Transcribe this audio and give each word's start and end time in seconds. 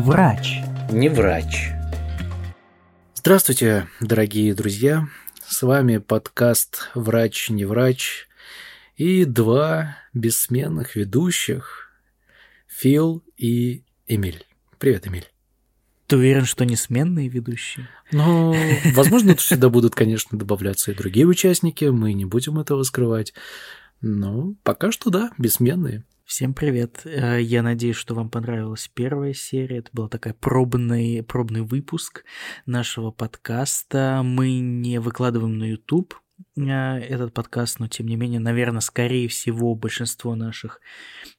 Врач. 0.00 0.62
Не 0.90 1.10
врач. 1.10 1.72
Здравствуйте, 3.12 3.86
дорогие 4.00 4.54
друзья. 4.54 5.06
С 5.46 5.60
вами 5.60 5.98
подкаст 5.98 6.88
«Врач, 6.94 7.50
не 7.50 7.66
врач» 7.66 8.26
и 8.96 9.26
два 9.26 9.98
бессменных 10.14 10.96
ведущих 10.96 11.90
Фил 12.66 13.22
и 13.36 13.84
Эмиль. 14.06 14.46
Привет, 14.78 15.06
Эмиль. 15.06 15.30
Ты 16.06 16.16
уверен, 16.16 16.46
что 16.46 16.64
не 16.64 16.76
сменные 16.76 17.28
ведущие? 17.28 17.86
Ну, 18.10 18.56
возможно, 18.94 19.32
тут 19.32 19.40
всегда 19.40 19.68
будут, 19.68 19.94
конечно, 19.94 20.38
добавляться 20.38 20.92
и 20.92 20.94
другие 20.94 21.26
участники, 21.26 21.84
мы 21.84 22.14
не 22.14 22.24
будем 22.24 22.58
этого 22.58 22.84
скрывать. 22.84 23.34
Но 24.00 24.54
пока 24.62 24.92
что 24.92 25.10
да, 25.10 25.30
бессменные. 25.36 26.04
Всем 26.30 26.54
привет. 26.54 27.00
Э, 27.06 27.42
я 27.42 27.60
надеюсь, 27.60 27.96
что 27.96 28.14
вам 28.14 28.30
понравилась 28.30 28.88
первая 28.94 29.34
серия. 29.34 29.78
Это 29.78 29.90
был 29.92 30.08
такой 30.08 30.32
пробный, 30.32 31.24
пробный 31.24 31.62
выпуск 31.62 32.24
нашего 32.66 33.10
подкаста. 33.10 34.22
Мы 34.22 34.60
не 34.60 35.00
выкладываем 35.00 35.58
на 35.58 35.64
YouTube 35.64 36.14
э, 36.56 36.62
этот 36.62 37.34
подкаст, 37.34 37.80
но 37.80 37.88
тем 37.88 38.06
не 38.06 38.14
менее, 38.14 38.38
наверное, 38.38 38.80
скорее 38.80 39.26
всего, 39.26 39.74
большинство 39.74 40.36
наших 40.36 40.80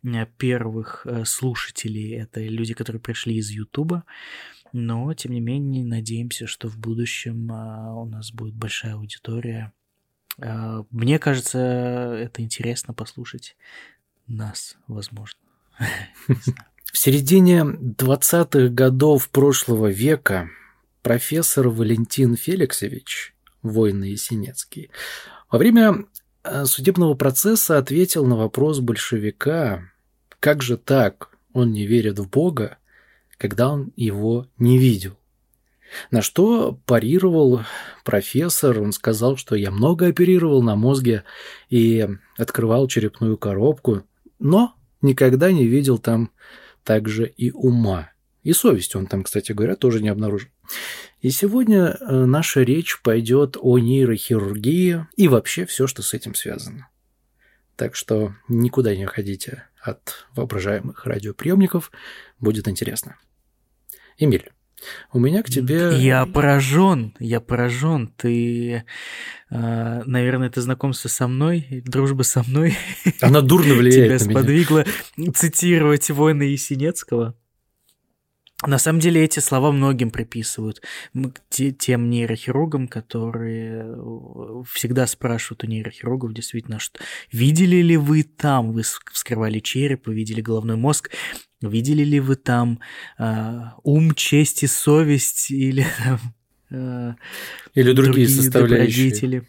э, 0.03 0.25
первых 0.37 1.07
слушателей 1.23 2.17
это 2.19 2.41
люди, 2.41 2.73
которые 2.73 3.01
пришли 3.01 3.37
из 3.37 3.49
YouTube. 3.49 4.03
Но, 4.73 5.13
тем 5.13 5.31
не 5.31 5.39
менее, 5.39 5.85
надеемся, 5.85 6.47
что 6.47 6.67
в 6.67 6.77
будущем 6.77 7.49
у 7.49 8.05
нас 8.05 8.33
будет 8.33 8.55
большая 8.55 8.95
аудитория. 8.95 9.71
Мне 10.37 11.19
кажется, 11.19 11.59
это 11.59 12.41
интересно 12.41 12.93
послушать 12.93 13.55
нас, 14.35 14.77
возможно. 14.87 15.39
В 15.77 16.97
середине 16.97 17.61
20-х 17.61 18.67
годов 18.69 19.29
прошлого 19.29 19.87
века 19.87 20.49
профессор 21.01 21.69
Валентин 21.69 22.35
Феликсович, 22.35 23.33
воин 23.61 24.03
Есенецкий, 24.03 24.91
во 25.49 25.57
время 25.57 26.05
э, 26.43 26.65
судебного 26.65 27.13
процесса 27.13 27.77
ответил 27.77 28.25
на 28.25 28.35
вопрос 28.35 28.79
большевика, 28.79 29.89
как 30.39 30.61
же 30.61 30.77
так, 30.77 31.29
он 31.53 31.71
не 31.71 31.85
верит 31.85 32.19
в 32.19 32.29
Бога, 32.29 32.77
когда 33.37 33.69
он 33.69 33.91
его 33.95 34.47
не 34.57 34.77
видел. 34.77 35.17
На 36.09 36.21
что 36.21 36.79
парировал 36.85 37.61
профессор, 38.05 38.81
он 38.81 38.91
сказал, 38.91 39.35
что 39.37 39.55
я 39.55 39.71
много 39.71 40.07
оперировал 40.07 40.61
на 40.61 40.75
мозге 40.75 41.23
и 41.69 42.07
открывал 42.37 42.87
черепную 42.87 43.37
коробку, 43.37 44.03
но 44.41 44.75
никогда 45.01 45.51
не 45.51 45.65
видел 45.65 45.97
там 45.97 46.31
также 46.83 47.27
и 47.27 47.51
ума. 47.51 48.11
И 48.43 48.53
совесть 48.53 48.95
он 48.95 49.05
там, 49.05 49.23
кстати 49.23 49.51
говоря, 49.51 49.75
тоже 49.75 50.01
не 50.01 50.09
обнаружил. 50.09 50.49
И 51.21 51.29
сегодня 51.29 51.97
э, 51.99 52.25
наша 52.25 52.63
речь 52.63 52.99
пойдет 53.03 53.55
о 53.59 53.77
нейрохирургии 53.77 55.05
и 55.15 55.27
вообще 55.27 55.65
все, 55.65 55.85
что 55.85 56.01
с 56.01 56.13
этим 56.13 56.33
связано. 56.33 56.89
Так 57.75 57.95
что 57.95 58.33
никуда 58.47 58.95
не 58.95 59.05
ходите 59.05 59.65
от 59.79 60.25
воображаемых 60.35 61.05
радиоприемников, 61.05 61.91
будет 62.39 62.67
интересно. 62.67 63.17
Эмиль, 64.17 64.51
у 65.13 65.19
меня 65.19 65.43
к 65.43 65.49
тебе... 65.49 65.97
Я 65.97 66.25
поражен, 66.25 67.13
я 67.19 67.39
поражен. 67.39 68.07
Ты, 68.17 68.83
э, 69.49 70.01
наверное, 70.05 70.49
ты 70.49 70.61
знакомство 70.61 71.09
со 71.09 71.27
мной, 71.27 71.83
дружба 71.85 72.23
со 72.23 72.43
мной. 72.43 72.75
Она 73.21 73.41
дурно 73.41 73.73
влияет 73.75 74.19
Тебя 74.19 74.31
сподвигла 74.31 74.85
цитировать 75.33 76.09
воина 76.09 76.43
Есенецкого. 76.43 77.35
На 78.65 78.77
самом 78.77 78.99
деле 78.99 79.23
эти 79.23 79.39
слова 79.39 79.71
многим 79.71 80.11
приписывают. 80.11 80.81
Тем 81.49 82.09
нейрохирургам, 82.09 82.87
которые 82.87 83.83
э, 83.85 84.63
всегда 84.71 85.07
спрашивают 85.07 85.63
у 85.63 85.67
нейрохирургов, 85.67 86.33
действительно, 86.33 86.79
что 86.79 86.99
видели 87.31 87.77
ли 87.77 87.97
вы 87.97 88.23
там, 88.23 88.71
вы 88.71 88.83
вскрывали 89.11 89.59
череп, 89.59 90.07
вы 90.07 90.13
видели 90.13 90.41
головной 90.41 90.75
мозг, 90.75 91.09
видели 91.61 92.03
ли 92.03 92.19
вы 92.19 92.35
там 92.35 92.79
э, 93.17 93.61
ум, 93.83 94.13
честь 94.13 94.63
и 94.63 94.67
совесть 94.67 95.49
или 95.49 95.85
э, 96.69 97.13
или 97.73 97.93
другие, 97.93 98.27
другие 98.27 98.27
составляющие. 98.27 99.43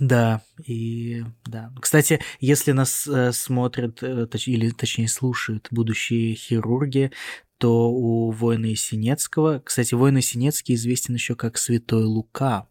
Да, 0.00 0.42
и 0.64 1.24
да. 1.46 1.72
Кстати, 1.80 2.20
если 2.40 2.72
нас 2.72 3.06
э, 3.06 3.32
смотрят, 3.32 4.02
э, 4.02 4.26
точ, 4.26 4.48
или 4.48 4.70
точнее 4.70 5.08
слушают 5.08 5.68
будущие 5.70 6.34
хирурги, 6.34 7.12
то 7.58 7.90
у 7.90 8.30
воина 8.30 8.74
Синецкого, 8.74 9.60
кстати, 9.64 9.94
воин 9.94 10.20
Синецкий 10.20 10.74
известен 10.74 11.14
еще 11.14 11.34
как 11.34 11.56
Святой 11.56 12.04
Лука. 12.04 12.68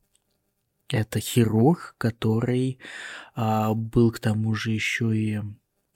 Это 0.89 1.19
хирург, 1.19 1.95
который 1.97 2.79
а, 3.33 3.73
был 3.73 4.11
к 4.11 4.19
тому 4.19 4.53
же 4.53 4.71
еще 4.71 5.17
и 5.17 5.41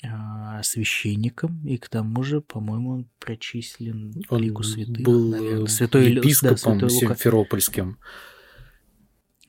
а, 0.04 0.64
священником, 0.64 1.66
и 1.66 1.78
к 1.78 1.90
тому 1.90 2.24
же, 2.24 2.42
по-моему, 2.42 2.92
он 2.92 3.10
причислен 3.20 4.14
он 4.30 4.42
Лигу 4.42 4.64
Святых. 4.64 5.04
Был 5.04 5.30
наверное. 5.30 5.68
Святой, 5.68 6.12
епископом 6.14 6.80
да, 6.80 6.90
Святой 6.90 7.10
Симферопольским. 7.10 8.00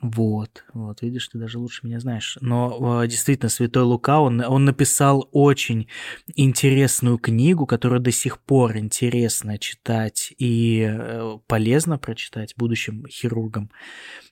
Вот, 0.00 0.64
вот, 0.74 1.02
видишь, 1.02 1.26
ты 1.26 1.38
даже 1.38 1.58
лучше 1.58 1.84
меня 1.84 1.98
знаешь. 1.98 2.38
Но 2.40 3.02
э, 3.02 3.08
действительно, 3.08 3.48
Святой 3.48 3.82
Лука, 3.82 4.20
он, 4.20 4.40
он 4.40 4.64
написал 4.64 5.28
очень 5.32 5.88
интересную 6.36 7.18
книгу, 7.18 7.66
которую 7.66 8.00
до 8.00 8.12
сих 8.12 8.38
пор 8.38 8.76
интересно 8.76 9.58
читать 9.58 10.32
и 10.38 10.86
э, 10.88 11.38
полезно 11.48 11.98
прочитать 11.98 12.54
будущим 12.56 13.06
хирургам. 13.08 13.70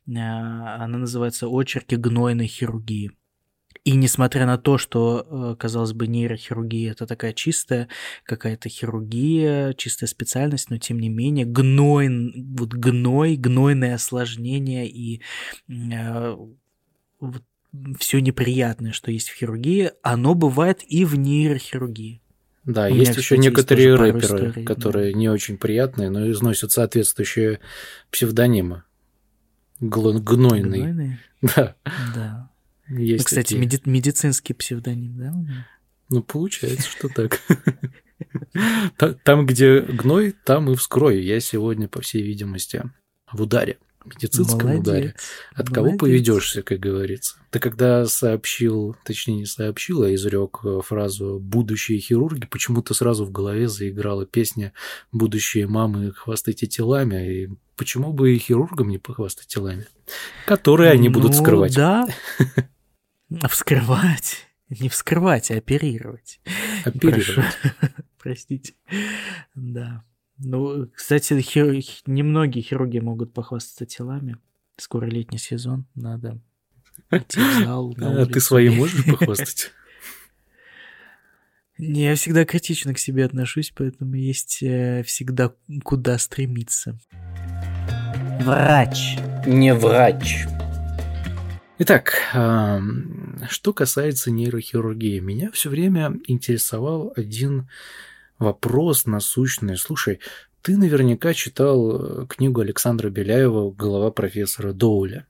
Э, 0.07 0.13
она 0.13 0.99
называется 0.99 1.49
«Очерки 1.49 1.97
гнойной 1.97 2.47
хирургии». 2.47 3.11
И 3.87 3.93
несмотря 3.93 4.47
на 4.47 4.59
то, 4.59 4.79
что, 4.79 5.25
э, 5.31 5.57
казалось 5.57 5.93
бы, 5.93 6.09
нейрохирургия 6.09 6.91
это 6.91 7.07
такая 7.07 7.33
чистая 7.33 7.87
какая-то 8.25 8.69
хирургия, 8.69 9.75
чистая 9.75 10.09
специальность, 10.09 10.71
но 10.71 10.79
тем 10.79 10.99
не 10.99 11.09
менее 11.09 11.47
гной, 11.47 12.09
вот 12.59 12.75
гной, 12.75 13.37
гнойное 13.37 13.95
осложнение 13.95 14.89
и 14.89 15.23
э, 15.69 16.37
вот 17.21 17.43
все 18.01 18.19
неприятное, 18.19 18.91
что 18.91 19.13
есть 19.13 19.29
в 19.29 19.37
хирургии, 19.37 19.93
оно 20.03 20.35
бывает 20.35 20.81
и 20.83 21.05
в 21.05 21.17
нейрохирургии. 21.17 22.21
Да, 22.65 22.87
У 22.87 22.89
есть 22.89 23.13
меня, 23.13 23.21
еще 23.21 23.39
некоторые 23.39 23.91
есть 23.91 24.01
рэперы, 24.01 24.19
историй, 24.19 24.65
которые 24.65 25.13
да. 25.13 25.19
не 25.21 25.29
очень 25.29 25.59
приятные, 25.59 26.11
но 26.11 26.29
износят 26.29 26.73
соответствующие 26.73 27.61
псевдонимы. 28.11 28.83
Гнойный. 29.79 30.21
Гнойный? 30.21 31.19
Да. 31.55 31.77
Да. 32.17 32.51
Есть 32.89 33.25
ну, 33.25 33.25
кстати, 33.25 33.55
меди- 33.55 33.83
медицинский 33.85 34.55
псевдоним, 34.55 35.19
да? 35.19 35.35
Ну, 36.09 36.23
получается, 36.23 36.89
что 36.89 37.09
так. 37.09 37.41
Там, 39.25 39.45
где 39.45 39.81
гной, 39.81 40.35
там 40.45 40.71
и 40.71 40.75
вскрою. 40.77 41.23
Я 41.23 41.41
сегодня, 41.41 41.87
по 41.89 42.01
всей 42.01 42.23
видимости, 42.23 42.83
в 43.31 43.43
ударе, 43.43 43.79
медицинском 44.07 44.69
Молодец. 44.71 44.81
ударе. 44.81 45.15
От 45.53 45.69
Молодец. 45.69 45.75
кого 45.75 45.99
поведешься, 45.99 46.63
как 46.63 46.79
говорится. 46.79 47.37
Ты 47.51 47.59
когда 47.59 48.07
сообщил, 48.07 48.97
точнее 49.05 49.37
не 49.37 49.47
сообщил, 49.47 50.03
а 50.03 50.15
изрек 50.15 50.61
э, 50.65 50.81
фразу 50.85 51.39
«будущие 51.41 51.99
хирурги», 51.99 52.47
почему-то 52.47 52.95
сразу 52.95 53.25
в 53.25 53.33
голове 53.33 53.69
заиграла 53.69 54.27
песня 54.27 54.73
«будущие 55.13 55.67
мамы 55.67 56.13
хвастайте 56.13 56.67
телами», 56.67 57.45
и 57.45 57.49
почему 57.77 58.13
бы 58.13 58.35
и 58.35 58.39
хирургам 58.39 58.89
не 58.89 58.99
похвастать 58.99 59.49
телами, 59.49 59.87
которые 60.47 60.91
они 60.91 61.09
будут 61.09 61.33
ну, 61.33 61.39
скрывать. 61.39 61.75
да, 61.75 62.07
Вскрывать. 63.49 64.47
Не 64.69 64.89
вскрывать, 64.89 65.51
а 65.51 65.57
оперировать. 65.57 66.41
Оперировать. 66.85 67.57
Простите. 68.19 68.75
Да. 69.55 70.05
Ну, 70.39 70.89
кстати, 70.95 71.41
хир... 71.41 71.75
немногие 72.07 72.63
хирурги 72.63 72.99
могут 72.99 73.33
похвастаться 73.33 73.87
телами. 73.87 74.37
Скоро 74.77 75.07
летний 75.07 75.39
сезон, 75.39 75.87
надо 75.95 76.39
идти 77.11 77.41
в 77.41 77.65
зал. 77.65 77.97
А 78.01 78.27
ты 78.27 78.41
свои 78.41 78.69
можешь 78.69 79.05
похвастать? 79.05 79.73
Не, 81.79 82.05
я 82.05 82.15
всегда 82.15 82.45
критично 82.45 82.95
к 82.95 82.99
себе 82.99 83.25
отношусь, 83.25 83.73
поэтому 83.75 84.15
есть 84.15 84.63
э, 84.63 85.03
всегда 85.05 85.53
куда 85.85 86.19
стремиться. 86.19 86.99
Врач. 88.41 89.19
Не 89.47 89.75
врач. 89.75 90.47
Итак, 91.79 92.15
что 93.51 93.73
касается 93.75 94.31
нейрохирургии, 94.31 95.19
меня 95.19 95.51
все 95.53 95.69
время 95.69 96.19
интересовал 96.27 97.13
один 97.15 97.69
вопрос 98.39 99.05
насущный. 99.05 99.77
Слушай, 99.77 100.21
ты 100.63 100.79
наверняка 100.79 101.35
читал 101.35 102.23
э, 102.23 102.27
книгу 102.27 102.61
Александра 102.61 103.11
Беляева 103.11 103.71
«Голова 103.71 104.11
профессора 104.11 104.73
Доуля». 104.73 105.27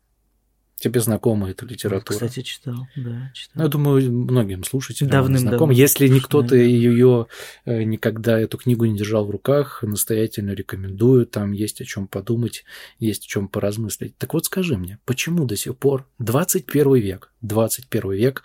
Тебе 0.79 1.01
знакома 1.01 1.51
эта 1.51 1.65
литература? 1.65 2.19
Кстати, 2.19 2.43
читал, 2.43 2.87
да, 2.97 3.31
читал. 3.35 3.53
Ну, 3.55 3.63
я 3.63 3.69
думаю, 3.69 4.13
многим 4.13 4.63
слушателям 4.63 5.11
Давным 5.11 5.39
знакома. 5.39 5.73
Если 5.73 6.07
не 6.07 6.21
кто-то 6.21 6.55
ее 6.55 7.29
никогда 7.65 8.39
эту 8.39 8.59
книгу 8.59 8.85
не 8.85 8.97
держал 8.97 9.25
в 9.25 9.31
руках, 9.31 9.83
настоятельно 9.83 10.51
рекомендую. 10.51 11.25
Там 11.25 11.53
есть 11.53 11.81
о 11.81 11.87
чем 11.87 12.07
подумать, 12.07 12.65
есть 12.99 13.25
о 13.25 13.29
чем 13.29 13.49
поразмыслить. 13.49 14.19
Так 14.19 14.35
вот, 14.35 14.45
скажи 14.45 14.77
мне, 14.77 14.99
почему 15.07 15.47
до 15.47 15.57
сих 15.57 15.79
пор 15.79 16.07
21 16.19 16.95
век, 16.97 17.33
21 17.41 18.13
век, 18.13 18.43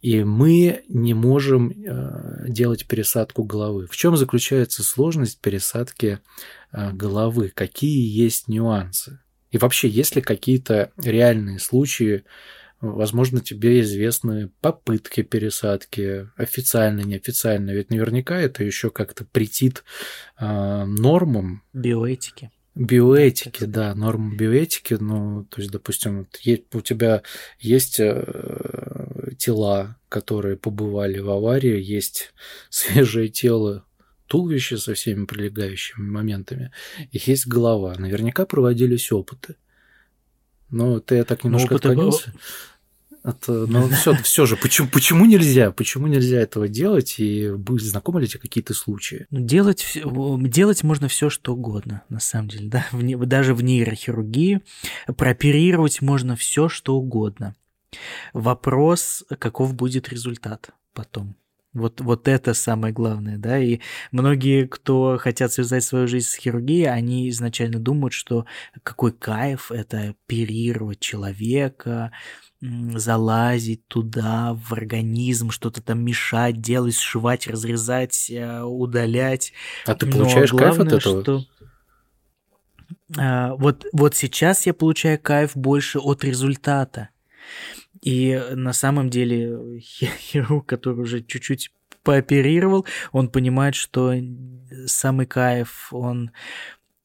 и 0.00 0.24
мы 0.24 0.82
не 0.88 1.12
можем 1.12 1.70
э, 1.70 2.46
делать 2.48 2.86
пересадку 2.86 3.44
головы? 3.44 3.86
В 3.86 3.96
чем 3.96 4.16
заключается 4.16 4.82
сложность 4.82 5.40
пересадки 5.40 6.20
э, 6.72 6.92
головы? 6.92 7.52
Какие 7.54 8.08
есть 8.08 8.48
нюансы? 8.48 9.20
И 9.50 9.58
вообще, 9.58 9.88
есть 9.88 10.16
ли 10.16 10.22
какие-то 10.22 10.92
реальные 10.96 11.58
случаи, 11.58 12.24
возможно, 12.80 13.40
тебе 13.40 13.80
известны 13.80 14.50
попытки 14.60 15.22
пересадки, 15.22 16.28
официально, 16.36 17.00
неофициально, 17.00 17.70
ведь 17.70 17.90
наверняка 17.90 18.38
это 18.38 18.64
еще 18.64 18.90
как-то 18.90 19.24
претит 19.24 19.84
э, 20.38 20.84
нормам. 20.84 21.62
Биоэтики. 21.72 22.50
Биоэтики, 22.74 23.64
да, 23.64 23.94
нормам 23.94 24.36
биоэтики, 24.36 24.94
ну, 25.00 25.44
то 25.44 25.62
есть, 25.62 25.72
допустим, 25.72 26.28
у 26.74 26.80
тебя 26.82 27.22
есть 27.58 27.98
э, 27.98 29.32
тела, 29.38 29.96
которые 30.10 30.58
побывали 30.58 31.18
в 31.18 31.30
аварии, 31.30 31.80
есть 31.80 32.34
свежее 32.68 33.28
тело, 33.28 33.85
туловище 34.26 34.78
со 34.78 34.94
всеми 34.94 35.24
прилегающими 35.24 36.08
моментами, 36.08 36.72
и 37.12 37.20
есть 37.24 37.46
голова. 37.46 37.94
Наверняка 37.98 38.46
проводились 38.46 39.12
опыты. 39.12 39.56
Но 40.70 41.00
ты 41.00 41.16
я 41.16 41.24
так 41.24 41.44
немножко 41.44 41.74
опыты 41.74 41.88
отклонился. 41.90 42.32
Это, 43.26 43.66
но 43.66 43.88
все, 43.88 44.14
все 44.14 44.46
же, 44.46 44.56
почему, 44.56 44.88
почему 44.88 45.26
нельзя? 45.26 45.72
Почему 45.72 46.06
нельзя 46.06 46.38
этого 46.38 46.68
делать? 46.68 47.16
И 47.18 47.50
знакомы 47.78 48.20
ли 48.20 48.28
тебе 48.28 48.38
какие-то 48.38 48.72
случаи? 48.72 49.26
Ну, 49.30 49.40
делать, 49.40 49.98
делать 50.04 50.84
можно 50.84 51.08
все, 51.08 51.28
что 51.28 51.54
угодно, 51.54 52.04
на 52.08 52.20
самом 52.20 52.48
деле. 52.48 52.68
Да? 52.68 52.86
В, 52.92 53.26
даже 53.26 53.52
в 53.54 53.64
нейрохирургии 53.64 54.60
прооперировать 55.16 56.02
можно 56.02 56.36
все, 56.36 56.68
что 56.68 56.94
угодно. 56.94 57.56
Вопрос, 58.32 59.24
каков 59.40 59.74
будет 59.74 60.08
результат 60.08 60.70
потом. 60.92 61.34
Вот, 61.76 62.00
вот 62.00 62.26
это 62.26 62.54
самое 62.54 62.94
главное, 62.94 63.36
да, 63.36 63.58
и 63.58 63.80
многие, 64.10 64.66
кто 64.66 65.18
хотят 65.20 65.52
связать 65.52 65.84
свою 65.84 66.08
жизнь 66.08 66.26
с 66.26 66.34
хирургией, 66.34 66.90
они 66.90 67.28
изначально 67.28 67.78
думают, 67.78 68.14
что 68.14 68.46
какой 68.82 69.12
кайф 69.12 69.70
это 69.70 70.14
оперировать 70.24 71.00
человека, 71.00 72.12
залазить 72.62 73.86
туда, 73.88 74.54
в 74.54 74.72
организм, 74.72 75.50
что-то 75.50 75.82
там 75.82 76.02
мешать, 76.02 76.62
делать, 76.62 76.96
сшивать, 76.96 77.46
разрезать, 77.46 78.30
э, 78.30 78.62
удалять. 78.62 79.52
А 79.84 79.94
ты 79.94 80.10
получаешь 80.10 80.52
главное, 80.52 80.78
кайф 80.78 80.80
от 80.80 80.92
этого? 81.00 81.22
Что... 81.22 81.44
А, 83.18 83.54
вот, 83.56 83.84
вот 83.92 84.14
сейчас 84.14 84.64
я 84.64 84.72
получаю 84.72 85.18
кайф 85.20 85.54
больше 85.54 85.98
от 85.98 86.24
результата. 86.24 87.10
И 88.06 88.40
на 88.52 88.72
самом 88.72 89.10
деле 89.10 89.80
хирург, 89.80 90.66
который 90.66 91.00
уже 91.00 91.22
чуть-чуть 91.22 91.72
пооперировал, 92.04 92.86
он 93.10 93.28
понимает, 93.28 93.74
что 93.74 94.14
самый 94.86 95.26
кайф, 95.26 95.88
он, 95.92 96.30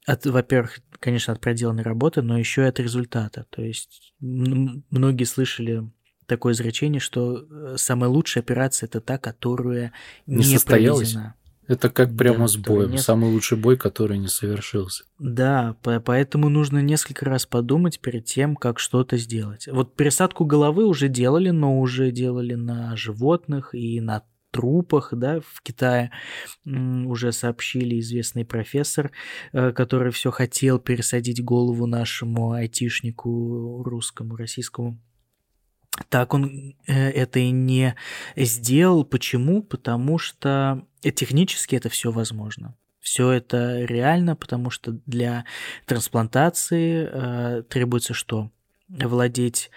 от, 0.05 0.27
во-первых, 0.27 0.79
конечно, 0.99 1.33
от 1.33 1.41
проделанной 1.41 1.81
работы, 1.81 2.21
но 2.21 2.37
еще 2.37 2.61
и 2.61 2.67
от 2.67 2.79
результата. 2.79 3.47
То 3.49 3.63
есть 3.63 4.13
многие 4.19 5.23
слышали 5.23 5.89
такое 6.27 6.53
изречение, 6.53 6.99
что 6.99 7.47
э, 7.49 7.77
самая 7.77 8.11
лучшая 8.11 8.43
операция 8.43 8.85
это 8.85 9.01
та, 9.01 9.17
которая 9.17 9.93
не, 10.27 10.37
не 10.37 10.43
состоялась. 10.43 11.13
Проведена. 11.13 11.35
Это 11.71 11.89
как 11.89 12.17
прямо 12.17 12.39
да, 12.39 12.47
с 12.47 12.57
боем. 12.57 12.91
Нет... 12.91 12.99
Самый 12.99 13.31
лучший 13.31 13.57
бой, 13.57 13.77
который 13.77 14.17
не 14.17 14.27
совершился. 14.27 15.05
Да, 15.19 15.77
поэтому 15.81 16.49
нужно 16.49 16.79
несколько 16.79 17.23
раз 17.25 17.45
подумать 17.45 18.01
перед 18.01 18.25
тем, 18.25 18.57
как 18.57 18.77
что-то 18.77 19.15
сделать. 19.15 19.69
Вот 19.71 19.95
пересадку 19.95 20.43
головы 20.43 20.85
уже 20.85 21.07
делали, 21.07 21.51
но 21.51 21.79
уже 21.79 22.11
делали 22.11 22.55
на 22.55 22.97
животных 22.97 23.73
и 23.73 24.01
на 24.01 24.23
трупах, 24.51 25.13
да, 25.13 25.39
в 25.39 25.61
Китае 25.63 26.11
уже 26.65 27.31
сообщили 27.31 28.01
известный 28.01 28.43
профессор, 28.43 29.11
э, 29.53 29.71
который 29.71 30.11
все 30.11 30.29
хотел 30.29 30.77
пересадить 30.77 31.41
голову 31.41 31.85
нашему 31.85 32.51
айтишнику 32.51 33.81
русскому, 33.83 34.35
российскому. 34.35 34.99
Так 36.09 36.33
он 36.33 36.75
э, 36.87 36.93
это 36.93 37.39
и 37.39 37.51
не 37.51 37.95
сделал. 38.35 39.05
Почему? 39.05 39.63
Потому 39.63 40.17
что 40.17 40.85
технически 41.01 41.75
это 41.75 41.89
все 41.89 42.11
возможно. 42.11 42.75
Все 42.99 43.31
это 43.31 43.83
реально, 43.85 44.35
потому 44.35 44.69
что 44.69 44.91
для 45.05 45.45
трансплантации 45.85 47.09
э, 47.11 47.63
требуется 47.63 48.13
что? 48.13 48.51
Владеть 48.87 49.71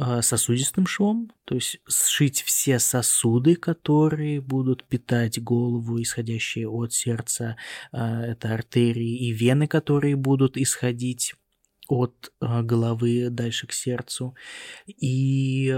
Э, 0.00 0.22
сосудистым 0.22 0.86
швом, 0.86 1.32
то 1.44 1.56
есть 1.56 1.80
сшить 1.88 2.42
все 2.42 2.78
сосуды, 2.78 3.56
которые 3.56 4.40
будут 4.40 4.84
питать 4.84 5.42
голову, 5.42 6.00
исходящие 6.00 6.68
от 6.68 6.92
сердца, 6.92 7.56
э, 7.90 7.98
это 7.98 8.54
артерии 8.54 9.26
и 9.26 9.32
вены, 9.32 9.66
которые 9.66 10.14
будут 10.14 10.56
исходить 10.56 11.34
от 11.88 12.32
э, 12.40 12.62
головы 12.62 13.28
дальше 13.30 13.66
к 13.66 13.72
сердцу. 13.72 14.34
И 14.86 15.74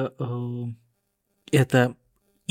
это 1.53 1.97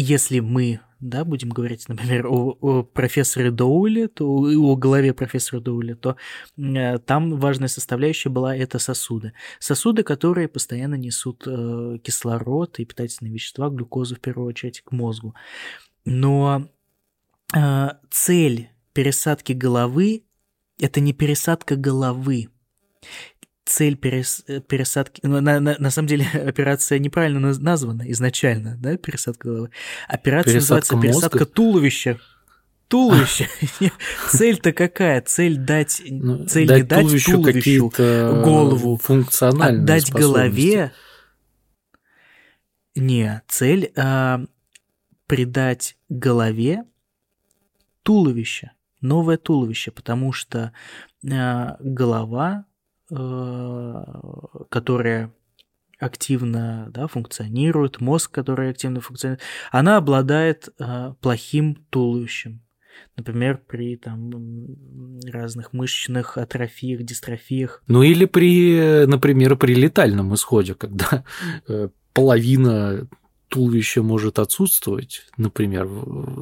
если 0.01 0.39
мы 0.39 0.79
да, 1.01 1.23
будем 1.25 1.49
говорить, 1.49 1.87
например, 1.89 2.27
о, 2.27 2.57
о 2.61 2.83
профессоре 2.83 3.51
Доуле, 3.51 4.07
то 4.07 4.25
о 4.25 4.75
голове 4.75 5.13
профессора 5.13 5.61
Доуле, 5.61 5.95
то 5.95 6.15
э, 6.57 6.99
там 6.99 7.37
важная 7.37 7.67
составляющая 7.67 8.29
была 8.29 8.55
это 8.55 8.79
сосуды. 8.79 9.33
Сосуды, 9.59 10.03
которые 10.03 10.47
постоянно 10.47 10.95
несут 10.95 11.43
э, 11.47 11.97
кислород 12.03 12.79
и 12.79 12.85
питательные 12.85 13.33
вещества, 13.33 13.69
глюкозу 13.69 14.15
в 14.15 14.19
первую 14.19 14.47
очередь, 14.47 14.81
к 14.81 14.91
мозгу. 14.91 15.35
Но 16.05 16.69
э, 17.55 17.87
цель 18.09 18.69
пересадки 18.93 19.53
головы– 19.53 20.23
это 20.79 20.99
не 20.99 21.13
пересадка 21.13 21.75
головы 21.75 22.49
цель 23.69 23.95
перес, 23.95 24.43
пересадки... 24.67 25.21
Ну, 25.23 25.41
на, 25.41 25.59
на, 25.59 25.75
на 25.77 25.91
самом 25.91 26.07
деле 26.07 26.25
операция 26.33 26.99
неправильно 26.99 27.39
названа 27.39 28.03
изначально, 28.11 28.75
да, 28.77 28.97
пересадка 28.97 29.47
головы. 29.47 29.69
Операция 30.07 30.53
пересадка 30.53 30.95
называется 30.95 30.95
мозга? 30.95 31.07
пересадка 31.07 31.45
туловища. 31.45 32.19
Туловище. 32.87 33.47
Цель-то 34.29 34.73
какая? 34.73 35.21
Цель 35.21 35.57
дать, 35.57 36.01
ну, 36.09 36.47
цель 36.47 36.67
дать 36.67 36.77
не 36.77 36.83
дать 36.83 36.99
туловищу, 37.01 37.31
туловищу 37.33 37.91
голову, 38.43 38.97
функциональную 38.97 39.83
отдать 39.83 40.11
голове. 40.11 40.91
Не, 42.95 43.43
цель 43.47 43.91
а, 43.95 44.43
придать 45.27 45.95
голове 46.09 46.83
туловище, 48.01 48.71
новое 48.99 49.37
туловище, 49.37 49.91
потому 49.91 50.33
что 50.33 50.73
а, 51.31 51.77
голова 51.79 52.65
Э, 52.65 52.68
которая 53.09 55.33
активно 55.99 56.87
да, 56.91 57.07
функционирует, 57.07 57.99
мозг, 57.99 58.31
который 58.31 58.69
активно 58.69 59.01
функционирует, 59.01 59.41
она 59.71 59.97
обладает 59.97 60.69
э, 60.79 61.13
плохим 61.21 61.75
туловищем. 61.89 62.61
Например, 63.15 63.61
при 63.67 63.97
там, 63.97 64.31
разных 65.25 65.73
мышечных 65.73 66.37
атрофиях, 66.37 67.03
дистрофиях. 67.03 67.83
Ну 67.87 68.01
или 68.01 68.25
при, 68.25 69.05
например, 69.05 69.57
при 69.57 69.73
летальном 69.73 70.33
исходе, 70.33 70.73
когда 70.73 71.23
э, 71.67 71.89
половина 72.13 73.07
туловища 73.49 74.03
может 74.03 74.39
отсутствовать, 74.39 75.27
например, 75.37 75.87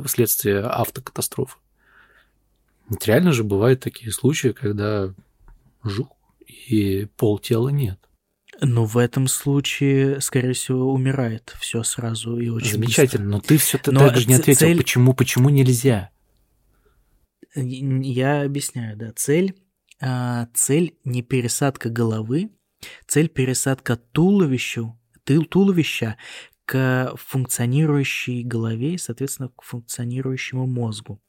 вследствие 0.05 0.62
автокатастрофы. 0.62 1.57
Ведь 2.89 3.07
реально 3.07 3.31
же 3.31 3.43
бывают 3.43 3.81
такие 3.81 4.12
случаи, 4.12 4.50
когда 4.50 5.13
жук 5.83 6.16
и 6.47 7.05
полтела 7.17 7.69
нет. 7.69 7.99
Ну, 8.61 8.85
в 8.85 8.97
этом 8.97 9.27
случае, 9.27 10.19
скорее 10.21 10.53
всего, 10.53 10.91
умирает 10.91 11.55
все 11.59 11.83
сразу 11.83 12.39
и 12.39 12.49
очень 12.49 12.73
Замечательно, 12.73 13.37
быстро. 13.37 13.37
но 13.37 13.39
ты 13.41 13.57
все 13.57 13.77
так 13.77 14.17
же 14.17 14.27
не 14.27 14.35
ответил, 14.35 14.59
цель... 14.67 14.77
почему, 14.77 15.13
почему 15.13 15.49
нельзя. 15.49 16.09
Я 17.53 18.41
объясняю, 18.41 18.97
да. 18.97 19.11
Цель, 19.15 19.55
а, 19.99 20.47
цель 20.53 20.97
не 21.03 21.21
пересадка 21.21 21.89
головы, 21.89 22.49
цель 23.05 23.29
пересадка 23.29 23.95
туловищу, 23.95 24.99
тыл 25.23 25.45
туловища 25.45 26.17
к 26.65 27.13
функционирующей 27.15 28.43
голове 28.43 28.95
и, 28.95 28.97
соответственно, 28.97 29.49
к 29.49 29.61
функционирующему 29.63 30.65
мозгу. 30.65 31.21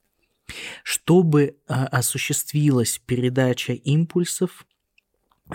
Чтобы 0.82 1.58
а, 1.66 1.86
осуществилась 1.86 2.98
передача 3.04 3.74
импульсов 3.74 4.66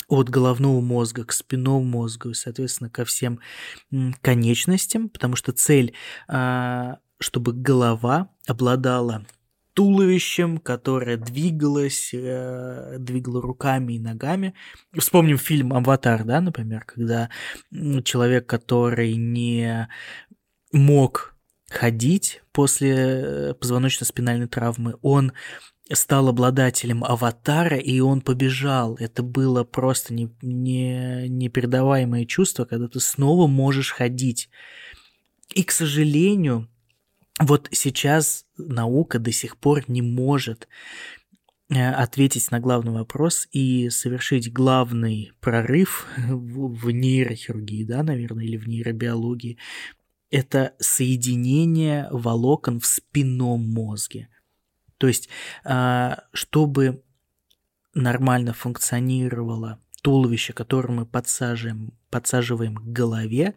от 0.08 0.30
головного 0.30 0.82
мозга 0.82 1.26
к 1.26 1.32
спинному 1.32 1.84
мозгу 1.84 2.30
и, 2.30 2.34
соответственно, 2.34 2.90
ко 2.90 3.06
всем 3.06 3.40
конечностям, 4.22 5.10
потому 5.10 5.36
что 5.36 5.52
цель, 5.52 5.94
а, 6.28 6.98
чтобы 7.20 7.54
голова 7.54 8.30
обладала 8.48 9.26
туловищем, 9.74 10.60
которое 10.60 11.18
двигалось, 11.18 12.12
э, 12.14 12.98
двигало 13.00 13.42
руками 13.42 13.94
и 13.94 14.00
ногами. 14.00 14.54
Вспомним 14.96 15.38
фильм 15.38 15.74
«Аватар», 15.74 16.24
да, 16.26 16.42
например, 16.42 16.86
когда 16.86 17.30
человек, 18.04 18.46
который 18.46 19.16
не 19.16 19.90
мог 20.72 21.36
ходить 21.70 22.44
после 22.52 22.94
э, 22.94 23.54
позвоночно-спинальной 23.56 24.48
травмы, 24.48 24.96
он 25.02 25.34
стал 25.92 26.30
обладателем 26.30 27.04
аватара, 27.04 27.78
и 27.78 28.00
он 28.00 28.22
побежал. 28.22 28.96
Это 28.96 29.22
было 29.22 29.64
просто 29.64 30.14
не, 30.14 30.30
не, 30.42 31.28
непередаваемое 31.28 32.26
чувство, 32.26 32.66
когда 32.66 32.88
ты 32.88 33.00
снова 33.00 33.48
можешь 33.48 33.92
ходить. 33.92 34.50
И, 35.54 35.64
к 35.64 35.72
сожалению, 35.72 36.70
вот 37.40 37.68
сейчас 37.72 38.46
наука 38.58 39.20
до 39.20 39.32
сих 39.32 39.58
пор 39.58 39.84
не 39.88 40.02
может 40.02 40.68
э, 41.70 41.90
ответить 41.92 42.50
на 42.52 42.60
главный 42.60 42.94
вопрос 42.94 43.48
и 43.52 43.90
совершить 43.90 44.54
главный 44.54 45.34
прорыв 45.42 46.08
в 46.18 46.90
нейрохирургии, 46.92 47.84
да, 47.84 48.04
наверное, 48.04 48.46
или 48.46 48.58
в 48.58 48.68
нейробиологии. 48.68 49.58
Это 50.32 50.74
соединение 50.80 52.08
волокон 52.10 52.80
в 52.80 52.86
спинном 52.86 53.70
мозге. 53.70 54.30
То 55.04 55.08
есть, 55.08 55.28
а, 55.66 56.24
чтобы 56.32 57.04
нормально 57.94 58.54
функционировало 58.54 59.78
туловище, 60.02 60.54
которое 60.54 60.94
мы 60.94 61.06
подсаживаем, 61.06 61.92
подсаживаем 62.10 62.78
к 62.78 62.84
голове, 62.86 63.54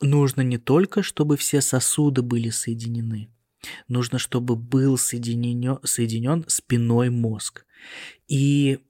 нужно 0.00 0.40
не 0.40 0.58
только, 0.58 1.04
чтобы 1.04 1.36
все 1.36 1.60
сосуды 1.60 2.22
были 2.22 2.50
соединены, 2.50 3.30
нужно, 3.86 4.18
чтобы 4.18 4.56
был 4.56 4.98
соединен, 4.98 5.78
соединен 5.84 6.44
спиной 6.48 7.10
мозг. 7.10 7.64
И 8.26 8.80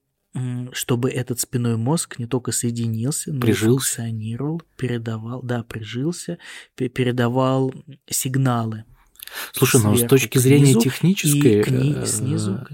чтобы 0.72 1.10
этот 1.10 1.40
спиной 1.40 1.76
мозг 1.76 2.18
не 2.18 2.26
только 2.26 2.52
соединился, 2.52 3.34
но 3.34 3.40
прижился. 3.42 3.66
и 3.66 3.68
функционировал, 3.68 4.62
передавал, 4.78 5.42
да, 5.42 5.62
прижился, 5.62 6.38
передавал 6.74 7.74
сигналы 8.08 8.86
Слушай, 9.52 9.82
ну 9.82 9.96
с 9.96 10.06
точки 10.06 10.38
зрения 10.38 10.74
технической, 10.74 11.62
кни... 11.62 11.94
Э, 11.94 12.06
снизу. 12.06 12.66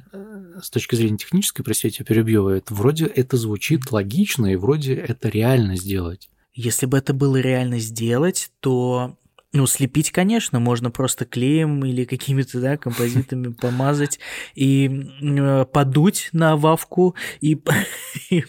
с 0.62 0.70
точки 0.70 0.94
зрения 0.94 1.16
технической, 1.16 1.64
прости, 1.64 1.88
я 1.88 1.92
тебя 1.92 2.04
перебью, 2.04 2.48
это 2.48 2.74
вроде 2.74 3.06
это 3.06 3.36
звучит 3.36 3.90
логично 3.90 4.46
и 4.46 4.56
вроде 4.56 4.94
это 4.94 5.28
реально 5.28 5.76
сделать. 5.76 6.28
Если 6.54 6.86
бы 6.86 6.98
это 6.98 7.14
было 7.14 7.36
реально 7.38 7.78
сделать, 7.78 8.50
то 8.60 9.16
ну, 9.54 9.66
слепить, 9.66 10.10
конечно, 10.10 10.60
можно 10.60 10.90
просто 10.90 11.24
клеем 11.24 11.84
или 11.84 12.04
какими-то, 12.04 12.60
да, 12.60 12.76
композитами 12.76 13.52
помазать 13.60 14.18
и 14.54 15.08
э, 15.20 15.64
подуть 15.66 16.30
на 16.32 16.56
вавку 16.56 17.14
и, 17.40 17.60
и 18.30 18.44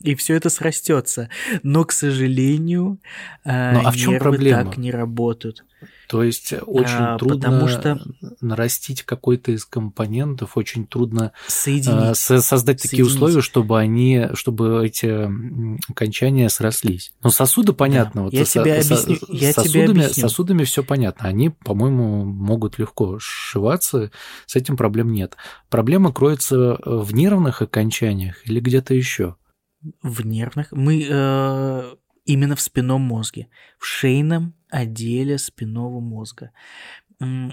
и 0.00 0.14
все 0.14 0.34
это 0.34 0.48
срастется. 0.48 1.28
Но, 1.64 1.84
к 1.84 1.90
сожалению, 1.90 3.00
э, 3.44 3.72
ну, 3.72 3.82
а 3.84 3.90
в 3.90 3.96
чем 3.96 4.12
нервы 4.12 4.30
проблема? 4.30 4.64
так 4.64 4.76
не 4.78 4.92
работают. 4.92 5.64
То 6.08 6.22
есть 6.22 6.54
очень 6.66 6.96
а, 6.98 7.18
трудно 7.18 7.36
потому 7.36 7.68
что... 7.68 8.00
нарастить 8.40 9.02
какой-то 9.02 9.52
из 9.52 9.66
компонентов, 9.66 10.56
очень 10.56 10.86
трудно 10.86 11.32
Соединить. 11.46 12.16
создать 12.16 12.80
такие 12.80 13.04
Соединить. 13.04 13.12
условия, 13.12 13.42
чтобы 13.42 13.78
они, 13.78 14.28
чтобы 14.32 14.86
эти 14.86 15.28
окончания 15.90 16.48
срослись. 16.48 17.12
Но 17.22 17.28
сосуды 17.28 17.74
понятно. 17.74 18.22
Да. 18.22 18.24
Вот 18.24 18.32
я 18.32 18.46
со, 18.46 18.62
тебе 18.62 18.76
объясню. 18.76 18.96
Со, 18.96 19.32
я 19.32 19.52
сосудами, 19.52 19.86
тебе 19.86 20.02
объясню. 20.04 20.22
сосудами 20.22 20.64
все 20.64 20.82
понятно. 20.82 21.28
Они, 21.28 21.50
по-моему, 21.50 22.24
могут 22.24 22.78
легко 22.78 23.18
сшиваться. 23.18 24.10
С 24.46 24.56
этим 24.56 24.78
проблем 24.78 25.12
нет. 25.12 25.36
Проблема 25.68 26.10
кроется 26.10 26.78
в 26.86 27.12
нервных 27.12 27.60
окончаниях 27.60 28.48
или 28.48 28.60
где-то 28.60 28.94
еще. 28.94 29.36
В 30.02 30.24
нервных. 30.24 30.72
Мы 30.72 31.06
э, 31.06 31.94
именно 32.24 32.56
в 32.56 32.62
спинном 32.62 33.02
мозге, 33.02 33.48
в 33.78 33.84
шейном 33.84 34.54
отделе 34.70 35.38
спинного 35.38 36.00
мозга. 36.00 36.50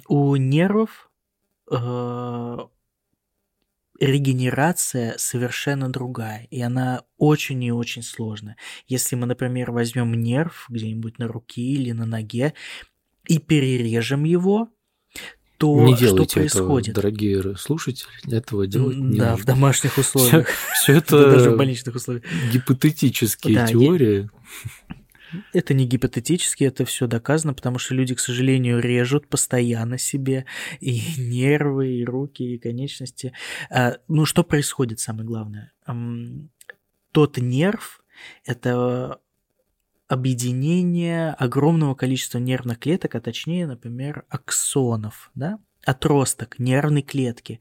У 0.07 0.35
нервов 0.35 1.09
э, 1.71 2.57
регенерация 3.99 5.15
совершенно 5.17 5.89
другая, 5.91 6.47
и 6.51 6.61
она 6.61 7.03
очень 7.17 7.63
и 7.63 7.71
очень 7.71 8.03
сложная. 8.03 8.57
Если 8.87 9.15
мы, 9.15 9.25
например, 9.25 9.71
возьмем 9.71 10.13
нерв 10.13 10.65
где-нибудь 10.69 11.17
на 11.19 11.27
руке 11.27 11.61
или 11.61 11.91
на 11.91 12.05
ноге 12.05 12.53
и 13.27 13.39
перережем 13.39 14.23
его, 14.23 14.69
то 15.57 15.85
не 15.85 15.95
делайте 15.95 16.29
что 16.29 16.39
происходит? 16.39 16.89
Этого, 16.89 17.01
дорогие 17.01 17.57
слушатели, 17.57 18.09
этого 18.35 18.67
делать 18.67 18.97
не 18.97 19.17
Да, 19.17 19.31
нужно. 19.31 19.43
в 19.43 19.45
домашних 19.45 19.97
условиях. 19.97 20.49
Все 20.73 20.97
это 20.97 21.31
даже 21.31 21.51
в 21.51 21.57
больничных 21.57 21.95
условиях. 21.95 22.25
Гипотетические 22.51 23.65
теории. 23.67 24.29
Это 25.53 25.73
не 25.73 25.85
гипотетически, 25.85 26.63
это 26.63 26.85
все 26.85 27.07
доказано, 27.07 27.53
потому 27.53 27.79
что 27.79 27.93
люди, 27.95 28.15
к 28.15 28.19
сожалению, 28.19 28.79
режут 28.79 29.27
постоянно 29.27 29.97
себе 29.97 30.45
и 30.79 31.01
нервы, 31.17 31.99
и 31.99 32.05
руки, 32.05 32.43
и 32.43 32.57
конечности. 32.57 33.33
А, 33.69 33.97
ну, 34.07 34.25
что 34.25 34.43
происходит, 34.43 34.99
самое 34.99 35.25
главное? 35.25 35.71
Тот 37.11 37.37
нерв– 37.37 38.03
это 38.45 39.19
объединение 40.07 41.31
огромного 41.31 41.95
количества 41.95 42.37
нервных 42.37 42.79
клеток, 42.79 43.15
а 43.15 43.21
точнее, 43.21 43.65
например, 43.65 44.25
аксонов, 44.29 45.31
да, 45.33 45.59
отросток 45.85 46.59
нервной 46.59 47.01
клетки. 47.01 47.59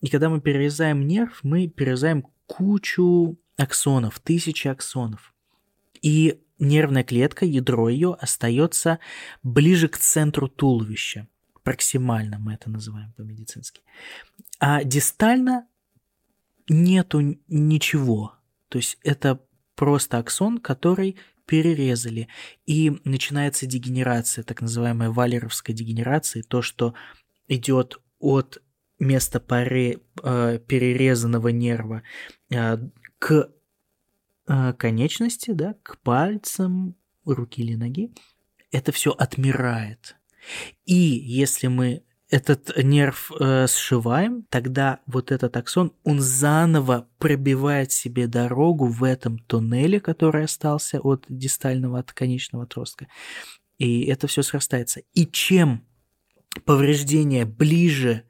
И 0.00 0.08
когда 0.08 0.28
мы 0.28 0.40
перерезаем 0.40 1.06
нерв, 1.06 1.40
мы 1.42 1.66
перерезаем 1.66 2.26
кучу 2.46 3.38
аксонов, 3.56 4.20
тысячи 4.20 4.68
аксонов. 4.68 5.34
И 6.02 6.40
нервная 6.64 7.04
клетка, 7.04 7.44
ядро 7.44 7.88
ее 7.88 8.14
остается 8.14 8.98
ближе 9.42 9.88
к 9.88 9.98
центру 9.98 10.48
туловища. 10.48 11.28
Проксимально 11.62 12.38
мы 12.38 12.54
это 12.54 12.70
называем 12.70 13.12
по-медицински. 13.12 13.82
А 14.58 14.84
дистально 14.84 15.66
нету 16.68 17.38
ничего. 17.48 18.34
То 18.68 18.78
есть 18.78 18.98
это 19.02 19.40
просто 19.74 20.18
аксон, 20.18 20.58
который 20.58 21.16
перерезали. 21.46 22.28
И 22.66 23.00
начинается 23.04 23.66
дегенерация, 23.66 24.44
так 24.44 24.60
называемая 24.60 25.10
валеровская 25.10 25.74
дегенерация, 25.74 26.42
то, 26.42 26.62
что 26.62 26.94
идет 27.48 28.00
от 28.18 28.62
места 28.98 29.40
паре, 29.40 30.00
э, 30.22 30.58
перерезанного 30.66 31.48
нерва 31.48 32.02
э, 32.50 32.78
к 33.18 33.50
конечности, 34.46 35.52
да, 35.52 35.74
к 35.82 35.98
пальцам 36.00 36.96
руки 37.24 37.62
или 37.62 37.74
ноги, 37.74 38.12
это 38.70 38.92
все 38.92 39.10
отмирает. 39.10 40.16
И 40.84 40.94
если 40.94 41.68
мы 41.68 42.02
этот 42.28 42.76
нерв 42.76 43.30
э, 43.38 43.66
сшиваем, 43.68 44.42
тогда 44.48 45.00
вот 45.06 45.30
этот 45.30 45.56
аксон, 45.56 45.92
он 46.02 46.20
заново 46.20 47.08
пробивает 47.18 47.92
себе 47.92 48.26
дорогу 48.26 48.86
в 48.86 49.04
этом 49.04 49.38
туннеле, 49.38 50.00
который 50.00 50.44
остался 50.44 51.00
от 51.00 51.26
дистального, 51.28 51.98
от 51.98 52.12
конечного 52.12 52.64
отростка. 52.64 53.06
И 53.78 54.04
это 54.06 54.26
все 54.26 54.42
срастается. 54.42 55.02
И 55.12 55.26
чем 55.26 55.86
повреждение 56.64 57.44
ближе 57.44 58.24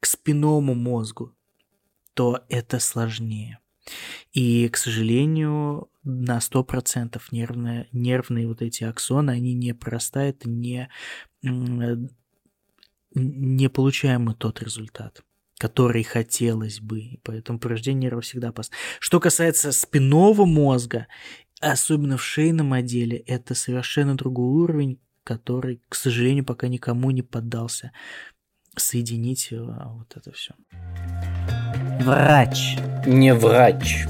к 0.00 0.06
спинному 0.06 0.74
мозгу, 0.74 1.34
то 2.14 2.44
это 2.48 2.78
сложнее. 2.78 3.58
И, 4.32 4.68
к 4.68 4.76
сожалению, 4.76 5.88
на 6.02 6.38
100% 6.38 7.20
нервные, 7.30 7.88
нервные 7.92 8.46
вот 8.46 8.62
эти 8.62 8.84
аксоны, 8.84 9.30
они 9.30 9.54
не 9.54 9.74
прорастают, 9.74 10.44
не 10.44 10.88
не 13.18 13.70
получаем 13.70 14.24
мы 14.24 14.34
тот 14.34 14.62
результат 14.62 15.22
который 15.58 16.02
хотелось 16.02 16.80
бы, 16.80 17.18
поэтому 17.22 17.58
повреждение 17.58 18.02
нерва 18.02 18.20
всегда 18.20 18.48
опасно. 18.48 18.76
Что 19.00 19.20
касается 19.20 19.72
спинного 19.72 20.44
мозга, 20.44 21.06
особенно 21.60 22.16
в 22.18 22.22
шейном 22.22 22.72
отделе, 22.74 23.16
это 23.16 23.54
совершенно 23.54 24.16
другой 24.16 24.62
уровень, 24.64 25.00
который, 25.24 25.80
к 25.88 25.94
сожалению, 25.94 26.44
пока 26.44 26.68
никому 26.68 27.10
не 27.10 27.22
поддался 27.22 27.92
соединить 28.76 29.48
э, 29.50 29.58
вот 29.58 30.14
это 30.14 30.30
все. 30.32 30.54
Врач. 32.00 32.78
Не 33.06 33.34
врач. 33.34 34.06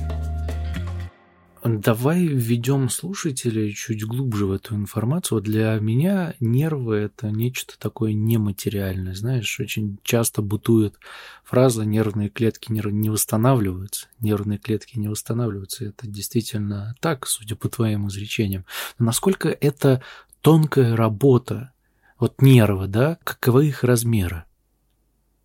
Давай 1.64 2.26
введем 2.26 2.88
слушателей 2.88 3.72
чуть 3.72 4.04
глубже 4.04 4.46
в 4.46 4.52
эту 4.52 4.74
информацию. 4.76 5.40
Для 5.40 5.78
меня 5.80 6.34
нервы– 6.38 6.96
это 6.96 7.30
нечто 7.30 7.78
такое 7.78 8.12
нематериальное. 8.12 9.14
Знаешь, 9.14 9.58
очень 9.58 9.98
часто 10.02 10.42
бытует 10.42 10.94
фраза 11.42 11.84
«нервные 11.84 12.28
клетки 12.28 12.70
не 12.70 13.10
восстанавливаются». 13.10 14.08
Нервные 14.20 14.58
клетки 14.58 14.98
не 14.98 15.08
восстанавливаются. 15.08 15.86
Это 15.86 16.06
действительно 16.06 16.94
так, 17.00 17.26
судя 17.26 17.56
по 17.56 17.68
твоим 17.68 18.08
изречениям. 18.08 18.64
Но 18.98 19.06
насколько 19.06 19.48
это 19.48 20.02
тонкая 20.40 20.94
работа, 20.94 21.72
вот 22.18 22.40
нервы, 22.42 22.86
да, 22.86 23.18
каковы 23.24 23.68
их 23.68 23.82
размеры? 23.82 24.44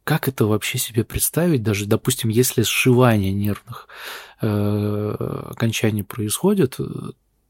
Как 0.04 0.28
это 0.28 0.46
вообще 0.46 0.78
себе 0.78 1.04
представить, 1.04 1.62
даже, 1.64 1.86
допустим, 1.86 2.30
если 2.30 2.64
сшивание 2.64 3.32
нервных 3.32 3.88
э, 4.42 4.48
окончаний 5.52 6.04
происходит, 6.04 6.80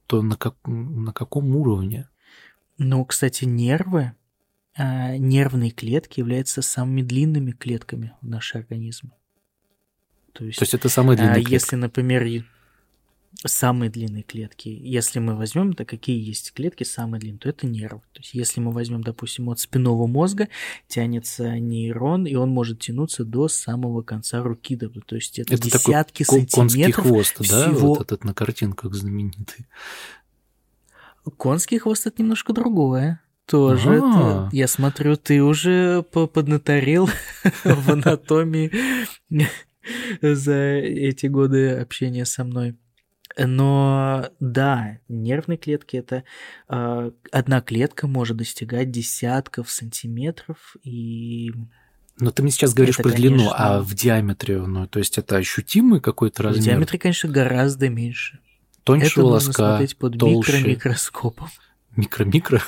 то 0.08 0.22
на, 0.22 0.36
как, 0.36 0.56
на 0.66 1.14
каком 1.14 1.56
уровне? 1.56 2.10
Ну, 2.78 3.06
кстати, 3.06 3.46
нервы, 3.46 4.14
э, 4.76 5.16
нервные 5.16 5.72
клетки 5.72 6.20
являются 6.20 6.62
самыми 6.62 7.02
длинными 7.02 7.52
клетками 7.52 8.14
в 8.22 8.28
нашем 8.28 8.62
организме. 8.62 9.12
То 10.34 10.44
есть, 10.46 10.60
то 10.60 10.64
есть 10.64 10.74
это 10.74 10.90
самые 10.90 11.18
длинные 11.18 11.36
клетки? 11.36 11.54
Если, 11.54 11.76
например, 11.78 12.24
самые 13.46 13.90
длинные 13.90 14.24
клетки. 14.24 14.70
Если 14.70 15.20
мы 15.20 15.36
возьмем, 15.36 15.74
то 15.74 15.86
какие 15.86 16.22
есть 16.22 16.54
клетки 16.54 16.84
самые 16.84 17.20
длинные, 17.20 17.40
то 17.40 17.50
это 17.50 17.66
нервы. 17.66 18.02
То 18.14 18.20
есть 18.20 18.34
если 18.34 18.60
мы 18.60 18.72
возьмем, 18.72 19.04
допустим, 19.04 19.50
от 19.50 19.60
спинного 19.60 20.06
мозга 20.06 20.50
тянется 20.88 21.58
нейрон, 21.58 22.26
и 22.26 22.36
он 22.36 22.50
может 22.50 22.80
тянуться 22.80 23.24
до 23.24 23.48
самого 23.48 24.02
конца 24.02 24.44
руки. 24.44 24.76
То 24.76 25.16
есть 25.16 25.40
это, 25.40 25.54
это 25.54 25.64
десятки 25.64 26.24
такой 26.24 26.48
сантиметров. 26.48 27.06
Конский 27.06 27.10
хвост, 27.10 27.44
всего... 27.44 27.58
да, 27.58 27.70
вот 27.72 28.02
этот 28.02 28.24
на 28.24 28.34
картинках 28.34 28.94
знаменитый. 28.94 29.66
Конский 31.38 31.80
хвост 31.80 32.08
это 32.08 32.22
немножко 32.22 32.54
другое. 32.54 33.22
Тоже 33.46 33.96
это, 33.96 34.50
я 34.54 34.68
смотрю, 34.68 35.18
ты 35.18 35.44
уже 35.44 36.04
поднаторел 36.04 37.10
в 37.64 37.92
анатомии 37.92 38.72
за 40.22 40.54
эти 40.54 41.26
годы 41.26 41.72
общения 41.72 42.26
со 42.26 42.44
мной. 42.44 42.78
Но 43.38 44.30
да, 44.40 45.00
нервные 45.08 45.58
клетки 45.58 45.98
это 45.98 46.24
э, 46.70 47.12
одна 47.32 47.62
клетка 47.62 48.08
может 48.08 48.38
достигать 48.38 48.92
десятков 48.92 49.70
сантиметров 49.70 50.76
и. 50.84 51.54
Но 52.20 52.32
ты 52.32 52.44
мне 52.44 52.52
сейчас 52.52 52.74
говоришь 52.74 52.96
это, 52.96 53.04
про 53.04 53.12
конечно... 53.12 53.38
длину, 53.38 53.52
а 53.56 53.82
в 53.82 53.94
диаметре, 53.94 54.62
ну 54.62 54.86
то 54.86 55.00
есть 55.00 55.18
это 55.18 55.38
ощутимый 55.38 56.02
какой-то 56.02 56.44
размер? 56.44 56.62
В 56.62 56.66
диаметре, 56.66 57.00
конечно, 57.00 57.30
гораздо 57.30 57.90
меньше. 57.90 58.40
Тоньше 58.84 59.08
это 59.08 59.22
волоска, 59.22 59.48
нужно 59.48 59.70
смотреть 59.70 59.98
под 59.98 60.20
толще. 60.20 60.52
микро-микроскопом. 60.52 61.50
Микро-микро? 61.96 62.62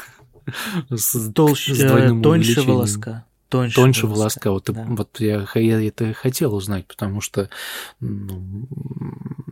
Толще, 1.33 1.75
с 1.75 2.21
тоньше 2.21 2.61
волоска 2.61 3.25
тоньше, 3.53 3.75
тоньше 3.75 4.07
волоска. 4.07 4.49
волоска. 4.49 4.73
Вот, 4.73 4.75
да. 4.75 4.85
вот 4.95 5.19
я, 5.19 5.47
я 5.53 5.87
это 5.87 6.13
хотел 6.13 6.55
узнать, 6.55 6.87
потому 6.87 7.21
что... 7.21 7.49
Ну, 7.99 8.67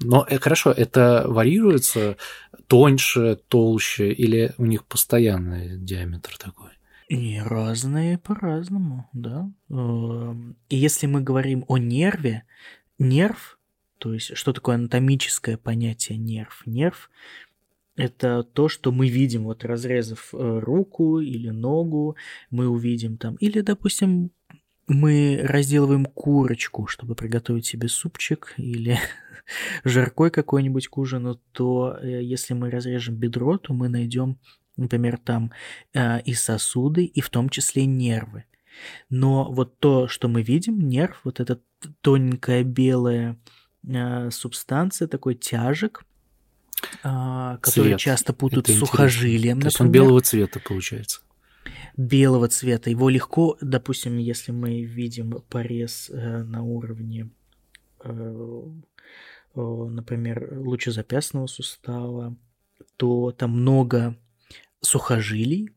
но 0.01 0.25
э, 0.29 0.39
хорошо, 0.39 0.71
это 0.71 1.25
варьируется 1.27 2.17
тоньше, 2.67 3.39
толще, 3.47 4.11
или 4.11 4.53
у 4.57 4.65
них 4.65 4.85
постоянный 4.85 5.77
диаметр 5.77 6.37
такой? 6.37 6.69
И 7.07 7.39
разные 7.39 8.17
по-разному, 8.17 9.09
да. 9.13 9.51
Эм, 9.69 10.55
и 10.69 10.77
если 10.77 11.07
мы 11.07 11.21
говорим 11.21 11.65
о 11.67 11.77
нерве, 11.77 12.43
нерв, 12.99 13.59
то 13.97 14.13
есть 14.13 14.37
что 14.37 14.53
такое 14.53 14.75
анатомическое 14.75 15.57
понятие 15.57 16.17
нерв? 16.17 16.63
Нерв 16.65 17.09
это 17.97 18.43
то, 18.43 18.69
что 18.69 18.91
мы 18.91 19.09
видим, 19.09 19.43
вот 19.43 19.65
разрезав 19.65 20.29
э, 20.33 20.59
руку 20.59 21.19
или 21.19 21.49
ногу, 21.49 22.15
мы 22.49 22.67
увидим 22.67 23.17
там, 23.17 23.35
или, 23.35 23.61
допустим, 23.61 24.31
мы 24.93 25.39
разделываем 25.43 26.05
курочку, 26.05 26.87
чтобы 26.87 27.15
приготовить 27.15 27.65
себе 27.65 27.87
супчик 27.87 28.53
или 28.57 28.99
жаркой 29.83 30.31
какой-нибудь 30.31 30.87
к 30.87 30.97
ужину, 30.97 31.39
то 31.51 31.97
э, 32.01 32.21
если 32.23 32.53
мы 32.53 32.69
разрежем 32.69 33.15
бедро, 33.15 33.57
то 33.57 33.73
мы 33.73 33.89
найдем, 33.89 34.39
например, 34.77 35.17
там 35.17 35.51
э, 35.93 36.21
и 36.21 36.33
сосуды, 36.33 37.05
и 37.05 37.21
в 37.21 37.29
том 37.29 37.49
числе 37.49 37.85
нервы. 37.85 38.45
Но 39.09 39.51
вот 39.51 39.79
то, 39.79 40.07
что 40.07 40.27
мы 40.27 40.41
видим, 40.41 40.79
нерв, 40.79 41.21
вот 41.23 41.39
эта 41.39 41.59
тоненькая 42.01 42.63
белая 42.63 43.37
субстанция, 44.29 45.07
такой 45.07 45.35
тяжек, 45.35 46.05
а, 47.03 47.57
которые 47.57 47.93
Цвет. 47.93 47.99
часто 47.99 48.33
путают 48.33 48.67
с 48.67 48.77
сухожилием. 48.77 49.59
То 49.59 49.67
есть 49.67 49.81
он 49.81 49.91
белого 49.91 50.21
цвета 50.21 50.59
получается. 50.59 51.21
Белого 51.97 52.47
цвета. 52.47 52.89
Его 52.89 53.09
легко, 53.09 53.57
допустим, 53.61 54.17
если 54.17 54.51
мы 54.51 54.83
видим 54.83 55.43
порез 55.49 56.09
э, 56.09 56.43
на 56.43 56.63
уровне, 56.63 57.29
э, 58.03 58.63
например, 59.55 60.57
лучезапястного 60.59 61.47
сустава, 61.47 62.35
то 62.97 63.31
там 63.31 63.51
много 63.51 64.17
сухожилий, 64.81 65.71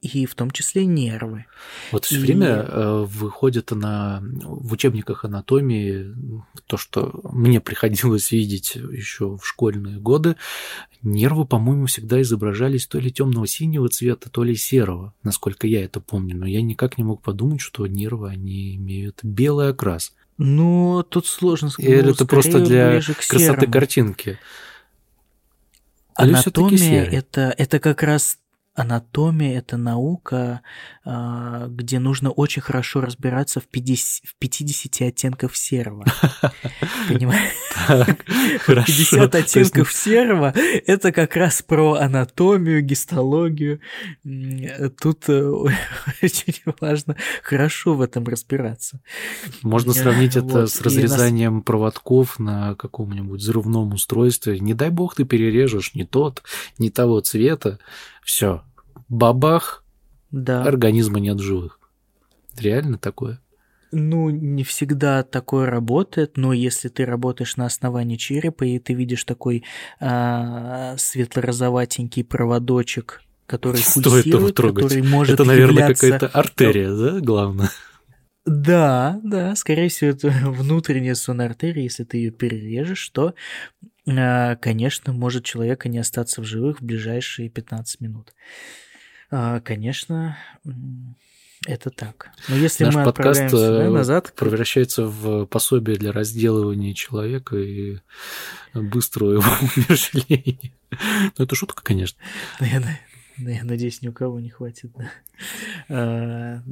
и 0.00 0.26
в 0.26 0.34
том 0.34 0.50
числе 0.50 0.84
нервы. 0.84 1.46
Вот 1.92 2.04
все 2.04 2.16
и... 2.16 2.20
время 2.20 2.46
э, 2.48 3.04
выходит 3.04 3.70
на, 3.70 4.22
в 4.22 4.72
учебниках 4.72 5.24
анатомии 5.24 6.14
то, 6.66 6.76
что 6.76 7.20
мне 7.24 7.60
приходилось 7.60 8.30
видеть 8.30 8.74
еще 8.74 9.36
в 9.36 9.46
школьные 9.46 9.98
годы, 9.98 10.36
нервы, 11.02 11.46
по-моему, 11.46 11.86
всегда 11.86 12.20
изображались 12.22 12.86
то 12.86 12.98
ли 12.98 13.10
темного 13.10 13.46
синего 13.46 13.88
цвета, 13.88 14.30
то 14.30 14.44
ли 14.44 14.54
серого, 14.56 15.14
насколько 15.22 15.66
я 15.66 15.84
это 15.84 16.00
помню, 16.00 16.36
но 16.36 16.46
я 16.46 16.62
никак 16.62 16.98
не 16.98 17.04
мог 17.04 17.22
подумать, 17.22 17.60
что 17.60 17.86
нервы, 17.86 18.30
они 18.30 18.76
имеют 18.76 19.20
белый 19.22 19.70
окрас. 19.70 20.12
Ну, 20.38 21.02
тут 21.08 21.26
сложно 21.26 21.70
сказать. 21.70 21.90
Или 21.90 22.10
это 22.10 22.26
просто 22.26 22.60
для 22.60 23.00
красоты 23.00 23.38
серому. 23.38 23.72
картинки? 23.72 24.38
Анатомия 26.14 27.04
это, 27.04 27.54
это 27.56 27.78
как 27.78 28.02
раз 28.02 28.38
анатомия– 28.76 29.58
это 29.58 29.76
наука, 29.76 30.60
а, 31.04 31.66
где 31.68 31.98
нужно 31.98 32.30
очень 32.30 32.62
хорошо 32.62 33.00
разбираться 33.00 33.60
в 33.60 33.66
50, 33.66 34.26
в 34.26 34.36
50 34.38 35.00
оттенков 35.08 35.56
серого. 35.56 36.04
Понимаешь? 37.08 37.52
50 38.66 39.34
оттенков 39.34 39.92
серого– 39.92 40.52
это 40.86 41.10
как 41.10 41.36
раз 41.36 41.62
про 41.62 41.94
анатомию, 41.94 42.82
гистологию. 42.82 43.80
Тут 45.00 45.28
э, 45.28 45.42
очень 46.22 46.62
важно 46.80 47.16
хорошо 47.42 47.94
в 47.94 48.02
этом 48.02 48.24
разбираться. 48.24 49.00
Можно 49.62 49.94
сравнить 49.94 50.36
это 50.36 50.66
с 50.66 50.80
разрезанием 50.82 51.62
проводков 51.62 52.38
на 52.38 52.74
каком-нибудь 52.74 53.40
взрывном 53.40 53.94
устройстве. 53.94 54.58
Не 54.58 54.74
дай 54.74 54.90
бог 54.90 55.14
ты 55.14 55.24
перережешь 55.24 55.94
не 55.94 56.04
тот, 56.04 56.42
не 56.78 56.90
того 56.90 57.20
цвета, 57.20 57.78
все, 58.26 58.62
бабах, 59.08 59.84
да. 60.32 60.64
организма 60.64 61.20
нет 61.20 61.38
живых. 61.38 61.78
Реально 62.58 62.98
такое? 62.98 63.40
Ну, 63.92 64.30
не 64.30 64.64
всегда 64.64 65.22
такое 65.22 65.66
работает, 65.66 66.36
но 66.36 66.52
если 66.52 66.88
ты 66.88 67.06
работаешь 67.06 67.56
на 67.56 67.66
основании 67.66 68.16
черепа, 68.16 68.64
и 68.64 68.80
ты 68.80 68.94
видишь 68.94 69.22
такой 69.22 69.62
а, 70.00 70.96
светло-розоватенький 70.98 72.24
проводочек, 72.24 73.22
который 73.46 73.76
Стоит 73.82 74.04
пульсирует, 74.04 74.56
который 74.56 75.02
может 75.02 75.34
Это, 75.34 75.44
наверное, 75.44 75.82
являться... 75.82 76.10
какая-то 76.10 76.38
артерия, 76.38 76.92
да, 76.92 77.20
главное? 77.20 77.70
Да, 78.44 79.20
да, 79.22 79.54
скорее 79.54 79.88
всего, 79.88 80.10
это 80.10 80.28
внутренняя 80.46 81.14
сонная 81.14 81.46
артерия, 81.46 81.84
если 81.84 82.02
ты 82.02 82.16
ее 82.16 82.32
перережешь, 82.32 83.08
то, 83.10 83.34
конечно, 84.06 85.12
может 85.12 85.44
человека 85.44 85.88
не 85.88 85.98
остаться 85.98 86.40
в 86.40 86.44
живых 86.44 86.80
в 86.80 86.84
ближайшие 86.84 87.48
15 87.48 88.00
минут. 88.00 88.34
А, 89.30 89.60
конечно, 89.60 90.38
это 91.66 91.90
так. 91.90 92.30
Но 92.48 92.56
если 92.56 92.84
Наш 92.84 92.94
мы 92.94 93.04
подкаст 93.04 93.52
э, 93.52 93.88
назад... 93.88 94.32
превращается 94.36 95.04
в 95.06 95.46
пособие 95.46 95.96
для 95.96 96.12
разделывания 96.12 96.94
человека 96.94 97.56
и 97.56 97.98
быстрого 98.74 99.32
его 99.32 99.42
умерщвления. 99.76 100.72
Ну, 100.90 101.44
это 101.44 101.54
шутка, 101.56 101.82
конечно. 101.82 102.20
Я, 102.60 102.82
я 103.38 103.64
надеюсь, 103.64 104.02
ни 104.02 104.08
у 104.08 104.12
кого 104.12 104.38
не 104.38 104.50
хватит. 104.50 104.92
Да. 105.88 106.62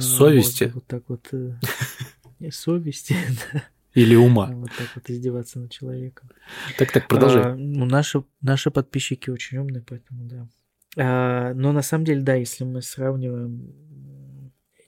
Совести. 0.00 0.70
Вот 0.74 0.86
так 0.86 1.02
вот. 1.08 1.28
Э, 1.32 2.50
совести, 2.50 3.16
да. 3.52 3.62
Или 3.94 4.14
ума. 4.14 4.50
Вот 4.52 4.70
так 4.76 4.88
вот 4.94 5.10
издеваться 5.10 5.58
над 5.58 5.70
человеком. 5.70 6.30
Так, 6.78 6.92
так, 6.92 7.08
продолжай. 7.08 7.52
А, 7.52 7.54
ну, 7.54 7.84
наши, 7.84 8.24
наши 8.40 8.70
подписчики 8.70 9.28
очень 9.28 9.58
умные, 9.58 9.84
поэтому 9.86 10.24
да. 10.24 10.48
А, 10.96 11.54
но 11.54 11.72
на 11.72 11.82
самом 11.82 12.04
деле, 12.04 12.22
да, 12.22 12.34
если 12.34 12.64
мы 12.64 12.80
сравниваем, 12.80 13.74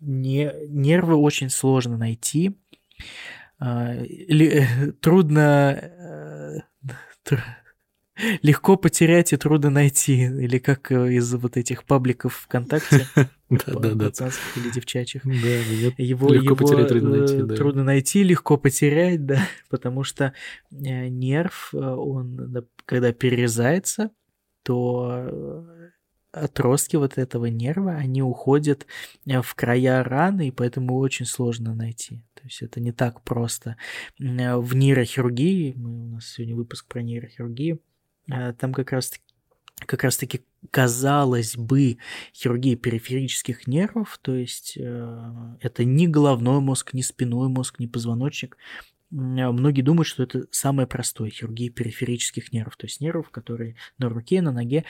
не, 0.01 0.53
нервы 0.69 1.17
очень 1.17 1.51
сложно 1.51 1.97
найти. 1.97 2.57
А, 3.59 3.95
ли, 3.95 4.67
трудно... 5.01 6.63
Э, 7.29 7.35
Легко 8.43 8.77
потерять 8.77 9.33
и 9.33 9.37
трудно 9.37 9.71
найти. 9.71 10.23
Или 10.23 10.59
как 10.59 10.93
э, 10.93 11.15
из 11.15 11.35
вот 11.35 11.57
этих 11.57 11.85
пабликов 11.85 12.35
ВКонтакте. 12.45 13.07
Да-да-да. 13.67 14.07
Пацанских 14.07 14.57
или 14.57 14.71
девчачьих. 14.71 15.23
Да, 15.25 15.31
Его, 15.31 16.29
Легко 16.33 16.45
его, 16.45 16.57
потерять, 16.57 16.89
трудно 16.89 17.15
э, 17.15 17.19
найти, 17.19 17.43
да. 17.43 17.55
трудно 17.57 17.85
найти, 17.85 18.23
легко 18.23 18.57
потерять, 18.57 19.27
да, 19.27 19.47
потому 19.71 20.05
что 20.05 20.33
э, 20.71 21.09
нерв, 21.09 21.71
э, 21.73 21.79
он, 21.79 22.53
да, 22.53 22.65
когда 22.87 23.13
перерезается, 23.13 24.11
то 24.63 25.11
э, 25.13 25.91
отростки 26.35 26.97
вот 26.97 27.17
этого 27.19 27.47
нерва, 27.47 27.93
они 27.93 28.23
уходят 28.23 28.87
э, 29.27 29.41
в 29.41 29.55
края 29.55 30.03
раны, 30.03 30.49
и 30.49 30.51
поэтому 30.51 30.99
очень 30.99 31.27
сложно 31.27 31.75
найти. 31.75 32.25
То 32.35 32.43
есть 32.45 32.63
это 32.63 32.81
не 32.81 32.93
так 32.93 33.23
просто. 33.23 33.77
Э, 34.19 34.57
В 34.57 34.75
нейрохирургии, 34.75 35.75
мы, 35.77 36.05
у 36.05 36.07
нас 36.09 36.27
сегодня 36.27 36.57
выпуск 36.57 36.87
про 36.89 37.03
нейрохирургию, 37.03 37.81
э, 38.31 38.53
там 38.55 38.73
как 38.73 38.93
раз 38.93 39.13
как 39.77 40.05
раз-таки, 40.05 40.45
казалось 40.71 41.57
бы, 41.57 41.99
хирургия 42.35 42.77
периферических 42.77 43.67
нервов, 43.67 44.19
то 44.23 44.35
есть 44.35 44.77
э, 44.79 45.57
это 45.61 45.85
не 45.85 46.07
головной 46.07 46.61
мозг, 46.61 46.95
не 46.95 47.03
спинной 47.03 47.49
мозг, 47.49 47.79
не 47.79 47.87
позвоночник. 47.89 48.57
Э, 48.57 48.57
Многие 49.51 49.83
думают, 49.83 50.07
что 50.07 50.23
это 50.23 50.47
самое 50.51 50.87
простое 50.89 51.31
хирургия 51.31 51.71
периферических 51.71 52.53
нервов, 52.53 52.77
то 52.77 52.87
есть 52.87 53.01
нервов, 53.01 53.31
которые 53.31 53.77
на 53.99 54.09
руке, 54.09 54.41
на 54.43 54.53
ноге. 54.53 54.85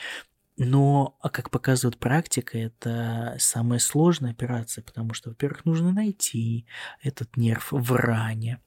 Но, 0.57 1.17
а 1.19 1.29
как 1.29 1.49
показывает 1.49 1.97
практика, 1.97 2.57
это 2.57 3.35
самая 3.39 3.79
сложная 3.79 4.31
операция, 4.31 4.83
потому 4.83 5.13
что, 5.13 5.29
во-первых, 5.29 5.65
нужно 5.65 5.91
найти 5.91 6.65
этот 7.01 7.35
нерв 7.35 7.67
в 7.71 7.91
ране. 7.93 8.61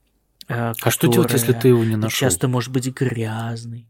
э, 0.49 0.73
А 0.83 0.91
что 0.91 1.07
делать, 1.07 1.33
если 1.33 1.55
ты 1.55 1.69
его 1.69 1.85
не 1.85 1.97
нашел? 1.97 2.29
Часто 2.29 2.47
может 2.49 2.73
быть 2.73 2.89
грязный. 2.89 3.89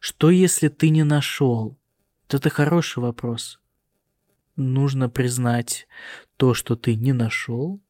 Что 0.00 0.30
если 0.30 0.68
ты 0.68 0.90
не 0.90 1.04
нашел? 1.04 1.76
Вот 2.28 2.34
это 2.34 2.50
хороший 2.50 3.00
вопрос. 3.02 3.60
Нужно 4.56 5.08
признать 5.08 5.86
то, 6.36 6.54
что 6.54 6.76
ты 6.76 6.94
не 6.96 7.12
нашел, 7.12 7.80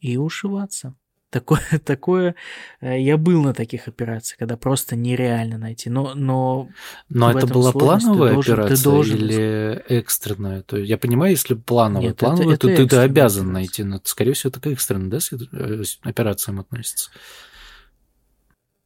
и 0.00 0.16
ушиваться. 0.16 0.94
Такое, 1.30 1.60
такое, 1.84 2.34
э, 2.80 3.00
я 3.00 3.16
был 3.16 3.42
на 3.42 3.54
таких 3.54 3.88
операциях, 3.88 4.38
когда 4.38 4.56
просто 4.56 4.94
нереально 4.94 5.58
найти. 5.58 5.90
Но, 5.90 6.14
но 6.14 6.68
Но 7.08 7.30
это 7.32 7.46
была 7.48 7.72
сложность, 7.72 8.04
ты 8.06 8.10
плановая 8.12 8.34
должен- 8.34 8.54
ты 8.56 8.60
операция 8.62 8.84
должен 8.84 9.16
или 9.16 9.84
экстренная? 9.88 10.62
То 10.62 10.76
есть 10.76 10.88
я 10.90 10.96
понимаю, 10.98 11.32
если 11.32 11.54
плановая, 11.54 12.08
Нет, 12.08 12.16
это- 12.16 12.26
плановая, 12.26 12.46
то 12.46 12.52
это 12.54 12.68
ты, 12.68 12.76
ты 12.76 12.82
экстренная 12.84 13.04
обязан 13.06 13.42
операция. 13.46 13.52
найти. 13.52 13.82
Но, 13.84 14.00
скорее 14.04 14.32
всего, 14.34 14.50
это 14.50 14.60
к 14.60 14.66
экстренным, 14.68 15.10
да, 15.10 15.18
э, 15.52 15.82
операциям 16.02 16.60
относится? 16.60 17.10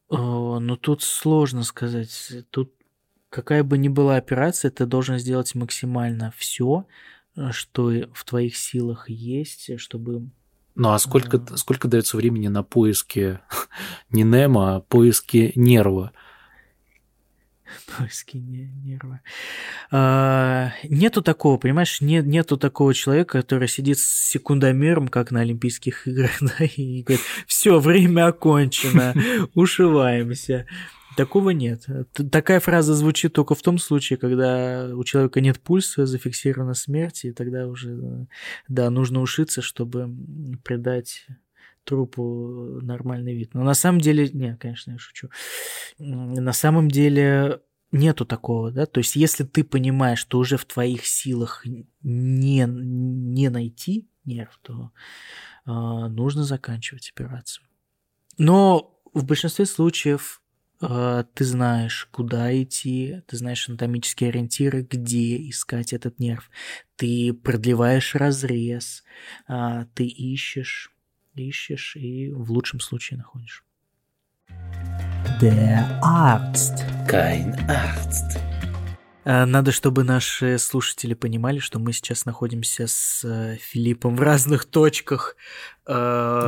Ну 0.09 0.77
тут 0.77 1.03
сложно 1.03 1.63
сказать. 1.63 2.31
Тут 2.49 2.73
какая 3.29 3.63
бы 3.63 3.77
ни 3.77 3.87
была 3.87 4.15
операция, 4.15 4.71
ты 4.71 4.85
должен 4.85 5.19
сделать 5.19 5.53
максимально 5.55 6.33
все, 6.37 6.85
что 7.51 7.91
и 7.91 8.05
в 8.13 8.23
твоих 8.25 8.55
силах 8.57 9.09
есть, 9.09 9.79
чтобы 9.79 10.29
Ну 10.75 10.89
а 10.91 10.99
сколько, 10.99 11.37
Ага. 11.37 11.57
сколько 11.57 11.87
дается 11.87 12.17
времени 12.17 12.47
на 12.47 12.63
поиски 12.63 13.39
не 14.09 14.23
Немо, 14.23 14.75
а 14.75 14.79
поиски 14.81 15.51
нерва? 15.55 16.11
поиски 17.97 18.37
не- 18.37 18.71
нерва. 18.83 19.21
А, 19.91 20.73
нету 20.83 21.21
такого, 21.21 21.57
понимаешь, 21.57 22.01
не- 22.01 22.21
нету 22.21 22.57
такого 22.57 22.93
человека, 22.93 23.41
который 23.41 23.67
сидит 23.67 23.99
с 23.99 24.29
секундомером, 24.29 25.07
как 25.07 25.31
на 25.31 25.41
Олимпийских 25.41 26.07
играх, 26.07 26.37
да, 26.41 26.65
и 26.65 27.03
говорит, 27.03 27.25
все, 27.47 27.79
время 27.79 28.27
окончено, 28.27 29.13
ушиваемся. 29.53 30.65
Такого 31.17 31.49
нет. 31.49 31.85
Такая 32.31 32.59
фраза 32.61 32.93
звучит 32.93 33.33
только 33.33 33.53
в 33.53 33.61
том 33.61 33.77
случае, 33.77 34.17
когда 34.17 34.89
у 34.95 35.03
человека 35.03 35.41
нет 35.41 35.59
пульса, 35.59 36.05
зафиксирована 36.05 36.73
смерть, 36.73 37.25
и 37.25 37.33
тогда 37.33 37.67
уже, 37.67 38.27
да, 38.69 38.89
нужно 38.89 39.19
ушиться, 39.19 39.61
чтобы 39.61 40.09
придать 40.63 41.25
трупу 41.89 42.79
нормальный 42.81 43.35
вид. 43.35 43.55
Но 43.55 43.63
на 43.63 43.73
самом 43.73 43.99
деле, 43.99 44.29
нет, 44.29 44.59
конечно, 44.61 44.91
я 44.91 44.97
шучу. 44.99 45.29
На 45.97 46.53
самом 46.53 46.89
деле 46.89 47.61
нету 47.91 48.25
такого, 48.25 48.71
да, 48.71 48.85
то 48.85 48.99
есть 48.99 49.15
если 49.15 49.43
ты 49.43 49.63
понимаешь, 49.63 50.19
что 50.19 50.37
уже 50.37 50.57
в 50.57 50.65
твоих 50.65 51.07
силах 51.07 51.65
не, 52.03 52.65
не 52.67 53.49
найти 53.49 54.07
нерв, 54.25 54.59
то 54.61 54.91
а, 55.65 56.07
нужно 56.07 56.43
заканчивать 56.43 57.11
операцию. 57.15 57.65
Но 58.37 59.01
в 59.11 59.25
большинстве 59.25 59.65
случаев 59.65 60.43
а, 60.81 61.23
ты 61.33 61.45
знаешь, 61.45 62.07
куда 62.11 62.61
идти, 62.61 63.23
ты 63.25 63.37
знаешь 63.37 63.67
анатомические 63.67 64.29
ориентиры, 64.29 64.83
где 64.83 65.49
искать 65.49 65.93
этот 65.93 66.19
нерв. 66.19 66.51
Ты 66.95 67.33
продлеваешь 67.33 68.13
разрез, 68.13 69.03
а, 69.47 69.85
ты 69.95 70.05
ищешь, 70.05 70.91
ищешь 71.47 71.95
и 71.95 72.31
в 72.31 72.51
лучшем 72.51 72.79
случае 72.79 73.17
находишь. 73.17 73.63
Der 75.41 75.99
Arzt. 76.01 76.85
Kein 77.07 77.55
Arzt. 77.67 78.48
А, 79.25 79.45
Надо, 79.45 79.71
чтобы 79.71 80.03
наши 80.03 80.57
слушатели 80.57 81.13
понимали, 81.13 81.59
что 81.59 81.77
мы 81.77 81.91
сейчас 81.93 82.25
находимся 82.25 82.87
с 82.87 83.23
э, 83.25 83.57
Филиппом 83.59 84.15
в 84.15 84.21
разных 84.21 84.63
точках 84.65 85.35
э, 85.85 85.91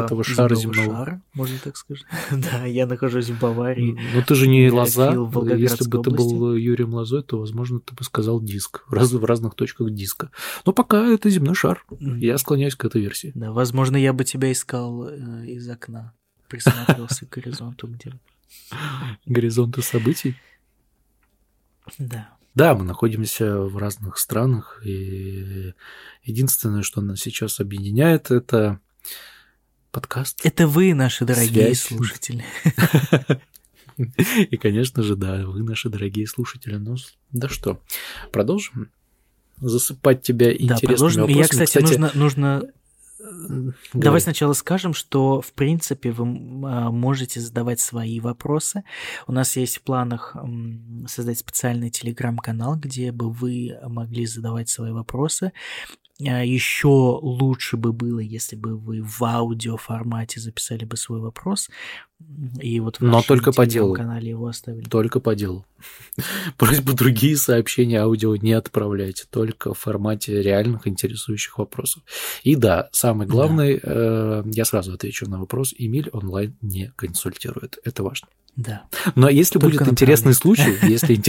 Этого 0.05 0.23
шара 0.23 0.55
земного 0.55 0.85
шара, 0.95 1.21
можно 1.33 1.57
так 1.63 1.75
сказать. 1.75 2.03
Да, 2.31 2.65
я 2.65 2.85
нахожусь 2.87 3.29
в 3.29 3.39
Баварии. 3.39 3.99
Ну 4.15 4.21
ты 4.23 4.35
же 4.35 4.47
не 4.47 4.67
Э, 4.67 4.71
лоза. 4.71 5.11
Если 5.55 5.83
бы 5.89 6.01
ты 6.01 6.09
области. 6.11 6.33
был 6.33 6.55
Юрием 6.55 6.93
Лозой, 6.93 7.23
то, 7.23 7.39
возможно, 7.39 7.81
ты 7.81 7.93
бы 7.93 8.03
сказал 8.05 8.41
диск. 8.41 8.83
В, 8.87 8.93
раз- 8.93 9.11
в 9.11 9.25
разных 9.25 9.55
точках 9.55 9.91
диска. 9.91 10.31
Но 10.65 10.71
пока 10.71 11.05
это 11.07 11.29
земной 11.29 11.55
шар. 11.55 11.85
Я 11.99 12.37
склоняюсь 12.37 12.75
к 12.75 12.85
этой 12.85 13.01
версии. 13.01 13.31
Да, 13.35 13.51
возможно, 13.51 13.97
я 13.97 14.13
бы 14.13 14.23
тебя 14.23 14.49
искал 14.51 15.07
э, 15.09 15.45
из 15.47 15.67
окна, 15.69 16.13
присматривался 16.47 17.25
к 17.25 17.29
горизонту 17.29 17.87
где. 17.87 18.13
Горизонты 19.25 19.81
событий. 19.81 20.35
Да. 21.99 22.29
Да, 22.53 22.75
мы 22.75 22.83
находимся 22.83 23.59
в 23.59 23.77
разных 23.77 24.17
странах, 24.17 24.81
и 24.85 25.73
единственное, 26.23 26.81
что 26.81 27.01
нас 27.01 27.19
сейчас 27.19 27.59
объединяет, 27.59 28.29
это 28.29 28.79
подкаст. 29.91 30.41
Это 30.43 30.67
вы, 30.67 30.93
наши 30.93 31.23
дорогие 31.25 31.73
Связь. 31.73 31.81
слушатели. 31.81 32.45
И, 33.97 34.57
конечно 34.57 35.03
же, 35.03 35.15
да, 35.15 35.45
вы, 35.45 35.63
наши 35.63 35.89
дорогие 35.89 36.27
слушатели. 36.27 36.75
Ну, 36.75 36.95
да 37.31 37.47
что, 37.49 37.81
продолжим 38.31 38.89
засыпать 39.61 40.23
тебя 40.23 40.47
Да, 40.47 40.53
интересными 40.53 40.87
продолжим. 40.87 41.25
И 41.25 41.33
я, 41.33 41.41
вопросами. 41.41 41.65
кстати, 41.65 41.83
нужно, 41.83 42.11
нужно 42.15 42.63
говори. 43.21 43.73
Давай 43.93 44.21
сначала 44.21 44.53
скажем, 44.53 44.93
что 44.93 45.41
в 45.41 45.53
принципе 45.53 46.11
вы 46.11 46.23
а, 46.23 46.91
можете 46.91 47.39
задавать 47.39 47.79
свои 47.79 48.19
вопросы. 48.19 48.83
У 49.27 49.31
нас 49.31 49.55
есть 49.57 49.77
в 49.77 49.81
планах 49.81 50.35
создать 51.07 51.39
специальный 51.39 51.89
телеграм-канал, 51.89 52.75
где 52.75 53.11
бы 53.11 53.29
вы 53.31 53.77
могли 53.87 54.25
задавать 54.25 54.69
свои 54.69 54.91
вопросы. 54.91 55.51
Еще 56.21 56.87
лучше 56.87 57.77
бы 57.77 57.93
было, 57.93 58.19
если 58.19 58.55
бы 58.55 58.77
вы 58.77 59.01
в 59.01 59.23
аудиоформате 59.23 60.39
записали 60.39 60.85
бы 60.85 60.95
свой 60.95 61.19
вопрос. 61.19 61.69
И 62.61 62.79
вот 62.79 62.97
в 62.97 63.01
Но 63.01 63.23
только 63.23 63.51
по 63.51 63.65
делу. 63.65 63.95
канале 63.95 64.29
его 64.29 64.45
оставили. 64.45 64.83
Только 64.83 65.19
по 65.19 65.33
делу. 65.33 65.65
Просьбу 66.57 66.93
другие 66.93 67.37
сообщения 67.37 68.01
аудио 68.01 68.35
не 68.35 68.53
отправляйте, 68.53 69.25
только 69.29 69.73
в 69.73 69.79
формате 69.79 70.41
реальных 70.43 70.87
интересующих 70.87 71.57
вопросов. 71.57 72.03
И 72.43 72.55
да, 72.55 72.89
самый 72.91 73.25
главный, 73.25 73.79
э, 73.81 74.43
я 74.45 74.65
сразу 74.65 74.93
отвечу 74.93 75.27
на 75.27 75.39
вопрос, 75.39 75.73
Эмиль 75.75 76.09
онлайн 76.11 76.55
не 76.61 76.91
консультирует. 76.95 77.79
Это 77.83 78.03
важно. 78.03 78.27
Да. 78.55 78.83
Но 79.15 79.29
если 79.29 79.59
Только 79.59 79.77
будет 79.77 79.93
интересный 79.93 80.33
случай, 80.33 80.75
если, 80.87 81.19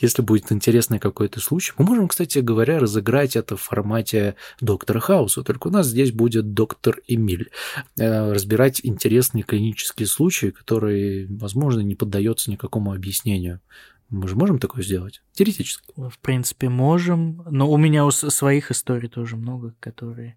если 0.00 0.22
будет 0.22 0.50
интересный 0.50 0.98
какой-то 0.98 1.40
случай, 1.40 1.72
мы 1.78 1.84
можем, 1.84 2.08
кстати 2.08 2.40
говоря, 2.40 2.78
разыграть 2.78 3.36
это 3.36 3.56
в 3.56 3.62
формате 3.62 4.34
доктора 4.60 5.00
Хауса. 5.00 5.42
Только 5.42 5.68
у 5.68 5.70
нас 5.70 5.86
здесь 5.86 6.12
будет 6.12 6.52
доктор 6.52 7.00
Эмиль. 7.06 7.50
Э, 7.96 8.32
Разбирать 8.32 8.80
интересные 8.82 9.44
клинические 9.44 10.06
случаи, 10.06 10.50
которые, 10.50 11.26
возможно, 11.28 11.80
не 11.80 11.94
поддаются 11.94 12.50
никакому 12.50 12.92
объяснению. 12.92 13.60
Мы 14.10 14.28
же 14.28 14.36
можем 14.36 14.58
такое 14.58 14.84
сделать? 14.84 15.22
Теоретически. 15.32 15.92
В 15.96 16.18
принципе, 16.20 16.68
можем. 16.68 17.42
Но 17.50 17.70
у 17.70 17.76
меня 17.76 18.04
у 18.04 18.10
своих 18.10 18.70
историй 18.70 19.08
тоже 19.08 19.36
много, 19.36 19.74
которые 19.80 20.36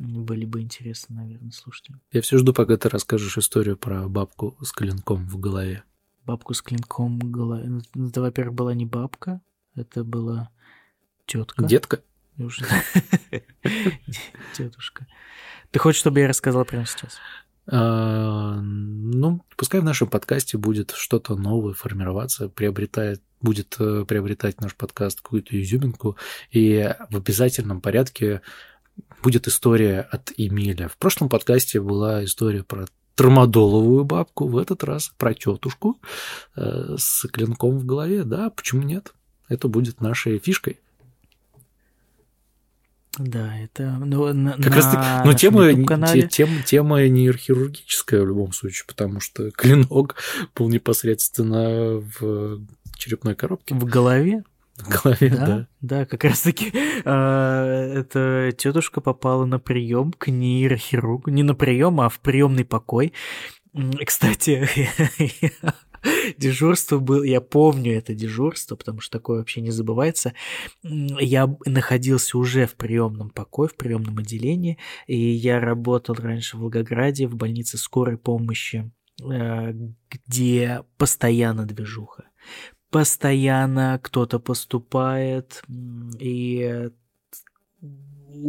были 0.00 0.46
бы 0.46 0.62
интересны, 0.62 1.16
наверное, 1.16 1.50
слушателям. 1.50 2.00
Я 2.10 2.22
все 2.22 2.38
жду, 2.38 2.52
пока 2.52 2.76
ты 2.76 2.88
расскажешь 2.88 3.36
историю 3.36 3.76
про 3.76 4.08
бабку 4.08 4.56
с 4.62 4.72
клинком 4.72 5.28
в 5.28 5.38
голове. 5.38 5.84
Бабку 6.24 6.54
с 6.54 6.62
клинком 6.62 7.18
в 7.18 7.30
голове. 7.30 7.68
Ну, 7.94 8.08
Это, 8.08 8.20
во-первых, 8.20 8.54
была 8.54 8.74
не 8.74 8.86
бабка, 8.86 9.40
это 9.74 10.02
была 10.02 10.50
тетка. 11.26 11.64
Детка? 11.64 12.02
Тетушка. 14.54 15.06
Ты 15.70 15.78
хочешь, 15.78 16.00
чтобы 16.00 16.20
я 16.20 16.28
рассказал 16.28 16.64
прямо 16.64 16.86
сейчас? 16.86 17.18
А, 17.66 18.58
ну, 18.60 19.44
пускай 19.56 19.80
в 19.80 19.84
нашем 19.84 20.08
подкасте 20.08 20.56
будет 20.56 20.92
что-то 20.92 21.36
новое 21.36 21.74
формироваться, 21.74 22.48
приобретает 22.48 23.22
будет 23.40 23.76
э, 23.78 24.04
приобретать 24.06 24.60
наш 24.60 24.74
подкаст 24.74 25.20
какую-то 25.22 25.60
изюминку, 25.60 26.16
и 26.50 26.94
в 27.10 27.16
обязательном 27.16 27.80
порядке 27.80 28.42
будет 29.22 29.48
история 29.48 30.00
от 30.00 30.32
Эмиля. 30.36 30.88
В 30.88 30.96
прошлом 30.96 31.28
подкасте 31.28 31.80
была 31.80 32.24
история 32.24 32.64
про 32.64 32.86
тормодоловую 33.14 34.04
бабку, 34.04 34.48
в 34.48 34.56
этот 34.56 34.82
раз 34.82 35.12
про 35.18 35.34
тетушку 35.34 36.00
э, 36.56 36.94
с 36.96 37.28
клинком 37.28 37.78
в 37.78 37.84
голове. 37.84 38.24
Да, 38.24 38.50
почему 38.50 38.82
нет? 38.82 39.12
Это 39.48 39.68
будет 39.68 40.00
нашей 40.00 40.38
фишкой. 40.38 40.80
Да, 43.18 43.58
это 43.58 43.98
ну, 43.98 44.32
на, 44.32 44.52
как 44.52 44.74
раз 44.74 44.86
таки, 44.86 45.26
но 45.26 45.34
тема, 45.34 45.72
те, 46.06 46.28
тема, 46.28 46.62
тема 46.62 47.06
нейрохирургическая 47.08 48.22
в 48.22 48.26
любом 48.26 48.52
случае, 48.52 48.86
потому 48.86 49.20
что 49.20 49.50
клинок 49.50 50.14
был 50.54 50.68
непосредственно 50.68 51.98
в 51.98 52.60
черепной 52.96 53.34
коробке. 53.34 53.74
В 53.74 53.84
голове? 53.84 54.44
Голове, 54.88 55.30
да. 55.30 55.46
Да, 55.46 55.66
да 55.80 56.06
как 56.06 56.24
раз 56.24 56.42
таки 56.42 56.72
э, 56.72 57.92
эта 57.98 58.52
тетушка 58.56 59.00
попала 59.00 59.44
на 59.44 59.58
прием 59.58 60.12
к 60.12 60.28
нейрохирургу. 60.28 61.30
Не 61.30 61.42
на 61.42 61.54
прием, 61.54 62.00
а 62.00 62.08
в 62.08 62.20
приемный 62.20 62.64
покой. 62.64 63.12
Кстати, 64.04 64.68
дежурство 66.38 66.98
было, 66.98 67.22
я 67.22 67.40
помню 67.40 67.96
это 67.96 68.14
дежурство, 68.14 68.76
потому 68.76 69.00
что 69.00 69.18
такое 69.18 69.38
вообще 69.38 69.60
не 69.60 69.70
забывается. 69.70 70.34
Я 70.82 71.54
находился 71.66 72.38
уже 72.38 72.66
в 72.66 72.74
приемном 72.74 73.30
покое, 73.30 73.68
в 73.68 73.76
приемном 73.76 74.18
отделении, 74.18 74.78
и 75.06 75.16
я 75.16 75.60
работал 75.60 76.14
раньше 76.16 76.56
в 76.56 76.60
Волгограде 76.60 77.26
в 77.26 77.36
больнице 77.36 77.78
скорой 77.78 78.18
помощи, 78.18 78.90
э, 79.22 79.72
где 80.10 80.84
постоянно 80.96 81.66
движуха. 81.66 82.24
Постоянно 82.90 84.00
кто-то 84.02 84.38
поступает, 84.38 85.62
и 86.18 86.90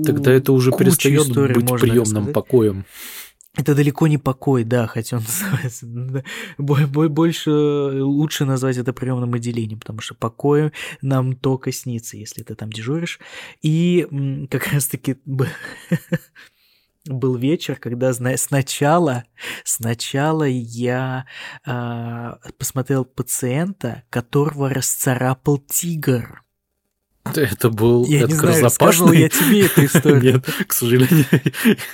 Тогда 0.05 0.31
это 0.31 0.53
уже 0.53 0.71
перестает 0.71 1.27
быть 1.27 1.79
приемным 1.79 2.03
рассказать. 2.03 2.33
покоем. 2.33 2.85
Это 3.57 3.75
далеко 3.75 4.07
не 4.07 4.17
покой, 4.17 4.63
да, 4.63 4.87
хотя 4.87 5.17
он 5.17 5.23
называется. 5.27 6.23
Больше 6.57 7.51
лучше 7.51 8.45
назвать 8.45 8.77
это 8.77 8.93
приемным 8.93 9.33
отделением, 9.33 9.79
потому 9.79 9.99
что 9.99 10.15
покоем 10.15 10.71
нам 11.01 11.35
только 11.35 11.71
снится, 11.73 12.15
если 12.15 12.43
ты 12.43 12.55
там 12.55 12.71
дежуришь. 12.71 13.19
И 13.61 14.47
как 14.49 14.67
раз-таки 14.67 15.17
был 17.05 17.35
вечер, 17.35 17.75
когда 17.77 18.13
сначала, 18.13 19.23
сначала 19.63 20.43
я 20.43 21.25
э, 21.65 22.33
посмотрел 22.57 23.05
пациента, 23.05 24.03
которого 24.09 24.69
расцарапал 24.69 25.57
тигр. 25.57 26.43
Это 27.23 27.69
был 27.69 28.05
я 28.05 28.25
не 28.25 28.33
знаю, 28.33 28.63
рассказывал 28.63 29.11
я 29.11 29.29
тебе 29.29 29.65
эту 29.65 29.85
историю. 29.85 30.33
Нет, 30.33 30.45
к 30.67 30.73
сожалению, 30.73 31.25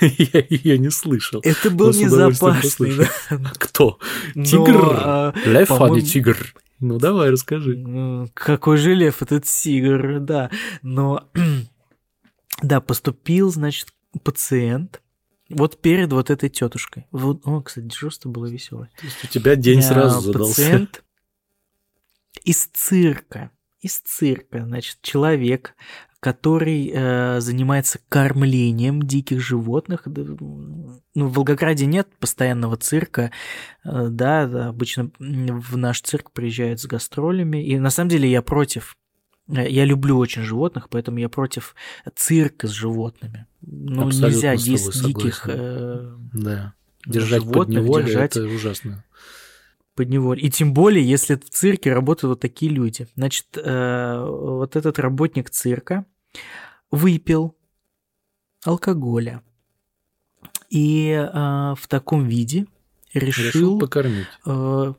я 0.00 0.44
ее 0.48 0.78
не 0.78 0.90
слышал. 0.90 1.40
Это 1.44 1.70
был 1.70 1.92
не 1.92 2.08
запасный. 2.08 2.96
Да? 2.96 3.52
Кто? 3.58 3.98
Тигр? 4.34 4.72
Но, 4.72 4.92
а, 4.94 5.34
Лев, 5.44 5.70
а 5.70 5.88
не 5.90 6.02
тигр. 6.02 6.54
Ну 6.80 6.98
давай, 6.98 7.30
расскажи. 7.30 8.28
Какой 8.34 8.76
же 8.78 8.94
лев 8.94 9.20
этот 9.20 9.44
тигр, 9.44 10.20
да. 10.20 10.50
Но, 10.82 11.28
да, 12.62 12.80
поступил, 12.80 13.50
значит, 13.50 13.88
пациент, 14.22 15.02
вот 15.48 15.80
перед 15.80 16.12
вот 16.12 16.30
этой 16.30 16.48
тетушкой. 16.48 17.06
Вот, 17.10 17.46
о, 17.46 17.62
кстати, 17.62 17.86
дежурство 17.86 18.28
было 18.28 18.46
веселое. 18.46 18.90
То 18.98 19.06
есть 19.06 19.24
у 19.24 19.26
тебя 19.28 19.56
день 19.56 19.82
сразу 19.82 20.20
задался. 20.20 20.62
Пациент 20.62 21.04
из 22.44 22.66
цирка 22.66 23.50
из 23.80 24.00
цирка, 24.00 24.64
значит, 24.64 24.98
человек, 25.02 25.74
который 26.20 26.90
э, 26.92 27.40
занимается 27.40 28.00
кормлением 28.08 29.02
диких 29.02 29.40
животных. 29.40 30.02
Ну, 30.06 31.00
в 31.14 31.32
Волгограде 31.32 31.86
нет 31.86 32.08
постоянного 32.18 32.76
цирка, 32.76 33.30
э, 33.84 34.08
да, 34.08 34.42
обычно 34.68 35.10
в 35.18 35.76
наш 35.76 36.00
цирк 36.00 36.32
приезжают 36.32 36.80
с 36.80 36.86
гастролями, 36.86 37.64
и 37.64 37.78
на 37.78 37.90
самом 37.90 38.10
деле 38.10 38.30
я 38.30 38.42
против. 38.42 38.96
Э, 39.48 39.68
я 39.68 39.84
люблю 39.84 40.18
очень 40.18 40.42
животных, 40.42 40.88
поэтому 40.88 41.18
я 41.18 41.28
против 41.28 41.74
цирка 42.14 42.66
с 42.66 42.70
животными. 42.70 43.46
Ну, 43.60 44.06
Абсолютно 44.06 44.34
нельзя 44.34 44.56
диких 44.56 45.48
э, 45.48 46.14
да. 46.34 46.74
держать 47.06 47.42
животных, 47.42 47.86
под 47.86 48.04
держать... 48.04 48.36
это 48.36 48.46
ужасно 48.46 49.04
подневолье. 49.98 50.46
И 50.46 50.50
тем 50.50 50.72
более, 50.74 51.04
если 51.04 51.34
в 51.34 51.50
цирке 51.50 51.92
работают 51.92 52.30
вот 52.30 52.40
такие 52.40 52.70
люди. 52.70 53.08
Значит, 53.16 53.46
э, 53.56 54.24
вот 54.24 54.76
этот 54.76 55.00
работник 55.00 55.50
цирка 55.50 56.04
выпил 56.92 57.56
алкоголя 58.64 59.42
и 60.70 61.10
э, 61.10 61.74
в 61.76 61.88
таком 61.88 62.26
виде 62.26 62.66
решил, 63.12 63.46
решил 63.46 63.78
покормить. 63.80 64.26
Э, 64.46 64.94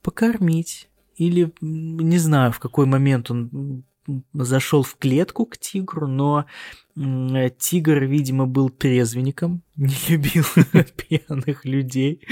покормить. 0.00 0.88
Или 1.20 1.52
не 1.60 2.16
знаю, 2.16 2.50
в 2.50 2.58
какой 2.58 2.86
момент 2.86 3.30
он 3.30 3.84
зашел 4.32 4.82
в 4.82 4.96
клетку 4.96 5.44
к 5.44 5.58
тигру, 5.58 6.06
но 6.06 6.46
тигр, 6.96 8.04
видимо, 8.04 8.46
был 8.46 8.70
трезвенником, 8.70 9.62
не 9.76 9.94
любил 10.08 10.44
пьяных 10.96 11.66
людей, 11.66 12.26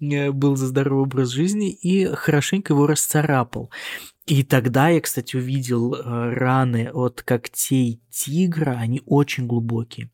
э, 0.00 0.30
был 0.30 0.56
за 0.56 0.68
здоровый 0.68 1.04
образ 1.04 1.28
жизни 1.28 1.70
и 1.70 2.06
хорошенько 2.06 2.72
его 2.72 2.86
расцарапал. 2.86 3.70
И 4.24 4.42
тогда 4.42 4.88
я, 4.88 5.02
кстати, 5.02 5.36
увидел 5.36 5.94
э, 5.94 6.00
раны 6.32 6.90
от 6.90 7.20
когтей 7.22 8.00
тигра, 8.08 8.70
они 8.70 9.02
очень 9.04 9.46
глубокие. 9.46 10.10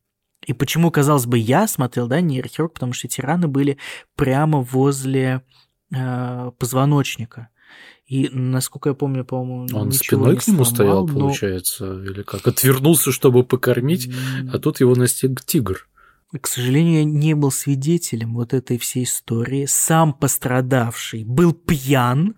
И 0.46 0.52
почему, 0.52 0.90
казалось 0.90 1.26
бы, 1.26 1.38
я 1.38 1.68
смотрел, 1.68 2.08
да, 2.08 2.20
нейрохирург, 2.20 2.74
потому 2.74 2.92
что 2.92 3.06
эти 3.06 3.20
раны 3.20 3.46
были 3.46 3.78
прямо 4.16 4.62
возле 4.62 5.42
э, 5.94 6.50
позвоночника. 6.58 7.50
И, 8.06 8.28
насколько 8.32 8.90
я 8.90 8.94
помню, 8.94 9.24
по-моему, 9.24 9.66
Он 9.76 9.90
спиной 9.90 10.36
к 10.36 10.46
нему 10.46 10.64
сломал, 10.64 10.74
стоял, 10.74 11.06
но... 11.08 11.20
получается, 11.20 12.02
или 12.02 12.22
как? 12.22 12.46
Отвернулся, 12.46 13.10
чтобы 13.10 13.42
покормить, 13.42 14.08
а 14.52 14.58
тут 14.58 14.80
его 14.80 14.94
настиг 14.94 15.44
тигр. 15.44 15.88
К 16.40 16.46
сожалению, 16.46 16.98
я 16.98 17.04
не 17.04 17.34
был 17.34 17.50
свидетелем 17.50 18.34
вот 18.34 18.52
этой 18.52 18.78
всей 18.78 19.04
истории. 19.04 19.66
Сам 19.66 20.12
пострадавший 20.12 21.24
был 21.24 21.52
пьян, 21.52 22.34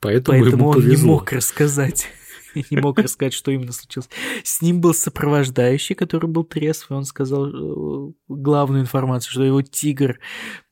поэтому, 0.00 0.42
поэтому 0.42 0.62
ему 0.62 0.68
он 0.68 0.74
повезло. 0.74 0.96
не 0.96 1.10
мог 1.10 1.32
рассказать. 1.32 2.08
Не 2.70 2.78
мог 2.78 2.98
рассказать, 2.98 3.32
что 3.32 3.52
именно 3.52 3.70
случилось. 3.70 4.08
С 4.42 4.60
ним 4.60 4.80
был 4.80 4.92
сопровождающий, 4.92 5.94
который 5.94 6.28
был 6.28 6.42
трезвый. 6.42 6.98
Он 6.98 7.04
сказал 7.04 7.46
э, 7.46 8.12
главную 8.26 8.82
информацию, 8.82 9.30
что 9.30 9.44
его 9.44 9.62
тигр 9.62 10.18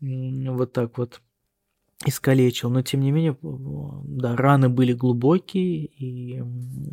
вот 0.00 0.72
так 0.72 0.98
вот 0.98 1.20
искалечил, 2.06 2.70
но 2.70 2.82
тем 2.82 3.00
не 3.00 3.10
менее, 3.10 3.36
да, 3.42 4.36
раны 4.36 4.68
были 4.68 4.92
глубокие. 4.92 5.86
И 5.86 6.40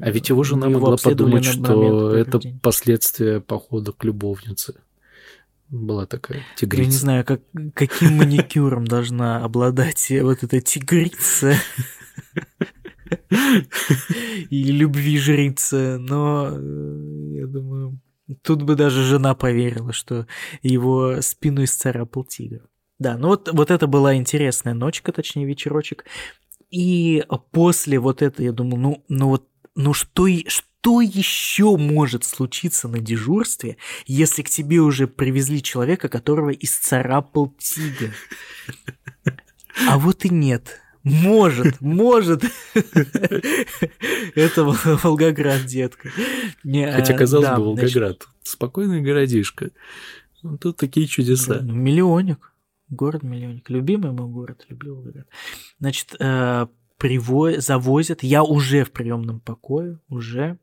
а 0.02 0.12
ведь 0.12 0.30
его 0.30 0.44
жена 0.44 0.68
его 0.68 0.80
могла 0.80 0.98
подумать, 0.98 1.46
что 1.46 2.16
это 2.16 2.40
последствия 2.62 3.40
похода 3.40 3.92
к 3.92 4.04
любовнице. 4.04 4.76
Была 5.70 6.06
такая 6.06 6.44
тигрица. 6.56 6.82
Я 6.82 6.86
не 6.86 6.96
знаю, 6.96 7.26
как, 7.26 7.42
каким 7.74 8.18
маникюром 8.18 8.86
должна 8.86 9.44
обладать 9.44 10.12
вот 10.22 10.44
эта 10.44 10.62
тигрица. 10.62 11.56
Или 14.50 14.72
любви 14.72 15.18
жрица, 15.18 15.98
но 16.00 16.50
э, 16.52 17.32
я 17.34 17.48
думаю, 17.48 18.00
тут 18.42 18.64
бы 18.64 18.76
даже 18.76 19.04
жена 19.04 19.36
поверила, 19.36 19.94
что 19.94 20.28
его 20.62 21.22
спину 21.22 21.64
исцарапал 21.64 22.24
тигр. 22.24 22.62
Да, 23.00 23.18
ну 23.18 23.30
вот, 23.30 23.50
вот 23.52 23.72
это 23.72 23.88
была 23.88 24.16
интересная 24.16 24.74
ночка, 24.74 25.12
точнее 25.12 25.46
вечерочек. 25.46 26.06
И 26.72 27.24
после 27.52 28.00
вот 28.00 28.22
этого 28.22 28.46
я 28.46 28.52
думал, 28.52 28.78
ну, 28.78 29.06
ну 29.10 29.30
вот, 29.30 29.48
ну 29.76 29.94
что, 29.94 30.28
что 30.48 31.02
еще 31.02 31.78
может 31.78 32.24
случиться 32.24 32.88
на 32.88 33.00
дежурстве, 33.00 33.78
если 34.06 34.44
к 34.44 34.50
тебе 34.50 34.80
уже 34.80 35.08
привезли 35.08 35.62
человека, 35.62 36.10
которого 36.10 36.52
исцарапал 36.52 37.54
тигр? 37.58 38.14
А 39.88 39.98
вот 39.98 40.24
и 40.26 40.30
нет. 40.30 40.82
Может, 41.04 41.82
может. 41.82 42.44
Это 44.34 44.64
Волгоград, 45.04 45.66
детка. 45.66 46.10
Хотя, 46.64 47.14
казалось 47.14 47.50
бы, 47.50 47.64
Волгоград. 47.64 48.28
Спокойный 48.42 49.02
городишко. 49.02 49.70
Тут 50.60 50.78
такие 50.78 51.08
чудеса. 51.08 51.60
Ну, 51.62 51.74
миллионник. 51.74 52.52
Город-миллионник. 52.90 53.70
Любимый 53.70 54.12
мой 54.12 54.28
город, 54.28 54.66
люблю 54.70 54.96
Волгоград. 54.96 55.28
Значит, 55.80 56.16
э, 56.20 56.68
приво... 56.98 57.60
завозят, 57.60 58.24
я 58.24 58.44
уже 58.44 58.84
в 58.84 58.92
приемном 58.92 59.40
покое, 59.40 60.00
уже, 60.08 60.60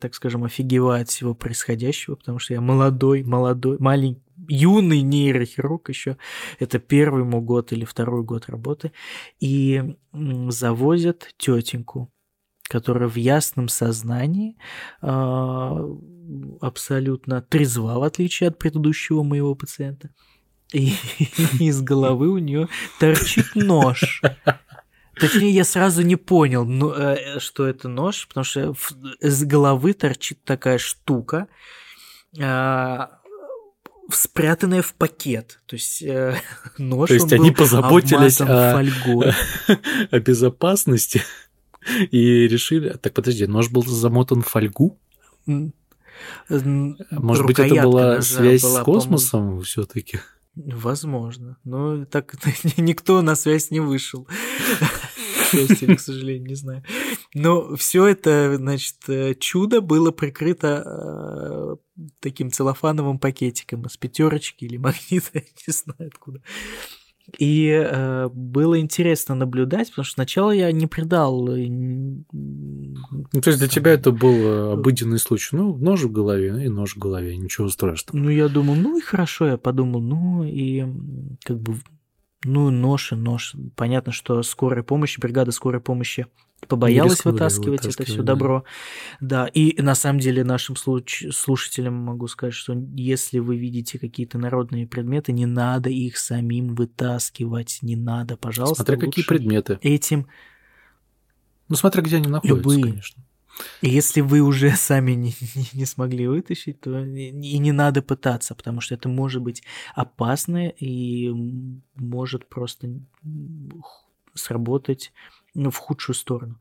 так 0.00 0.14
скажем, 0.14 0.44
офигеваю 0.44 1.02
от 1.02 1.08
всего 1.08 1.34
происходящего, 1.34 2.16
потому 2.16 2.38
что 2.38 2.54
я 2.54 2.60
молодой, 2.60 3.22
молодой, 3.22 3.78
маленький, 3.78 4.22
юный 4.48 5.02
нейрохирург 5.02 5.88
еще. 5.88 6.16
Это 6.58 6.78
первый 6.78 7.22
ему 7.22 7.40
год 7.40 7.72
или 7.72 7.84
второй 7.84 8.24
год 8.24 8.48
работы. 8.48 8.92
И 9.40 9.96
завозят 10.12 11.34
тетеньку, 11.38 12.12
которая 12.64 13.08
в 13.08 13.16
ясном 13.16 13.68
сознании 13.68 14.56
э, 15.00 15.96
абсолютно 16.60 17.42
трезва, 17.42 17.98
в 17.98 18.02
отличие 18.02 18.48
от 18.48 18.58
предыдущего 18.58 19.22
моего 19.22 19.54
пациента. 19.54 20.10
И 20.72 20.94
из 21.60 21.80
головы 21.82 22.28
у 22.30 22.38
нее 22.38 22.68
торчит 22.98 23.54
нож. 23.54 24.22
Точнее, 25.20 25.50
я 25.50 25.64
сразу 25.64 26.02
не 26.02 26.16
понял, 26.16 26.64
ну, 26.64 26.92
э, 26.92 27.38
что 27.38 27.66
это 27.66 27.88
нож, 27.88 28.26
потому 28.28 28.44
что 28.44 28.74
с 29.20 29.44
головы 29.44 29.92
торчит 29.92 30.42
такая 30.42 30.78
штука, 30.78 31.48
а, 32.40 33.20
спрятанная 34.10 34.82
в 34.82 34.94
пакет. 34.94 35.60
То 35.66 35.76
есть 35.76 36.02
э, 36.02 36.36
нож. 36.78 37.08
То 37.08 37.14
есть 37.14 37.32
они 37.32 37.50
позаботились 37.50 38.40
о, 38.40 38.78
о 40.10 40.20
безопасности 40.20 41.22
и 42.10 42.48
решили. 42.48 42.90
Так 43.00 43.12
подожди, 43.12 43.46
нож 43.46 43.68
был 43.68 43.84
замотан 43.84 44.42
в 44.42 44.48
фольгу? 44.48 44.98
Может 46.48 47.46
быть, 47.46 47.58
это 47.58 47.82
была 47.82 48.22
связь 48.22 48.62
была, 48.62 48.80
с 48.80 48.84
космосом 48.84 49.62
все-таки? 49.62 50.20
Возможно. 50.54 51.58
Но 51.64 52.04
так 52.04 52.34
никто 52.76 53.22
на 53.22 53.34
связь 53.34 53.70
не 53.70 53.80
вышел. 53.80 54.28
Или 55.52 55.94
к 55.94 56.00
сожалению, 56.00 56.48
не 56.48 56.54
знаю. 56.54 56.82
Но 57.34 57.76
все 57.76 58.06
это, 58.06 58.56
значит, 58.56 59.38
чудо 59.38 59.80
было 59.80 60.10
прикрыто 60.10 60.82
э, 60.86 61.76
таким 62.20 62.50
целлофановым 62.50 63.18
пакетиком 63.18 63.84
из 63.86 63.96
пятерочки 63.96 64.64
или 64.64 64.76
магнита, 64.76 65.42
не 65.66 65.72
знаю 65.72 66.08
откуда. 66.08 66.40
И 67.38 67.68
э, 67.68 68.28
было 68.32 68.78
интересно 68.80 69.34
наблюдать, 69.34 69.90
потому 69.90 70.04
что 70.04 70.14
сначала 70.14 70.50
я 70.50 70.70
не 70.72 70.86
придал. 70.86 71.48
Э, 71.48 71.66
ну, 71.68 73.40
то 73.40 73.48
есть 73.48 73.58
для 73.58 73.68
тебя 73.68 73.92
это 73.92 74.10
был 74.10 74.34
э, 74.34 74.72
обыденный 74.72 75.18
случай. 75.18 75.56
Ну, 75.56 75.76
нож 75.76 76.02
в 76.02 76.12
голове 76.12 76.64
и 76.64 76.68
нож 76.68 76.96
в 76.96 76.98
голове, 76.98 77.36
ничего 77.36 77.68
страшного. 77.68 78.22
Ну, 78.22 78.28
я 78.28 78.48
думал, 78.48 78.74
ну 78.74 78.98
и 78.98 79.00
хорошо, 79.00 79.46
я 79.46 79.56
подумал, 79.56 80.00
ну 80.00 80.44
и 80.44 80.84
как 81.44 81.60
бы, 81.60 81.76
ну, 82.44 82.70
нож 82.70 83.12
и 83.12 83.14
нож. 83.14 83.54
Понятно, 83.76 84.12
что 84.12 84.42
скорая 84.42 84.82
помощь, 84.82 85.18
бригада 85.18 85.52
скорой 85.52 85.80
помощи 85.80 86.26
побоялась 86.68 87.24
вытаскивать, 87.24 87.86
это 87.86 88.04
все 88.04 88.18
да. 88.18 88.34
добро. 88.34 88.64
Да, 89.20 89.46
и 89.46 89.80
на 89.80 89.94
самом 89.94 90.20
деле 90.20 90.44
нашим 90.44 90.76
случ- 90.76 91.30
слушателям 91.32 91.94
могу 91.94 92.28
сказать, 92.28 92.54
что 92.54 92.74
если 92.94 93.38
вы 93.38 93.56
видите 93.56 93.98
какие-то 93.98 94.38
народные 94.38 94.86
предметы, 94.86 95.32
не 95.32 95.46
надо 95.46 95.90
их 95.90 96.18
самим 96.18 96.74
вытаскивать, 96.74 97.78
не 97.82 97.96
надо, 97.96 98.36
пожалуйста. 98.36 98.84
Смотря 98.84 98.96
какие 98.96 99.24
предметы. 99.24 99.78
Этим. 99.82 100.26
Ну, 101.68 101.76
смотря 101.76 102.02
где 102.02 102.16
они 102.16 102.28
находятся, 102.28 102.56
Любые. 102.56 102.82
конечно. 102.82 103.24
И 103.80 103.88
если 103.88 104.20
вы 104.20 104.40
уже 104.40 104.70
сами 104.76 105.12
не, 105.12 105.34
не, 105.54 105.68
не 105.72 105.86
смогли 105.86 106.26
вытащить, 106.26 106.80
то 106.80 107.04
и, 107.04 107.30
не 107.32 107.72
надо 107.72 108.02
пытаться, 108.02 108.54
потому 108.54 108.80
что 108.80 108.94
это 108.94 109.08
может 109.08 109.42
быть 109.42 109.62
опасно 109.94 110.68
и 110.68 111.30
может 111.94 112.48
просто 112.48 112.88
сработать 114.34 115.12
ну, 115.54 115.70
в 115.70 115.76
худшую 115.76 116.16
сторону. 116.16 116.58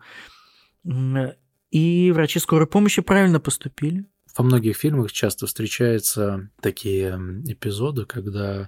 И 1.72 2.12
врачи 2.12 2.40
скорой 2.40 2.68
помощи 2.68 3.02
правильно 3.02 3.40
поступили. 3.40 4.06
Во 4.38 4.44
многих 4.44 4.78
фильмах 4.78 5.12
часто 5.12 5.46
встречаются 5.46 6.50
такие 6.62 7.16
эпизоды, 7.48 8.06
когда 8.06 8.62
э, 8.62 8.68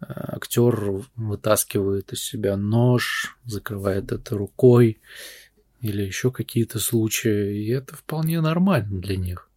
актер 0.00 1.04
вытаскивает 1.14 2.12
из 2.12 2.22
себя 2.22 2.56
нож, 2.56 3.36
закрывает 3.44 4.10
это 4.12 4.36
рукой 4.36 5.00
или 5.86 6.02
еще 6.02 6.30
какие-то 6.30 6.78
случаи, 6.78 7.64
и 7.64 7.68
это 7.70 7.94
вполне 7.96 8.40
нормально 8.40 9.00
для 9.00 9.16
них. 9.16 9.50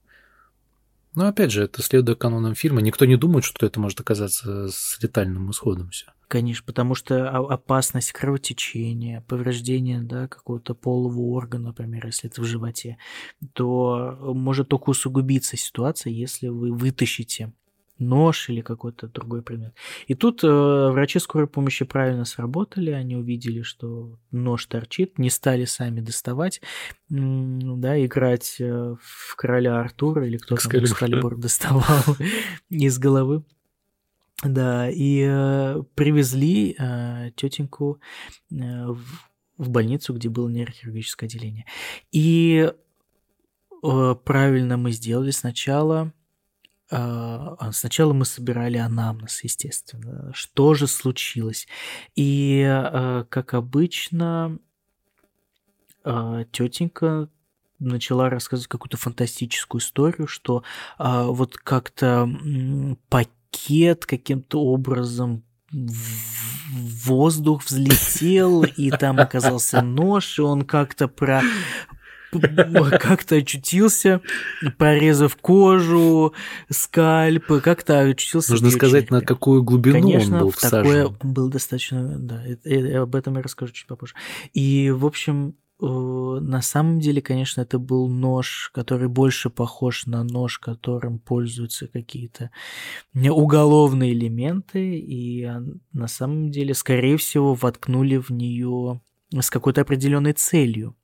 Но 1.15 1.27
опять 1.27 1.51
же, 1.51 1.63
это 1.63 1.81
следуя 1.81 2.15
канонам 2.15 2.55
фильма, 2.55 2.81
никто 2.81 3.05
не 3.05 3.15
думает, 3.15 3.43
что 3.43 3.65
это 3.65 3.79
может 3.79 3.99
оказаться 3.99 4.67
с 4.69 4.99
летальным 5.01 5.49
исходом 5.49 5.89
все. 5.89 6.05
Конечно, 6.27 6.63
потому 6.63 6.93
что 6.93 7.27
опасность 7.29 8.11
кровотечения, 8.11 9.21
повреждения 9.27 9.99
да, 10.01 10.27
какого-то 10.27 10.75
полового 10.75 11.35
органа, 11.35 11.69
например, 11.69 12.05
если 12.05 12.29
это 12.29 12.41
в 12.41 12.45
животе, 12.45 12.97
то 13.53 14.15
может 14.21 14.69
только 14.69 14.91
усугубиться 14.91 15.57
ситуация, 15.57 16.13
если 16.13 16.49
вы 16.49 16.71
вытащите 16.71 17.51
нож 17.99 18.49
или 18.49 18.61
какой-то 18.61 19.07
другой 19.07 19.41
предмет. 19.41 19.75
И 20.07 20.15
тут 20.15 20.43
э, 20.43 20.47
врачи 20.47 21.19
скорой 21.19 21.47
помощи 21.47 21.85
правильно 21.85 22.25
сработали, 22.25 22.91
они 22.91 23.15
увидели, 23.15 23.61
что 23.61 24.17
нож 24.31 24.65
торчит, 24.65 25.19
не 25.19 25.29
стали 25.29 25.65
сами 25.65 25.99
доставать, 25.99 26.61
да, 27.09 28.05
играть 28.05 28.55
э, 28.59 28.95
в 29.01 29.35
короля 29.35 29.79
Артура 29.79 30.25
или 30.25 30.37
кто 30.37 30.55
там 30.55 30.83
Экскалибур 30.83 31.37
доставал 31.37 32.03
из 32.69 32.97
головы. 32.97 33.43
Да, 34.41 34.89
и 34.89 35.25
э, 35.27 35.83
привезли 35.95 36.73
э, 36.79 37.31
тетеньку 37.35 37.99
э, 38.51 38.55
в, 38.87 39.03
в 39.57 39.69
больницу, 39.69 40.13
где 40.13 40.29
было 40.29 40.47
нейрохирургическое 40.47 41.27
отделение. 41.27 41.65
И 42.13 42.71
э, 43.83 44.15
правильно 44.23 44.77
мы 44.77 44.91
сделали 44.91 45.31
сначала. 45.31 46.13
Э, 46.91 47.55
сначала 47.71 48.13
мы 48.13 48.25
собирали 48.25 48.77
анамнез, 48.77 49.43
естественно. 49.43 50.31
Что 50.33 50.73
же 50.73 50.87
случилось? 50.87 51.67
И, 52.15 52.63
э, 52.65 53.25
как 53.29 53.53
обычно, 53.53 54.59
тетенька 56.03 57.29
начала 57.77 58.29
рассказывать 58.29 58.67
какую-то 58.67 58.97
фантастическую 58.97 59.81
историю, 59.81 60.27
что 60.27 60.63
вот 60.97 61.57
как-то 61.57 62.27
пакет 63.09 64.05
каким-то 64.05 64.61
образом 64.61 65.43
в 65.71 67.05
воздух 67.05 67.63
взлетел, 67.65 68.63
и 68.63 68.89
там 68.91 69.19
оказался 69.19 69.81
нож, 69.81 70.39
и 70.39 70.41
он 70.41 70.63
как-то 70.63 71.07
про 71.07 71.41
как-то 72.31 73.35
очутился, 73.35 74.21
порезав 74.77 75.35
кожу, 75.37 76.33
скальп, 76.69 77.61
как-то 77.63 78.01
очутился. 78.01 78.51
Нужно 78.51 78.71
сказать, 78.71 79.11
на 79.11 79.21
какую 79.21 79.63
глубину 79.63 80.01
Конечно, 80.01 80.37
он 80.37 80.43
был 80.43 80.51
всажен. 80.51 80.83
такое 80.83 81.17
был 81.23 81.49
достаточно, 81.49 82.17
да, 82.19 82.43
об 83.01 83.15
этом 83.15 83.35
я 83.37 83.41
расскажу 83.41 83.73
чуть 83.73 83.87
попозже. 83.87 84.13
И, 84.53 84.91
в 84.91 85.05
общем, 85.05 85.55
Э, 85.81 85.85
на 86.41 86.61
самом 86.61 86.99
деле, 86.99 87.21
конечно, 87.21 87.61
это 87.61 87.79
был 87.79 88.09
нож, 88.09 88.69
который 88.73 89.07
больше 89.07 89.49
похож 89.49 90.05
на 90.05 90.23
нож, 90.23 90.59
которым 90.59 91.19
пользуются 91.19 91.87
какие-то 91.87 92.51
уголовные 93.15 94.13
элементы, 94.13 94.99
и 94.99 95.49
на 95.93 96.07
самом 96.07 96.51
деле, 96.51 96.73
скорее 96.73 97.17
всего, 97.17 97.53
воткнули 97.53 98.17
в 98.17 98.29
нее 98.29 99.01
с 99.31 99.49
какой-то 99.49 99.81
определенной 99.81 100.33
целью 100.33 100.95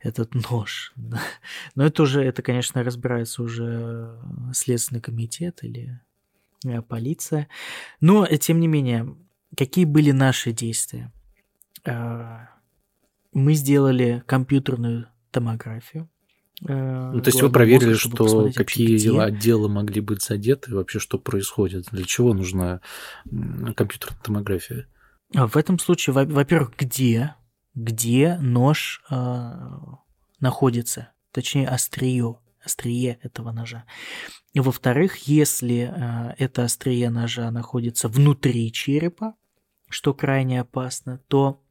этот 0.00 0.34
нож. 0.50 0.92
Но 1.74 1.86
это 1.86 2.02
уже, 2.02 2.22
это, 2.22 2.42
конечно, 2.42 2.82
разбирается 2.82 3.42
уже 3.42 4.18
Следственный 4.52 5.00
комитет 5.00 5.62
или 5.62 6.00
э, 6.64 6.82
полиция. 6.82 7.48
Но, 8.00 8.26
тем 8.26 8.60
не 8.60 8.68
менее, 8.68 9.16
какие 9.56 9.84
были 9.84 10.10
наши 10.10 10.52
действия? 10.52 11.12
Мы 13.32 13.52
сделали 13.54 14.24
компьютерную 14.26 15.08
томографию. 15.30 16.08
Э, 16.66 17.10
ну, 17.12 17.20
то 17.20 17.28
есть 17.28 17.42
вы 17.42 17.50
проверили, 17.50 17.94
что 17.94 18.50
какие 18.54 19.08
вообще, 19.08 19.22
отделы 19.22 19.68
могли 19.68 20.00
быть 20.00 20.22
задеты, 20.22 20.74
вообще 20.74 20.98
что 20.98 21.18
происходит, 21.18 21.86
для 21.90 22.04
чего 22.04 22.32
нужна 22.32 22.80
компьютерная 23.24 24.20
томография? 24.22 24.86
А 25.34 25.46
в 25.46 25.56
этом 25.56 25.78
случае, 25.78 26.14
во-первых, 26.14 26.72
где, 26.78 27.34
где 27.76 28.36
нож 28.40 29.04
э, 29.10 29.52
находится, 30.40 31.12
точнее 31.30 31.68
острие, 31.68 32.38
острие 32.64 33.18
этого 33.22 33.52
ножа. 33.52 33.84
И 34.54 34.60
во-вторых, 34.60 35.28
если 35.28 35.92
э, 35.94 36.34
это 36.38 36.64
острие 36.64 37.10
ножа 37.10 37.50
находится 37.50 38.08
внутри 38.08 38.72
черепа, 38.72 39.34
что 39.90 40.14
крайне 40.14 40.62
опасно, 40.62 41.18
то 41.28 41.62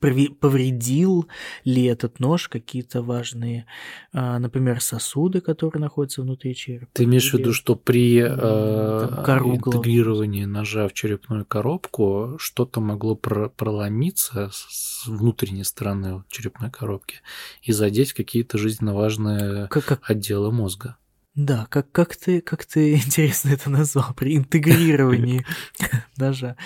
повредил 0.00 1.28
ли 1.64 1.84
этот 1.84 2.18
нож 2.18 2.48
какие-то 2.48 3.02
важные, 3.02 3.66
а, 4.12 4.38
например, 4.38 4.80
сосуды, 4.80 5.40
которые 5.40 5.80
находятся 5.80 6.22
внутри 6.22 6.54
черепа. 6.54 6.88
Ты 6.92 7.04
имеешь 7.04 7.30
в 7.30 7.34
виду, 7.34 7.52
что 7.52 7.76
при 7.76 8.18
э, 8.18 8.26
интегрировании 8.26 10.44
ножа 10.44 10.88
в 10.88 10.92
черепную 10.92 11.44
коробку 11.44 12.36
что-то 12.38 12.80
могло 12.80 13.14
проломиться 13.14 14.50
с 14.52 15.06
внутренней 15.06 15.64
стороны 15.64 16.24
черепной 16.28 16.70
коробки 16.70 17.16
и 17.62 17.72
задеть 17.72 18.12
какие-то 18.12 18.58
жизненно 18.58 18.94
важные 18.94 19.68
как, 19.68 19.84
как... 19.84 20.10
отделы 20.10 20.50
мозга? 20.50 20.96
Да, 21.36 21.66
как, 21.68 21.92
как, 21.92 22.16
ты, 22.16 22.40
как 22.40 22.64
ты 22.64 22.94
интересно 22.96 23.50
это 23.50 23.68
назвал, 23.70 24.14
при 24.14 24.36
интегрировании 24.36 25.44
ножа. 26.16 26.56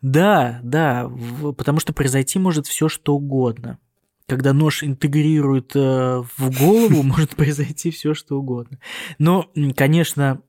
Да, 0.00 0.60
да, 0.62 1.10
потому 1.58 1.80
что 1.80 1.92
произойти 1.92 2.38
может 2.38 2.66
все 2.66 2.88
что 2.88 3.14
угодно. 3.14 3.78
Когда 4.28 4.52
нож 4.52 4.84
интегрирует 4.84 5.72
э, 5.74 6.22
в 6.36 6.58
голову, 6.58 7.02
может 7.02 7.34
произойти 7.34 7.90
все 7.90 8.14
что 8.14 8.38
угодно. 8.38 8.78
Но, 9.18 9.50
конечно, 9.76 10.40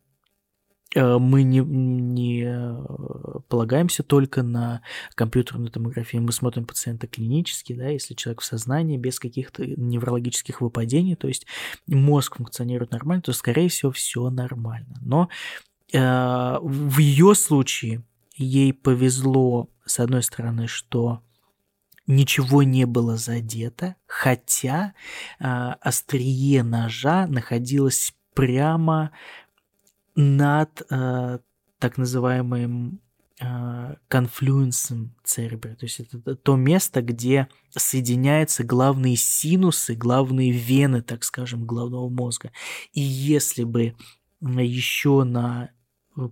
мы 0.96 1.44
не, 1.44 1.60
не 1.60 2.44
э, 2.46 3.40
полагаемся 3.48 4.04
только 4.04 4.44
на 4.44 4.82
компьютерную 5.16 5.72
томографию, 5.72 6.22
мы 6.22 6.32
смотрим 6.32 6.66
пациента 6.66 7.08
клинически, 7.08 7.74
да, 7.74 7.88
если 7.88 8.14
человек 8.14 8.42
в 8.42 8.46
сознании, 8.46 8.98
без 8.98 9.20
каких-то 9.20 9.66
неврологических 9.66 10.62
выпадений, 10.62 11.16
то 11.16 11.28
есть 11.28 11.48
мозг 11.88 12.38
функционирует 12.38 12.92
нормально, 12.92 13.24
то, 13.24 13.34
скорее 13.34 13.70
всего, 13.70 13.92
все 13.92 14.30
нормально. 14.30 14.96
Но 15.02 15.30
э, 15.92 16.60
в 16.62 16.98
ее 17.00 17.36
случае 17.36 18.04
ей 18.36 18.74
повезло, 18.74 19.70
с 19.86 20.00
одной 20.00 20.24
стороны, 20.24 20.68
что 20.68 21.22
ничего 22.08 22.64
не 22.64 22.86
было 22.86 23.18
задето, 23.18 23.96
хотя 24.06 24.94
э, 25.40 25.46
острие 25.82 26.64
ножа 26.64 27.28
находилось 27.28 28.14
прямо 28.34 29.12
над 30.16 30.82
э, 30.90 31.40
так 31.80 31.98
называемым 31.98 33.02
э, 33.40 33.96
конфлюенсом 34.08 35.16
церебра. 35.24 35.76
То 35.76 35.86
есть 35.86 36.00
это 36.00 36.36
то 36.36 36.56
место, 36.56 37.02
где 37.02 37.48
соединяются 37.70 38.64
главные 38.64 39.16
синусы, 39.16 39.96
главные 39.96 40.52
вены, 40.52 41.02
так 41.02 41.24
скажем, 41.24 41.66
головного 41.66 42.10
мозга. 42.10 42.52
И 42.94 43.02
если 43.02 43.64
бы 43.64 43.96
еще 44.42 45.24
на 45.24 45.72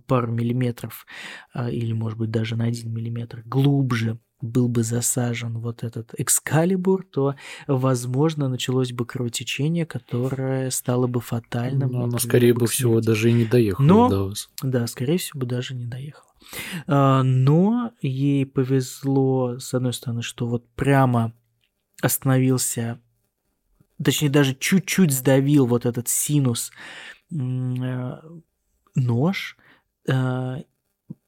пару 0.06 0.30
миллиметров 0.30 1.06
э, 1.54 1.70
или, 1.70 1.92
может 1.92 2.18
быть, 2.18 2.30
даже 2.30 2.56
на 2.56 2.64
один 2.64 2.92
миллиметр 2.92 3.42
глубже 3.44 4.18
был 4.42 4.68
бы 4.68 4.82
засажен 4.82 5.58
вот 5.58 5.84
этот 5.84 6.12
экскалибур, 6.18 7.04
то, 7.04 7.36
возможно, 7.66 8.48
началось 8.48 8.92
бы 8.92 9.06
кровотечение, 9.06 9.86
которое 9.86 10.70
стало 10.70 11.06
бы 11.06 11.20
фатальным. 11.20 11.92
Но 11.92 12.04
оно, 12.04 12.18
скорее 12.18 12.52
бы 12.52 12.66
всего, 12.66 13.00
даже 13.00 13.30
и 13.30 13.32
не 13.32 13.44
доехало 13.44 13.86
Но, 13.86 14.08
до 14.08 14.28
вас. 14.28 14.50
Да, 14.62 14.86
скорее 14.86 15.18
всего, 15.18 15.46
даже 15.46 15.74
не 15.74 15.86
доехало. 15.86 16.26
А, 16.86 17.22
но 17.22 17.92
ей 18.02 18.44
повезло, 18.44 19.58
с 19.58 19.72
одной 19.72 19.92
стороны, 19.92 20.22
что 20.22 20.46
вот 20.46 20.68
прямо 20.74 21.32
остановился, 22.02 23.00
точнее, 24.02 24.28
даже 24.28 24.54
чуть-чуть 24.54 25.12
сдавил 25.12 25.66
вот 25.66 25.86
этот 25.86 26.08
синус 26.08 26.72
э, 27.30 28.20
нож, 28.96 29.56
э, 30.08 30.62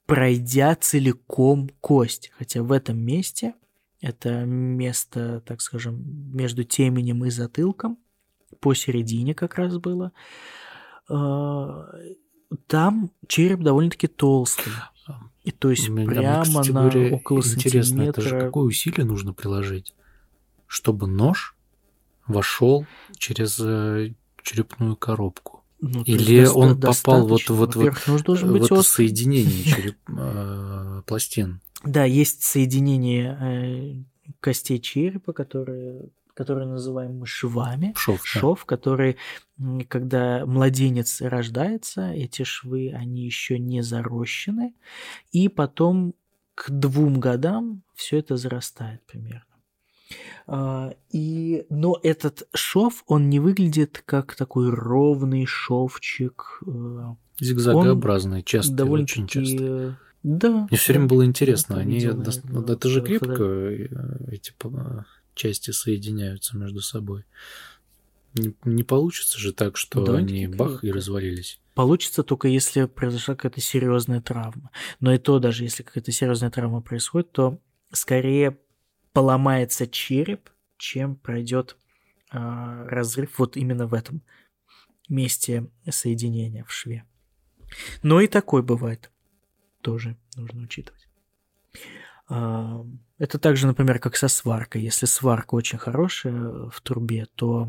пройдя 0.07 0.75
целиком 0.75 1.71
кость. 1.81 2.31
Хотя 2.37 2.63
в 2.63 2.73
этом 2.73 2.99
месте, 2.99 3.55
это 4.01 4.45
место, 4.45 5.43
так 5.47 5.61
скажем, 5.61 6.05
между 6.35 6.65
теменем 6.65 7.25
и 7.25 7.31
затылком, 7.31 7.99
посередине 8.61 9.35
как 9.35 9.57
раз 9.57 9.79
было, 9.79 10.13
а, 11.09 11.89
там 12.67 13.11
череп 13.27 13.61
довольно-таки 13.61 14.07
толстый. 14.07 14.73
И 15.43 15.51
то 15.51 15.71
есть 15.71 15.91
Мне, 15.91 16.07
прямо 16.07 16.43
кстати, 16.43 16.71
на 16.71 16.89
говоря, 16.89 17.15
около 17.15 17.39
интересно, 17.39 17.83
сантиметра... 17.83 18.21
это 18.21 18.23
же 18.23 18.41
какое 18.41 18.65
усилие 18.65 19.05
нужно 19.05 19.35
приложить, 19.35 19.95
чтобы 20.67 21.07
нож 21.07 21.55
вошел 22.27 22.87
через 23.19 23.61
э, 23.61 24.15
черепную 24.43 24.97
коробку? 24.97 25.64
Ну, 25.81 26.03
Или 26.05 26.47
он 26.47 26.81
попал 26.81 27.27
вот, 27.27 27.49
вот, 27.49 27.75
вот, 27.77 28.23
должен 28.23 28.53
быть 28.53 28.71
вот 28.71 28.87
соединение 28.87 29.63
череп, 29.65 29.97
э, 30.09 31.03
пластин? 31.07 31.61
Да, 31.85 32.05
есть 32.05 32.43
соединение 32.43 33.39
э, 33.41 34.33
костей 34.41 34.81
черепа, 34.81 35.33
которые 35.33 36.09
которые 36.35 36.67
называем 36.67 37.19
мы 37.19 37.27
швами. 37.27 37.93
Шов, 37.97 38.27
Шов, 38.27 38.61
да. 38.61 38.67
который, 38.67 39.17
когда 39.89 40.45
младенец 40.45 41.21
рождается, 41.21 42.11
эти 42.11 42.43
швы, 42.43 42.93
они 42.93 43.25
еще 43.25 43.59
не 43.59 43.83
зарощены, 43.83 44.75
и 45.31 45.49
потом 45.49 46.15
к 46.55 46.71
двум 46.71 47.21
годам 47.21 47.83
все 47.95 48.19
это 48.19 48.37
зарастает 48.37 49.03
примерно. 49.07 49.54
А, 50.47 50.95
и, 51.11 51.67
но 51.71 51.99
этот 52.03 52.47
шов, 52.55 53.05
он 53.07 53.31
не 53.31 53.41
выглядит 53.41 54.03
как 54.05 54.35
такой 54.35 54.71
ровный 54.71 55.47
шовчик. 55.47 56.61
Э, 56.67 57.15
Зигзагообразный, 57.41 58.43
часто, 58.43 58.73
довольно 58.73 59.05
очень 59.05 59.27
часто. 59.27 59.99
Да. 60.23 60.67
Мне 60.71 60.79
все 60.79 60.93
время 60.93 61.07
было 61.07 61.25
интересно, 61.25 61.77
они, 61.77 62.01
это, 62.01 62.33
это 62.73 62.89
же 62.89 63.03
крепко, 63.03 63.45
э, 63.45 63.89
эти 64.31 64.55
части 65.35 65.71
соединяются 65.71 66.57
между 66.57 66.81
собой. 66.81 67.25
Не, 68.35 68.55
не 68.65 68.83
получится 68.83 69.39
же 69.39 69.53
так, 69.53 69.77
что 69.77 70.05
да, 70.05 70.17
они 70.17 70.47
бах 70.49 70.83
и 70.83 70.91
развалились. 70.91 71.61
Получится 71.75 72.23
только 72.23 72.49
если 72.49 72.85
произошла 72.85 73.35
какая-то 73.35 73.61
серьезная 73.61 74.21
травма. 74.21 74.71
Но 75.01 75.13
и 75.13 75.19
то, 75.19 75.39
даже 75.39 75.65
если 75.65 75.83
какая-то 75.83 76.11
серьезная 76.11 76.51
травма 76.51 76.81
происходит, 76.81 77.31
то 77.33 77.59
скорее 77.93 78.59
поломается 79.15 79.87
череп, 79.87 80.51
чем 80.77 81.17
пройдет 81.17 81.79
э, 82.31 82.37
разрыв 82.37 83.39
вот 83.39 83.57
именно 83.57 83.87
в 83.87 83.95
этом 83.95 84.23
месте 85.09 85.71
соединения 85.89 86.65
в 86.65 86.73
шве. 86.73 87.07
Но 88.03 88.21
и 88.21 88.27
такой 88.27 88.63
бывает. 88.63 89.11
Тоже 89.81 90.17
нужно 90.37 90.65
учитывать. 90.65 91.09
Э, 92.29 92.85
это 93.19 93.39
также, 93.39 93.67
например, 93.69 94.01
как 94.01 94.17
со 94.17 94.29
сваркой. 94.29 94.83
Если 94.83 95.07
сварка 95.07 95.55
очень 95.55 95.79
хорошая 95.79 96.69
в 96.69 96.81
трубе, 96.83 97.27
то 97.37 97.69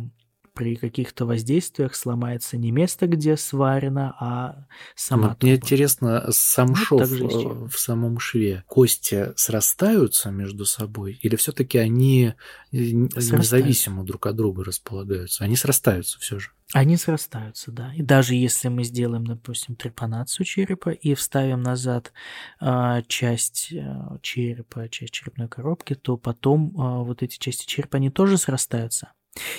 при 0.56 0.76
каких-то 0.76 1.26
воздействиях 1.26 1.96
сломается 1.96 2.58
не 2.58 2.72
место, 2.72 3.08
где 3.08 3.36
сварено, 3.36 4.16
а 4.20 4.66
сама 4.96 5.30
вот 5.30 5.44
Мне 5.44 5.56
интересно, 5.56 6.26
сам 6.32 6.70
вот 6.70 6.78
шов 6.78 7.02
э, 7.02 7.68
в 7.68 7.78
самом 7.78 8.20
шве, 8.20 8.64
кости 8.68 9.34
срастаются 9.36 10.32
между 10.32 10.66
собой 10.66 11.20
или 11.22 11.36
все-таки 11.36 11.78
они 11.78 12.34
э, 12.72 12.78
независимо 12.78 14.04
друг 14.06 14.28
от 14.28 14.36
друга 14.38 14.64
располагаются? 14.64 15.44
Они 15.44 15.58
срастаются 15.58 16.20
все 16.20 16.40
же? 16.40 16.52
Они 16.74 16.98
срастаются, 16.98 17.72
да. 17.72 17.94
И 17.94 18.02
даже 18.02 18.34
если 18.34 18.70
мы 18.70 18.84
сделаем, 18.84 19.28
допустим, 19.28 19.76
трепанацию 19.76 20.46
черепа 20.46 20.90
и 20.90 21.14
вставим 21.14 21.62
назад 21.62 22.12
э, 22.60 23.04
часть 23.08 23.72
э, 23.72 24.18
черепа, 24.22 24.90
часть 24.90 25.14
черепной 25.14 25.48
коробки, 25.48 25.94
то 25.94 26.18
потом 26.18 26.70
э, 26.70 27.04
вот 27.04 27.22
эти 27.22 27.38
части 27.38 27.68
черепа, 27.68 27.98
они 27.98 28.10
тоже 28.10 28.38
срастаются. 28.38 29.12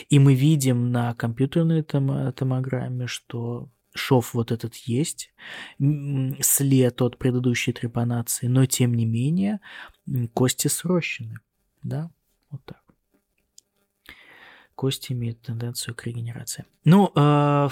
И 0.08 0.18
мы 0.18 0.34
видим 0.34 0.90
на 0.90 1.14
компьютерной 1.14 1.82
том 1.82 2.32
томограмме, 2.32 3.06
что 3.06 3.68
шов 3.94 4.34
вот 4.34 4.52
этот 4.52 4.74
есть, 4.76 5.32
след 5.78 7.02
от 7.02 7.18
предыдущей 7.18 7.72
трепанации, 7.72 8.46
но 8.46 8.66
тем 8.66 8.94
не 8.94 9.06
менее 9.06 9.60
кости 10.34 10.68
срощены. 10.68 11.40
Да, 11.82 12.10
вот 12.50 12.64
так. 12.64 12.82
Кости 14.74 15.12
имеют 15.12 15.40
тенденцию 15.40 15.94
к 15.94 16.04
регенерации. 16.04 16.66
Ну, 16.84 17.10
э, 17.14 17.68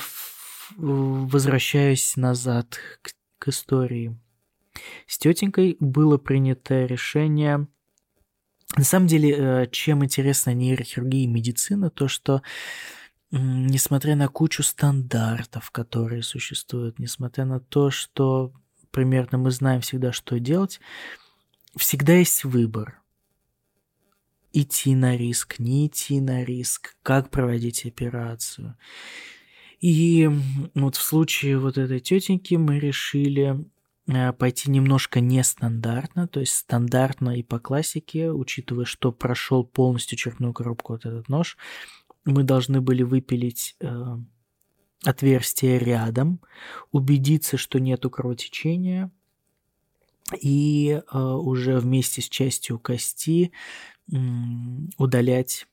возвращаясь 0.77 2.17
назад 2.17 2.79
к, 3.03 3.13
к 3.39 3.49
истории. 3.49 4.19
С 5.07 5.19
тетенькой 5.19 5.77
было 5.81 6.17
принято 6.17 6.87
решение 6.87 7.69
на 8.77 8.85
самом 8.85 9.07
деле, 9.07 9.37
э, 9.37 9.67
чем 9.71 10.05
интересна 10.05 10.55
нейрохирургия 10.55 11.25
и 11.25 11.29
медицина, 11.29 11.91
то 11.91 12.09
что 12.09 12.43
несмотря 13.31 14.17
на 14.17 14.29
кучу 14.29 14.63
стандартов, 14.63 15.71
которые 15.71 16.23
существуют, 16.23 16.99
несмотря 16.99 17.45
на 17.45 17.61
то, 17.61 17.91
что 17.91 18.53
примерно 18.91 19.39
мы 19.39 19.51
знаем 19.51 19.81
всегда, 19.81 20.13
что 20.13 20.39
делать, 20.39 20.81
всегда 21.77 22.15
есть 22.15 22.45
выбор. 22.45 23.01
Идти 24.53 24.95
на 24.95 25.17
риск, 25.17 25.59
не 25.59 25.89
идти 25.89 26.21
на 26.21 26.45
риск, 26.45 26.97
как 27.03 27.31
проводить 27.31 27.85
операцию. 27.87 28.77
И 29.81 30.31
вот 30.75 30.95
в 30.95 31.03
случае 31.03 31.59
вот 31.59 31.77
этой 31.77 31.99
тетеньки 31.99 32.55
мы 32.55 32.79
решили 32.79 33.65
пойти 34.07 34.71
немножко 34.71 35.21
нестандартно, 35.21 36.29
то 36.29 36.41
есть 36.41 36.55
стандартно 36.55 37.39
и 37.39 37.43
по 37.43 37.59
классике, 37.59 38.31
учитывая, 38.31 38.85
что 38.85 39.13
прошел 39.13 39.65
полностью 39.65 40.19
черную 40.19 40.53
коробку 40.53 40.93
вот 40.93 41.07
этот 41.07 41.29
нож, 41.29 41.57
мы 42.25 42.43
должны 42.43 42.81
были 42.81 43.03
выпилить 43.03 43.77
э, 43.81 44.17
отверстие 45.05 45.79
рядом, 45.79 46.41
убедиться, 46.93 47.57
что 47.57 47.79
нету 47.79 48.11
кровотечения, 48.11 49.11
и 50.41 51.01
э, 51.13 51.19
уже 51.19 51.79
вместе 51.79 52.23
с 52.23 52.29
частью 52.29 52.79
кости 52.79 53.53
э, 54.11 54.17
удалять 54.97 55.67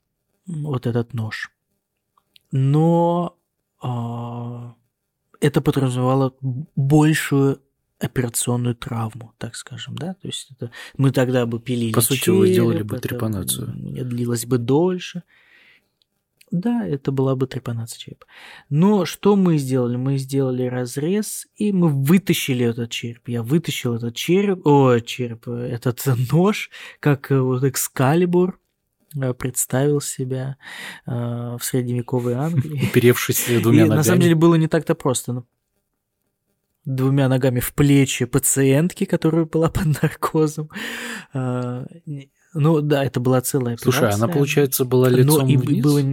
вот 0.45 0.88
этот 0.88 1.13
нож. 1.13 1.51
Но 2.51 3.38
э, 3.82 3.88
это 5.39 5.61
подразумевало 5.61 6.36
большую 6.75 7.61
операционную 8.02 8.76
травму, 8.76 9.34
так 9.38 9.56
скажем, 9.56 9.95
да, 9.95 10.16
то 10.16 10.28
есть 10.28 10.52
это 10.52 10.72
мы 10.97 11.12
тогда 11.12 11.45
бы 11.45 11.60
пилили 11.60 11.93
По 11.93 12.02
сути, 12.02 12.20
череп, 12.20 12.39
вы 12.39 12.54
делали 12.54 12.82
бы 12.84 12.97
трепанацию. 12.99 13.68
длилось 13.76 14.45
бы 14.45 14.58
дольше. 14.58 15.24
Да, 16.52 16.86
это 16.86 17.14
была 17.14 17.38
бы 17.38 17.47
трепанация 17.47 17.97
черепа. 17.97 18.26
Но 18.70 19.06
что 19.06 19.38
мы 19.38 19.58
сделали? 19.58 19.95
Мы 19.95 20.18
сделали 20.18 20.64
разрез, 20.64 21.47
и 21.56 21.72
мы 21.72 21.88
вытащили 21.88 22.66
этот 22.66 22.91
череп. 22.91 23.30
Я 23.30 23.41
вытащил 23.41 23.95
этот 23.95 24.16
череп, 24.16 24.68
о, 24.68 24.99
череп, 24.99 25.47
этот 25.47 26.04
нож, 26.32 26.70
как 26.99 27.32
э, 27.32 27.39
вот 27.39 27.64
экскалибур, 27.64 28.60
э, 29.16 29.34
представил 29.34 30.02
себя 30.02 30.58
э, 31.06 31.12
в 31.58 31.64
средневековой 31.64 32.34
Англии. 32.34 32.86
Оперевшись 32.89 33.45
двумя 33.62 33.86
И 33.86 33.88
на 33.88 34.04
самом 34.04 34.18
ногами. 34.18 34.22
деле 34.24 34.36
было 34.36 34.56
не 34.56 34.68
так-то 34.68 34.93
просто. 34.93 35.45
Ну, 36.86 36.95
Двумя 36.95 37.27
ногами 37.29 37.59
в 37.59 37.73
плечи 37.73 38.25
пациентки, 38.25 39.05
которая 39.05 39.45
была 39.45 39.69
под 39.71 40.01
наркозом. 40.01 40.69
А, 41.34 41.86
Ну 42.53 42.82
да, 42.82 43.03
это 43.05 43.19
была 43.19 43.41
целая 43.41 43.75
операция. 43.75 43.91
Слушай, 43.91 44.09
она, 44.13 44.27
получается, 44.27 44.84
была 44.86 45.09
Но 45.09 45.17
лицом 45.17 45.47
и 45.47 45.57
вниз 45.57 45.84
было- 45.84 45.99
э, 45.99 46.03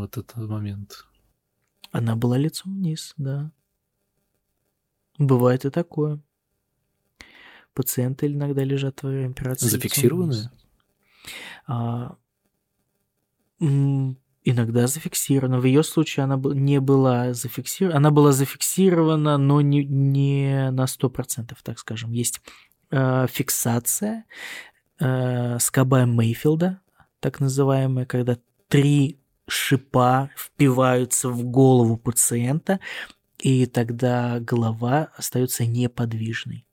в 0.00 0.04
этот 0.04 0.34
момент. 0.36 1.04
Она 1.90 2.16
была 2.16 2.38
лицом 2.38 2.74
вниз, 2.74 3.14
да. 3.16 3.50
Бывает 5.18 5.64
и 5.64 5.70
такое. 5.70 6.20
Пациенты 7.72 8.26
иногда 8.26 8.64
лежат 8.64 9.02
во 9.02 9.10
время 9.10 9.30
операции. 9.30 9.66
Зафиксированные? 9.68 10.50
А, 11.66 12.16
иногда 14.44 14.86
зафиксирована. 14.86 15.58
В 15.58 15.64
ее 15.64 15.82
случае 15.82 16.24
она 16.24 16.40
не 16.54 16.80
была 16.80 17.32
зафиксирована. 17.32 17.96
Она 17.96 18.10
была 18.10 18.32
зафиксирована, 18.32 19.38
но 19.38 19.60
не, 19.60 19.84
не 19.84 20.70
на 20.70 20.84
100%, 20.84 21.56
так 21.62 21.78
скажем. 21.78 22.12
Есть 22.12 22.40
э, 22.90 23.26
фиксация 23.28 24.26
э, 25.00 25.58
скоба 25.58 26.04
Мейфилда, 26.04 26.80
так 27.20 27.40
называемая, 27.40 28.04
когда 28.04 28.36
три 28.68 29.18
шипа 29.48 30.30
впиваются 30.36 31.28
в 31.30 31.42
голову 31.44 31.96
пациента, 31.96 32.80
и 33.38 33.66
тогда 33.66 34.40
голова 34.40 35.10
остается 35.16 35.66
неподвижной, 35.66 36.66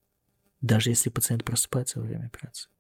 даже 0.61 0.89
если 0.89 1.09
пациент 1.09 1.43
просыпается 1.43 1.99
во 1.99 2.05
время 2.05 2.25
операции. 2.27 2.70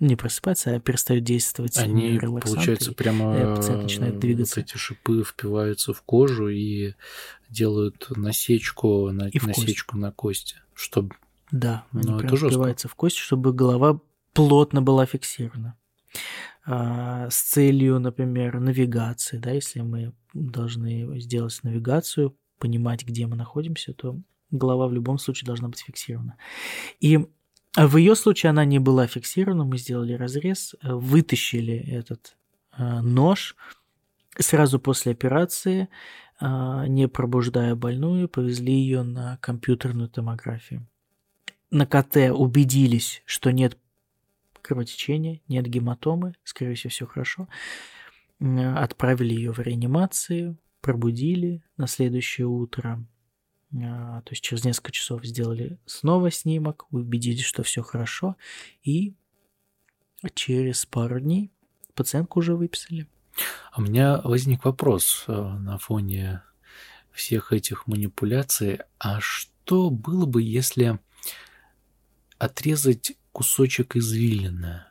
Не 0.00 0.16
просыпается, 0.16 0.74
а 0.74 0.80
перестает 0.80 1.22
действовать 1.22 1.76
Они, 1.78 2.18
получается, 2.18 2.92
прямо 2.92 3.36
э, 3.36 3.56
пациент 3.56 3.82
начинает 3.84 4.14
э, 4.16 4.18
двигаться. 4.18 4.60
вот 4.60 4.66
эти 4.68 4.76
шипы 4.76 5.22
впиваются 5.22 5.92
в 5.92 6.02
кожу 6.02 6.48
и 6.48 6.94
делают 7.48 8.06
насечку 8.16 9.10
на, 9.12 9.28
И 9.28 9.38
кость. 9.38 9.58
насечку 9.58 9.96
на 9.96 10.10
кости, 10.10 10.56
чтобы 10.74 11.14
Да, 11.52 11.84
они 11.92 12.02
Ну, 12.06 12.16
это 12.16 12.26
прям 12.26 12.36
жестко. 12.36 12.48
впиваются 12.48 12.88
в 12.88 12.94
кость, 12.96 13.16
чтобы 13.18 13.52
голова 13.52 14.00
плотно 14.32 14.82
была 14.82 15.06
фиксирована. 15.06 15.76
А, 16.66 17.28
с 17.30 17.40
целью, 17.40 18.00
например, 18.00 18.58
навигации, 18.58 19.38
да, 19.38 19.52
если 19.52 19.80
мы 19.82 20.12
должны 20.32 21.20
сделать 21.20 21.58
навигацию, 21.62 22.36
понимать, 22.58 23.04
где 23.04 23.26
мы 23.26 23.36
находимся, 23.36 23.92
то 23.94 24.18
голова 24.50 24.88
в 24.88 24.92
любом 24.92 25.18
случае 25.18 25.46
должна 25.46 25.68
быть 25.68 25.80
фиксирована. 25.80 26.36
И 27.00 27.26
в 27.76 27.96
ее 27.96 28.14
случае 28.14 28.50
она 28.50 28.64
не 28.64 28.78
была 28.78 29.06
фиксирована, 29.06 29.64
мы 29.64 29.78
сделали 29.78 30.14
разрез, 30.14 30.74
э, 30.82 30.92
вытащили 30.92 31.74
этот 31.74 32.36
э, 32.76 33.00
нож 33.00 33.56
сразу 34.38 34.80
после 34.80 35.12
операции, 35.12 35.88
а, 36.40 36.88
не 36.88 37.06
пробуждая 37.06 37.76
больную, 37.76 38.28
повезли 38.28 38.72
ее 38.72 39.04
на 39.04 39.38
компьютерную 39.40 40.08
томографию 40.08 40.84
на 41.74 41.86
КТ 41.86 42.30
убедились, 42.32 43.22
что 43.26 43.50
нет 43.50 43.76
кровотечения, 44.62 45.40
нет 45.48 45.66
гематомы, 45.66 46.34
скорее 46.44 46.76
всего, 46.76 46.90
все 46.90 47.06
хорошо. 47.06 47.48
Отправили 48.40 49.34
ее 49.34 49.52
в 49.52 49.58
реанимацию, 49.58 50.56
пробудили 50.80 51.62
на 51.76 51.86
следующее 51.86 52.46
утро. 52.46 53.04
А, 53.82 54.22
То 54.22 54.32
есть 54.32 54.42
через 54.42 54.64
несколько 54.64 54.92
часов 54.92 55.24
сделали 55.24 55.78
снова 55.86 56.30
снимок, 56.30 56.86
убедились, 56.90 57.44
что 57.44 57.62
все 57.62 57.82
хорошо, 57.82 58.36
и 58.82 59.14
через 60.34 60.86
пару 60.86 61.20
дней 61.20 61.50
пациентку 61.94 62.40
уже 62.40 62.54
выписали. 62.54 63.08
А 63.72 63.80
у 63.80 63.82
меня 63.82 64.20
возник 64.22 64.64
вопрос 64.64 65.24
э, 65.26 65.32
на 65.32 65.78
фоне 65.78 66.42
всех 67.10 67.52
этих 67.52 67.86
манипуляций. 67.86 68.80
А 68.98 69.20
что 69.20 69.90
было 69.90 70.26
бы, 70.26 70.42
если 70.42 71.00
отрезать 72.38 73.16
кусочек 73.32 73.96
извилины? 73.96 74.84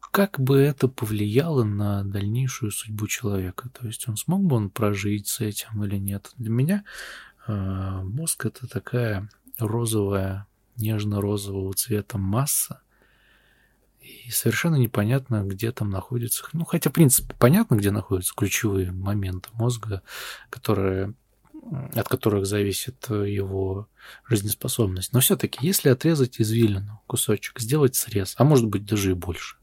Как 0.00 0.38
бы 0.38 0.58
это 0.58 0.86
повлияло 0.86 1.64
на 1.64 2.04
дальнейшую 2.04 2.70
судьбу 2.70 3.06
человека? 3.08 3.68
То 3.70 3.86
есть 3.86 4.08
он 4.08 4.16
смог 4.16 4.44
бы 4.44 4.56
он 4.56 4.70
прожить 4.70 5.26
с 5.26 5.40
этим 5.40 5.84
или 5.84 5.96
нет? 5.96 6.32
Для 6.38 6.50
меня 6.50 6.84
мозг 7.46 8.46
это 8.46 8.66
такая 8.66 9.28
розовая, 9.58 10.46
нежно-розового 10.76 11.72
цвета 11.74 12.18
масса, 12.18 12.80
и 14.00 14.30
совершенно 14.30 14.76
непонятно, 14.76 15.44
где 15.44 15.72
там 15.72 15.88
находится. 15.90 16.44
Ну, 16.52 16.64
хотя, 16.64 16.90
в 16.90 16.92
принципе, 16.92 17.34
понятно, 17.38 17.76
где 17.76 17.90
находятся 17.90 18.34
ключевые 18.36 18.92
моменты 18.92 19.48
мозга, 19.54 20.02
которые, 20.50 21.14
от 21.94 22.08
которых 22.08 22.44
зависит 22.44 23.08
его 23.08 23.88
жизнеспособность. 24.28 25.12
Но 25.12 25.20
все-таки, 25.20 25.66
если 25.66 25.88
отрезать 25.88 26.40
извилину 26.40 27.02
кусочек, 27.06 27.60
сделать 27.60 27.94
срез, 27.94 28.34
а 28.36 28.44
может 28.44 28.66
быть 28.66 28.84
даже 28.84 29.12
и 29.12 29.14
больше, 29.14 29.56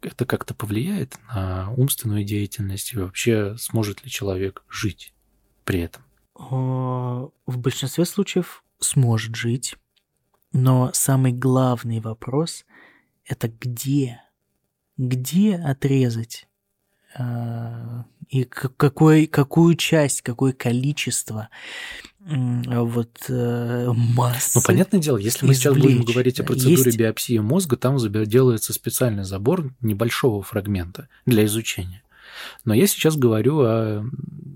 это 0.00 0.24
как-то 0.24 0.54
повлияет 0.54 1.18
на 1.34 1.72
умственную 1.72 2.24
деятельность 2.24 2.92
и 2.92 2.98
вообще 2.98 3.56
сможет 3.58 4.04
ли 4.04 4.10
человек 4.10 4.62
жить 4.68 5.12
при 5.64 5.80
этом? 5.80 6.04
В 6.48 7.58
большинстве 7.58 8.04
случаев 8.04 8.64
сможет 8.78 9.34
жить, 9.34 9.76
но 10.52 10.90
самый 10.94 11.32
главный 11.32 12.00
вопрос– 12.00 12.64
это 13.26 13.48
где? 13.48 14.22
Где 14.96 15.56
отрезать? 15.56 16.48
А, 17.16 18.04
И 18.28 18.44
какой, 18.44 19.26
какую 19.26 19.74
часть, 19.76 20.22
какое 20.22 20.52
количество 20.52 21.48
вот 22.20 23.24
э, 23.28 23.92
массы? 23.94 24.58
Ну, 24.58 24.62
понятное 24.66 25.00
дело, 25.00 25.16
если 25.16 25.46
мы 25.46 25.54
сейчас 25.54 25.74
будем 25.74 25.88
извлечь. 26.02 26.08
говорить 26.12 26.40
о 26.40 26.44
процедуре 26.44 26.76
Есть- 26.84 26.96
биопсии 26.98 27.38
мозга, 27.38 27.76
там 27.76 27.96
делается 28.26 28.72
специальный 28.72 29.24
забор 29.24 29.74
небольшого 29.80 30.42
фрагмента 30.42 31.08
для 31.26 31.44
изучения. 31.44 32.02
Но 32.64 32.74
я 32.74 32.86
сейчас 32.86 33.16
говорю 33.16 33.60
о 33.60 34.04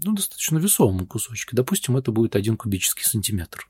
ну, 0.04 0.14
достаточно 0.14 0.58
весомом 0.58 1.06
кусочке. 1.06 1.56
Допустим, 1.56 1.96
это 1.96 2.12
будет 2.12 2.36
один 2.36 2.56
кубический 2.56 3.04
сантиметр. 3.04 3.68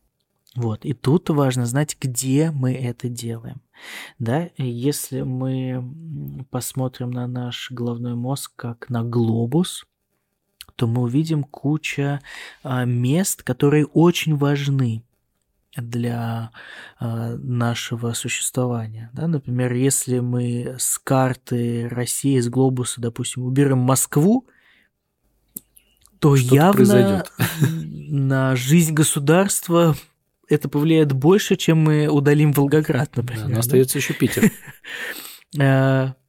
Вот, 0.55 0.85
и 0.85 0.93
тут 0.93 1.31
важно 1.31 1.67
знать, 1.67 1.97
где 2.01 2.53
мы 2.53 2.75
это 2.75 3.09
делаем. 3.09 3.61
Да, 4.21 4.51
если 4.57 5.23
мы 5.23 6.45
посмотрим 6.51 7.11
на 7.11 7.27
наш 7.27 7.73
головной 7.73 8.15
мозг 8.15 8.53
как 8.55 8.89
на 8.89 9.03
глобус, 9.03 9.85
то 10.77 10.87
мы 10.87 11.03
увидим 11.03 11.43
куча 11.43 12.21
а, 12.63 12.85
мест, 12.85 13.43
которые 13.43 13.87
очень 13.87 14.37
важны 14.37 15.05
для 15.77 16.51
а, 16.99 17.37
нашего 17.37 18.13
существования. 18.13 19.11
Да? 19.13 19.27
Например, 19.27 19.73
если 19.73 20.21
мы 20.21 20.77
с 20.79 20.99
карты 20.99 21.89
России, 21.89 22.39
с 22.39 22.49
глобуса, 22.49 23.01
допустим, 23.01 23.45
уберем 23.45 23.79
Москву, 23.79 24.47
то 26.19 26.37
Что-то 26.37 26.55
явно 26.55 26.73
произойдет. 26.73 27.33
на 28.09 28.57
жизнь 28.57 28.95
государства 28.95 29.97
это 30.49 30.69
повлияет 30.69 31.13
больше, 31.13 31.57
чем 31.57 31.79
мы 31.79 32.07
удалим 32.07 32.53
Волгоград, 32.53 33.11
Да, 33.15 33.23
например. 33.23 33.49
но 33.49 33.55
да? 33.55 33.61
остается 33.61 33.99
еще 33.99 34.15
Питер. 34.15 34.51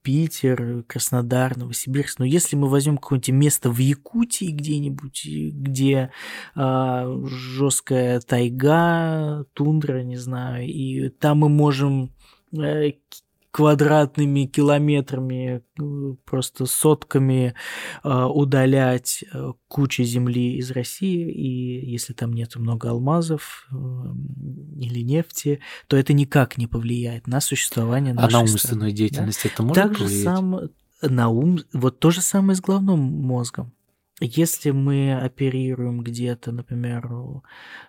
Э, 0.00 0.02
Питер, 0.02 0.84
Краснодар, 0.86 1.56
Новосибирск. 1.56 2.18
Но 2.18 2.24
если 2.24 2.56
мы 2.56 2.68
возьмем 2.68 2.98
какое-нибудь 2.98 3.28
место 3.30 3.70
в 3.70 3.78
Якутии 3.78 4.50
где-нибудь, 4.50 5.26
где 5.26 6.10
жесткая 6.54 8.20
тайга, 8.20 9.44
тундра, 9.52 10.02
не 10.02 10.16
знаю, 10.16 10.66
и 10.66 11.08
там 11.10 11.38
мы 11.38 11.48
можем 11.48 12.12
э, 12.52 12.92
квадратными 13.50 14.44
километрами, 14.46 15.62
э, 15.80 16.14
просто 16.24 16.66
сотками 16.66 17.54
э, 18.04 18.24
удалять 18.24 19.24
э, 19.32 19.52
кучу 19.68 20.04
земли 20.04 20.56
из 20.56 20.70
России, 20.70 21.30
и 21.30 21.90
если 21.90 22.12
там 22.12 22.32
нет 22.32 22.54
много 22.56 22.90
алмазов 22.90 23.68
или 23.72 25.00
нефти, 25.02 25.60
то 25.88 25.96
это 25.96 26.12
никак 26.12 26.58
не 26.58 26.66
повлияет 26.66 27.26
на 27.26 27.40
существование 27.40 28.12
А 28.12 28.16
нашей 28.16 28.22
на 28.22 28.30
страны. 28.30 28.52
умственную 28.52 28.90
да? 28.90 28.96
деятельность 28.96 29.44
это 29.44 29.62
может 29.62 29.82
Так 29.82 29.94
же 29.98 30.04
повлиять? 30.04 30.24
сам 30.24 30.60
на 31.02 31.28
ум, 31.28 31.58
вот 31.72 31.98
то 31.98 32.10
же 32.10 32.20
самое 32.20 32.56
с 32.56 32.60
головным 32.60 33.00
мозгом. 33.00 33.72
если 34.20 34.70
мы 34.70 35.14
оперируем 35.14 36.02
где-то, 36.02 36.52
например, 36.52 37.08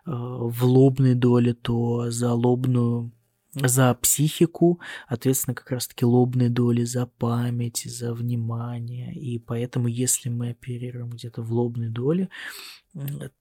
в 0.05 0.63
лобной 0.63 1.13
доле, 1.13 1.53
то 1.53 2.09
за 2.09 2.33
лобную 2.33 3.11
за 3.53 3.93
психику, 3.95 4.79
ответственно 5.07 5.55
как 5.55 5.71
раз-таки 5.71 6.05
лобные 6.05 6.49
доли 6.49 6.83
за 6.83 7.05
память, 7.05 7.83
за 7.85 8.13
внимание. 8.13 9.13
И 9.13 9.39
поэтому, 9.39 9.87
если 9.87 10.29
мы 10.29 10.51
оперируем 10.51 11.09
где-то 11.09 11.41
в 11.41 11.51
лобной 11.51 11.89
доле, 11.89 12.29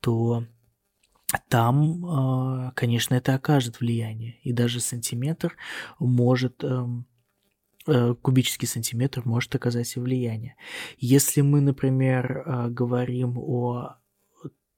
то 0.00 0.44
там, 1.48 2.04
э, 2.04 2.72
конечно, 2.74 3.14
это 3.14 3.34
окажет 3.34 3.80
влияние. 3.80 4.38
И 4.42 4.52
даже 4.52 4.80
сантиметр 4.80 5.56
может 5.98 6.64
эм, 6.64 7.06
Э, 7.86 8.14
кубический 8.20 8.68
сантиметр 8.68 9.22
может 9.24 9.54
оказать 9.54 9.96
влияние. 9.96 10.54
Если 10.98 11.40
мы, 11.40 11.60
например, 11.60 12.44
э, 12.46 12.68
говорим 12.68 13.38
о 13.38 13.96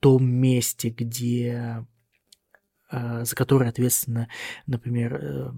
том 0.00 0.24
месте, 0.24 0.88
где 0.88 1.86
за 2.92 3.34
которое 3.34 3.70
ответственно, 3.70 4.28
например, 4.66 5.54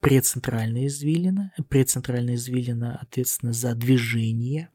прецентральная 0.00 0.86
извилина. 0.86 1.52
Прецентральная 1.68 2.34
извилина 2.34 2.96
ответственна 2.96 3.52
за 3.52 3.74
движение. 3.74 4.70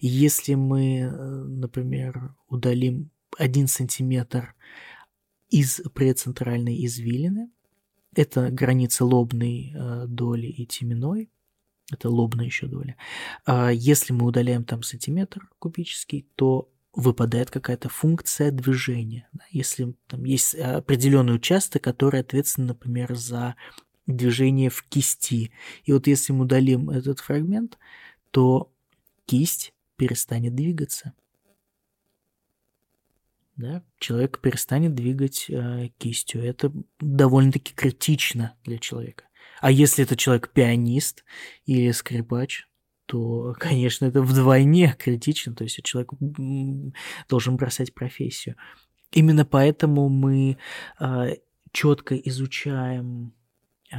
И 0.00 0.06
если 0.06 0.54
мы, 0.54 1.10
например, 1.10 2.34
удалим 2.48 3.10
1 3.38 3.68
сантиметр 3.68 4.54
из 5.50 5.80
прецентральной 5.94 6.84
извилины, 6.86 7.50
это 8.14 8.50
граница 8.50 9.04
лобной 9.04 9.72
э, 9.74 10.06
доли 10.06 10.46
и 10.46 10.66
теменной. 10.66 11.30
Это 11.90 12.08
лобная 12.08 12.46
еще 12.46 12.66
доля. 12.66 12.96
А 13.44 13.70
если 13.70 14.12
мы 14.12 14.26
удаляем 14.26 14.64
там 14.64 14.82
сантиметр 14.82 15.48
кубический, 15.58 16.26
то 16.36 16.70
выпадает 16.94 17.50
какая-то 17.50 17.88
функция 17.88 18.50
движения. 18.50 19.28
Если 19.50 19.94
там 20.06 20.24
есть 20.24 20.54
определенный 20.54 21.34
участок, 21.34 21.82
который 21.82 22.20
ответственен, 22.20 22.68
например, 22.68 23.14
за 23.14 23.56
движение 24.06 24.68
в 24.68 24.82
кисти. 24.84 25.52
И 25.84 25.92
вот 25.92 26.06
если 26.06 26.32
мы 26.32 26.44
удалим 26.44 26.90
этот 26.90 27.20
фрагмент, 27.20 27.78
то 28.30 28.72
кисть 29.26 29.72
перестанет 29.96 30.54
двигаться 30.54 31.14
да, 33.56 33.82
человек 33.98 34.40
перестанет 34.40 34.94
двигать 34.94 35.46
э, 35.48 35.90
кистью. 35.98 36.44
Это 36.44 36.72
довольно-таки 37.00 37.74
критично 37.74 38.56
для 38.64 38.78
человека. 38.78 39.24
А 39.60 39.70
если 39.70 40.04
это 40.04 40.16
человек 40.16 40.50
пианист 40.50 41.24
или 41.66 41.90
скрипач, 41.92 42.66
то, 43.12 43.54
конечно, 43.58 44.06
это 44.06 44.22
вдвойне 44.22 44.96
критично. 44.98 45.54
То 45.54 45.64
есть 45.64 45.82
человек 45.84 46.12
должен 47.28 47.56
бросать 47.56 47.92
профессию. 47.92 48.56
Именно 49.10 49.44
поэтому 49.44 50.08
мы 50.08 50.56
э, 50.98 51.36
четко 51.72 52.16
изучаем 52.16 53.34
э, 53.92 53.96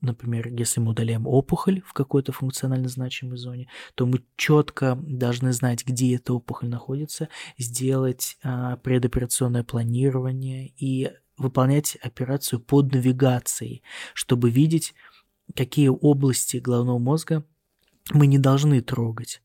например, 0.00 0.48
если 0.48 0.80
мы 0.80 0.92
удаляем 0.92 1.26
опухоль 1.26 1.82
в 1.84 1.92
какой-то 1.92 2.32
функционально 2.32 2.88
значимой 2.88 3.36
зоне, 3.36 3.68
то 3.96 4.06
мы 4.06 4.24
четко 4.36 4.98
должны 5.02 5.52
знать, 5.52 5.84
где 5.84 6.16
эта 6.16 6.32
опухоль 6.32 6.70
находится, 6.70 7.28
сделать 7.58 8.38
а, 8.42 8.76
предоперационное 8.76 9.64
планирование 9.64 10.72
и 10.78 11.10
выполнять 11.36 11.96
операцию 11.96 12.60
под 12.60 12.94
навигацией, 12.94 13.82
чтобы 14.14 14.50
видеть, 14.50 14.94
какие 15.54 15.88
области 15.88 16.58
головного 16.58 16.98
мозга 17.00 17.44
мы 18.12 18.26
не 18.26 18.38
должны 18.38 18.80
трогать. 18.80 19.42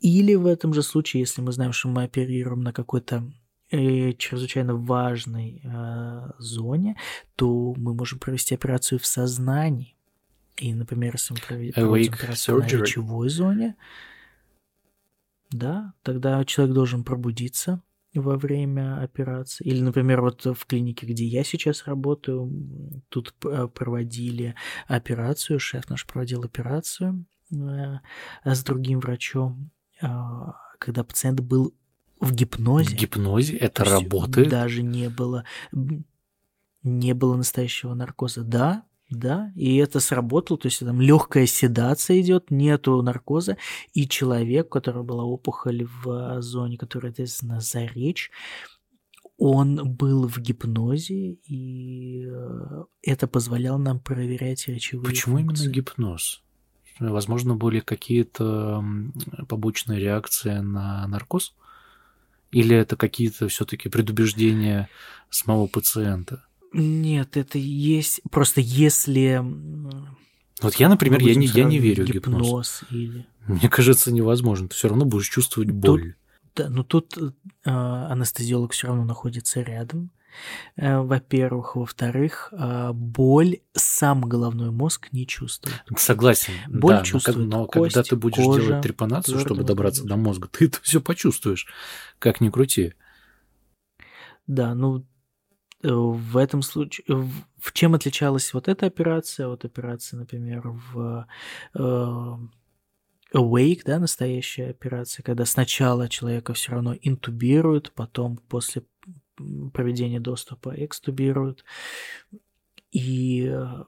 Или 0.00 0.34
в 0.34 0.46
этом 0.46 0.74
же 0.74 0.82
случае, 0.82 1.20
если 1.20 1.40
мы 1.40 1.52
знаем, 1.52 1.72
что 1.72 1.88
мы 1.88 2.04
оперируем 2.04 2.60
на 2.60 2.72
какой-то 2.72 3.32
э, 3.70 4.12
чрезвычайно 4.12 4.74
важной 4.74 5.62
э, 5.64 6.30
зоне, 6.38 6.96
то 7.36 7.74
мы 7.76 7.94
можем 7.94 8.18
провести 8.18 8.54
операцию 8.54 8.98
в 8.98 9.06
сознании. 9.06 9.96
И, 10.56 10.74
например, 10.74 11.14
если 11.14 11.34
мы 11.34 11.72
проводим 11.72 12.12
операцию 12.12 12.58
surgery. 12.58 12.76
на 12.76 12.82
речевой 12.82 13.28
зоне, 13.28 13.76
да, 15.50 15.94
тогда 16.02 16.44
человек 16.44 16.74
должен 16.74 17.04
пробудиться 17.04 17.82
во 18.14 18.36
время 18.36 19.00
операции. 19.02 19.64
Или, 19.64 19.80
например, 19.80 20.20
вот 20.20 20.44
в 20.44 20.66
клинике, 20.66 21.06
где 21.06 21.24
я 21.24 21.42
сейчас 21.42 21.86
работаю, 21.86 23.02
тут 23.08 23.34
э, 23.44 23.68
проводили 23.68 24.54
операцию, 24.86 25.58
шеф 25.58 25.88
наш 25.88 26.06
проводил 26.06 26.42
операцию 26.42 27.24
с 27.50 28.64
другим 28.64 29.00
врачом, 29.00 29.70
э, 30.00 30.06
когда 30.78 31.04
пациент 31.04 31.40
был 31.40 31.74
в 32.20 32.32
гипнозе. 32.32 32.90
В 32.96 32.98
гипнозе 32.98 33.56
это 33.56 33.84
работает? 33.84 34.48
Даже 34.48 34.82
не 34.82 35.08
было, 35.08 35.44
не 36.82 37.14
было 37.14 37.36
настоящего 37.36 37.94
наркоза. 37.94 38.42
Да, 38.42 38.84
да, 39.10 39.52
и 39.54 39.76
это 39.76 40.00
сработало, 40.00 40.58
то 40.58 40.66
есть 40.66 40.80
там 40.80 41.00
легкая 41.00 41.46
седация 41.46 42.20
идет, 42.20 42.50
нету 42.50 43.00
наркоза, 43.02 43.58
и 43.92 44.08
человек, 44.08 44.66
у 44.66 44.70
которого 44.70 45.02
была 45.02 45.24
опухоль 45.24 45.86
в 46.02 46.40
зоне, 46.40 46.78
которая 46.78 47.12
ответственна 47.12 47.60
за 47.60 47.84
речь, 47.84 48.30
он 49.36 49.94
был 49.94 50.28
в 50.28 50.38
гипнозе, 50.38 51.32
и 51.32 52.26
э, 52.26 52.84
это 53.02 53.26
позволяло 53.26 53.78
нам 53.78 53.98
проверять 53.98 54.66
речевые 54.68 55.06
Почему 55.06 55.38
функции. 55.38 55.64
именно 55.64 55.74
гипноз? 55.74 56.43
Возможно, 56.98 57.54
были 57.54 57.80
какие-то 57.80 58.84
побочные 59.48 59.98
реакции 59.98 60.58
на 60.58 61.06
наркоз? 61.06 61.54
Или 62.52 62.76
это 62.76 62.96
какие-то 62.96 63.48
все-таки 63.48 63.88
предубеждения 63.88 64.88
самого 65.28 65.66
пациента? 65.66 66.44
Нет, 66.72 67.36
это 67.36 67.58
есть. 67.58 68.20
Просто 68.30 68.60
если. 68.60 69.42
Вот 70.62 70.74
я, 70.76 70.88
например, 70.88 71.20
я 71.20 71.34
не, 71.34 71.46
я 71.46 71.64
не 71.64 71.78
верю 71.78 72.04
в 72.04 72.08
гипноз. 72.08 72.42
гипноз 72.42 72.84
или... 72.90 73.26
Мне 73.46 73.68
кажется, 73.68 74.12
невозможно. 74.12 74.68
Ты 74.68 74.74
все 74.74 74.88
равно 74.88 75.04
будешь 75.04 75.28
чувствовать 75.28 75.70
боль. 75.70 76.14
Тут, 76.14 76.16
да, 76.54 76.70
но 76.70 76.82
тут 76.84 77.18
э, 77.18 77.30
анестезиолог 77.70 78.72
все 78.72 78.86
равно 78.86 79.04
находится 79.04 79.60
рядом. 79.60 80.10
Э, 80.76 80.98
во-первых. 80.98 81.76
Во-вторых, 81.76 82.52
э, 82.52 82.90
боль 82.92 83.58
сам 83.74 84.22
головной 84.22 84.70
мозг 84.70 85.08
не 85.12 85.26
чувствует. 85.26 85.82
Согласен. 85.96 86.52
Боль 86.68 86.96
да, 86.96 87.02
чувствует. 87.02 87.48
Но, 87.48 87.66
кость, 87.66 87.94
когда 87.94 88.08
ты 88.08 88.16
будешь 88.16 88.44
кожа, 88.44 88.66
делать 88.66 88.82
трепанацию, 88.82 89.38
чтобы 89.38 89.64
добраться 89.64 90.04
до 90.04 90.16
мозга, 90.16 90.48
ты 90.48 90.66
это 90.66 90.78
все 90.82 91.00
почувствуешь. 91.00 91.66
Как 92.18 92.40
ни 92.40 92.50
крути. 92.50 92.94
Да, 94.46 94.74
ну 94.74 95.06
э, 95.82 95.88
в 95.90 96.36
этом 96.36 96.62
случае, 96.62 97.06
в 97.08 97.72
чем 97.72 97.94
отличалась 97.94 98.52
вот 98.52 98.68
эта 98.68 98.86
операция 98.86 99.48
от 99.48 99.64
операции, 99.64 100.16
например, 100.16 100.62
в 100.92 101.26
э, 101.74 102.36
Awake, 103.34 103.80
да, 103.84 103.98
настоящая 103.98 104.70
операция, 104.70 105.24
когда 105.24 105.44
сначала 105.44 106.08
человека 106.08 106.54
все 106.54 106.72
равно 106.72 106.94
интубируют, 107.02 107.92
потом 107.92 108.36
после 108.36 108.84
проведения 109.72 110.20
доступа 110.20 110.74
экстубируют. 110.76 111.64
И 112.90 113.48
э, 113.48 113.84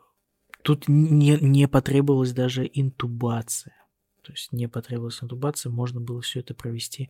тут 0.62 0.88
не, 0.88 1.38
не 1.40 1.68
потребовалась 1.68 2.32
даже 2.32 2.68
интубация. 2.72 3.74
То 4.22 4.32
есть 4.32 4.52
не 4.52 4.68
потребовалась 4.68 5.22
интубация, 5.22 5.70
можно 5.70 6.00
было 6.00 6.20
все 6.20 6.40
это 6.40 6.54
провести 6.54 7.08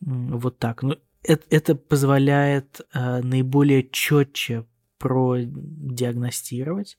вот 0.00 0.58
так. 0.58 0.82
Но 0.82 0.96
это, 1.22 1.44
это 1.50 1.74
позволяет 1.74 2.80
э, 2.94 3.20
наиболее 3.20 3.88
четче 3.90 4.64
продиагностировать 4.98 6.96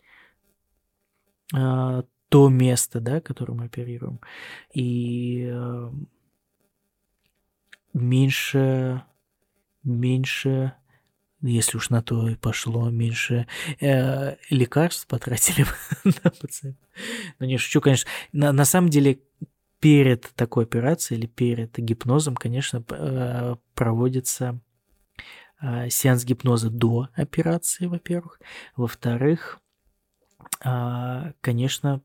э, 1.55 2.03
то 2.29 2.49
место, 2.49 2.99
да, 2.99 3.21
которое 3.21 3.53
мы 3.53 3.65
оперируем, 3.65 4.19
и 4.73 5.49
э, 5.51 5.91
меньше 7.93 9.03
меньше, 9.85 10.73
если 11.41 11.77
уж 11.77 11.89
на 11.89 12.01
то 12.01 12.27
и 12.27 12.35
пошло, 12.35 12.89
меньше 12.89 13.47
э, 13.79 14.35
лекарств 14.49 15.07
потратили 15.07 15.65
на 16.03 16.31
пациента. 16.31 16.87
Ну, 17.39 17.45
не 17.45 17.57
шучу, 17.57 17.81
конечно. 17.81 18.09
На, 18.33 18.51
на 18.51 18.65
самом 18.65 18.89
деле, 18.89 19.19
перед 19.79 20.31
такой 20.35 20.63
операцией 20.63 21.19
или 21.19 21.27
перед 21.27 21.77
гипнозом, 21.77 22.35
конечно, 22.35 22.83
э, 22.89 23.55
проводится 23.75 24.59
э, 25.61 25.89
сеанс 25.89 26.25
гипноза 26.25 26.69
до 26.69 27.09
операции, 27.13 27.85
во-первых. 27.85 28.39
Во-вторых, 28.75 29.59
э, 30.63 31.33
конечно, 31.41 32.01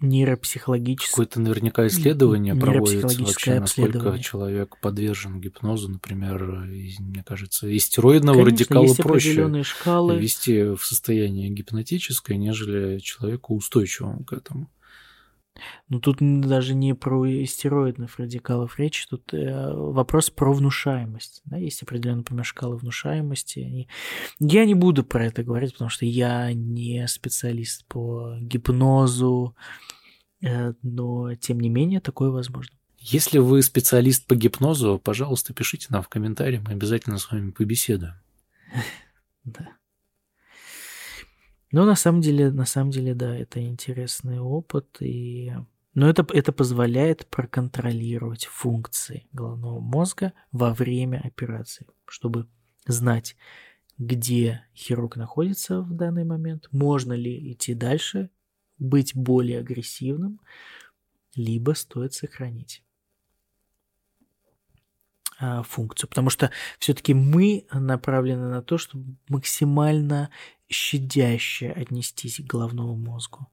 нейропсихологическое... 0.00 1.10
Какое-то 1.10 1.40
наверняка 1.40 1.86
исследование 1.86 2.54
проводится 2.54 3.22
вообще, 3.22 3.60
насколько 3.60 4.18
человек 4.18 4.76
подвержен 4.80 5.40
гипнозу, 5.40 5.88
например, 5.88 6.42
мне 6.44 7.22
кажется, 7.24 7.68
из 7.68 7.84
стероидного 7.84 8.44
Конечно, 8.44 8.76
радикала 8.76 8.94
проще 8.94 9.62
шкалы. 9.64 10.18
ввести 10.18 10.62
в 10.62 10.80
состояние 10.84 11.50
гипнотическое, 11.50 12.36
нежели 12.36 12.98
человеку 12.98 13.56
устойчивому 13.56 14.24
к 14.24 14.32
этому. 14.32 14.68
Ну, 15.88 16.00
тут 16.00 16.18
даже 16.20 16.74
не 16.74 16.94
про 16.94 17.26
стероидных 17.44 18.18
радикалов 18.18 18.78
речь, 18.78 19.06
тут 19.06 19.32
э, 19.32 19.72
вопрос 19.74 20.30
про 20.30 20.52
внушаемость. 20.52 21.42
Да? 21.44 21.56
Есть 21.56 21.82
определенные, 21.82 22.18
например, 22.18 22.44
шкалы 22.44 22.76
внушаемости. 22.76 23.60
Они... 23.60 23.88
Я 24.40 24.64
не 24.64 24.74
буду 24.74 25.04
про 25.04 25.26
это 25.26 25.42
говорить, 25.42 25.72
потому 25.72 25.90
что 25.90 26.06
я 26.06 26.52
не 26.52 27.06
специалист 27.08 27.84
по 27.86 28.36
гипнозу, 28.40 29.56
э, 30.42 30.72
но, 30.82 31.34
тем 31.34 31.60
не 31.60 31.68
менее, 31.68 32.00
такое 32.00 32.30
возможно. 32.30 32.74
Если 32.98 33.38
вы 33.38 33.62
специалист 33.62 34.26
по 34.26 34.34
гипнозу, 34.34 35.00
пожалуйста, 35.02 35.54
пишите 35.54 35.86
нам 35.90 36.02
в 36.02 36.08
комментарии, 36.08 36.62
мы 36.64 36.72
обязательно 36.72 37.18
с 37.18 37.30
вами 37.30 37.50
побеседуем. 37.50 38.14
Да. 39.44 39.77
Но 41.70 41.84
на 41.84 41.96
самом 41.96 42.20
деле, 42.20 42.50
на 42.50 42.64
самом 42.64 42.90
деле, 42.90 43.14
да, 43.14 43.36
это 43.36 43.62
интересный 43.62 44.40
опыт, 44.40 44.96
и... 45.00 45.52
но 45.94 46.08
это, 46.08 46.26
это 46.32 46.52
позволяет 46.52 47.26
проконтролировать 47.26 48.46
функции 48.46 49.28
головного 49.32 49.80
мозга 49.80 50.32
во 50.50 50.72
время 50.72 51.20
операции, 51.24 51.86
чтобы 52.06 52.46
знать, 52.86 53.36
где 53.98 54.64
хирург 54.74 55.16
находится 55.16 55.82
в 55.82 55.92
данный 55.92 56.24
момент, 56.24 56.68
можно 56.72 57.12
ли 57.12 57.52
идти 57.52 57.74
дальше, 57.74 58.30
быть 58.78 59.14
более 59.14 59.58
агрессивным, 59.58 60.40
либо 61.34 61.72
стоит 61.72 62.14
сохранить 62.14 62.82
функцию, 65.38 66.08
потому 66.08 66.30
что 66.30 66.50
все-таки 66.78 67.14
мы 67.14 67.66
направлены 67.72 68.48
на 68.48 68.62
то, 68.62 68.78
чтобы 68.78 69.16
максимально 69.28 70.30
щадяще 70.68 71.70
отнестись 71.70 72.40
к 72.40 72.46
головному 72.46 72.96
мозгу. 72.96 73.46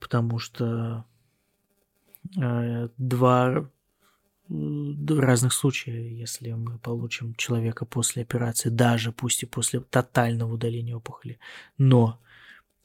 Потому 0.00 0.38
что 0.38 1.04
э, 2.36 2.88
два 2.96 3.70
разных 4.48 5.52
случая, 5.52 6.08
если 6.08 6.52
мы 6.52 6.78
получим 6.78 7.34
человека 7.34 7.84
после 7.84 8.22
операции, 8.22 8.70
даже 8.70 9.12
пусть 9.12 9.42
и 9.42 9.46
после 9.46 9.80
тотального 9.80 10.54
удаления 10.54 10.96
опухоли, 10.96 11.38
но 11.76 12.18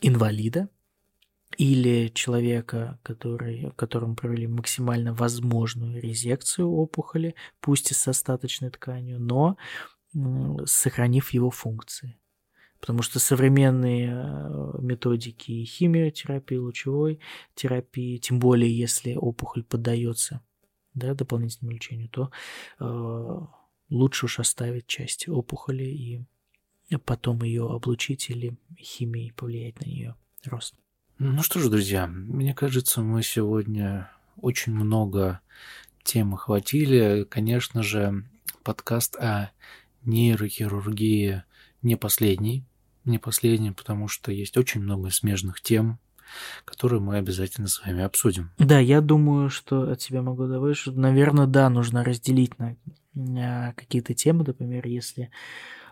инвалида 0.02 0.70
или 1.58 2.10
человека, 2.14 3.00
который, 3.04 3.72
которому 3.76 4.16
провели 4.16 4.48
максимально 4.48 5.14
возможную 5.14 6.02
резекцию 6.02 6.70
опухоли, 6.70 7.36
пусть 7.60 7.92
и 7.92 7.94
с 7.94 8.08
остаточной 8.08 8.70
тканью, 8.70 9.20
но 9.20 9.58
сохранив 10.66 11.32
его 11.32 11.50
функции 11.50 12.18
потому 12.84 13.02
что 13.02 13.20
современные 13.20 14.12
э, 14.12 14.82
методики 14.82 15.64
химиотерапии, 15.64 16.58
лучевой 16.58 17.22
терапии, 17.56 18.18
тем 18.18 18.40
более 18.40 18.78
если 18.78 19.16
опухоль 19.16 19.64
поддается 19.64 20.42
да, 20.94 21.14
дополнительному 21.14 21.76
лечению, 21.76 22.10
то 22.10 22.30
э, 22.82 23.40
лучше 23.90 24.26
уж 24.26 24.40
оставить 24.40 24.86
часть 24.86 25.30
опухоли 25.30 25.86
и 25.86 26.26
потом 27.06 27.42
ее 27.44 27.70
облучить 27.72 28.30
или 28.30 28.58
химией 28.78 29.32
повлиять 29.32 29.80
на 29.80 29.86
нее 29.86 30.16
рост. 30.44 30.76
Ну 31.26 31.42
что 31.42 31.62
ж, 31.62 31.70
друзья, 31.70 32.06
мне 32.06 32.54
кажется, 32.54 33.00
мы 33.00 33.24
сегодня 33.24 34.12
очень 34.42 34.74
много 34.74 35.40
тем 36.04 36.34
охватили. 36.34 37.26
Конечно 37.30 37.82
же, 37.82 38.26
подкаст 38.62 39.16
о 39.16 39.50
нейрохирургии 40.04 41.44
не 41.82 41.96
последний 41.96 42.66
не 43.06 43.20
последний, 43.20 43.72
потому 43.72 44.10
что 44.10 44.34
есть 44.34 44.58
очень 44.58 44.82
много 44.82 45.12
смежных 45.12 45.62
тем, 45.62 45.98
которые 46.66 47.00
мы 47.00 47.16
обязательно 47.18 47.70
с 47.70 47.82
вами 47.86 48.04
обсудим. 48.04 48.52
Да, 48.58 48.80
я 48.80 49.00
думаю, 49.00 49.50
что 49.50 49.92
от 49.92 50.02
себя 50.02 50.22
могу 50.22 50.46
добавить, 50.48 50.78
что, 50.78 50.92
наверное, 50.92 51.46
да, 51.48 51.70
нужно 51.70 52.04
разделить 52.04 52.58
на, 52.60 52.76
на 53.14 53.74
какие-то 53.78 54.14
темы, 54.14 54.44
например, 54.46 54.88
если 54.88 55.32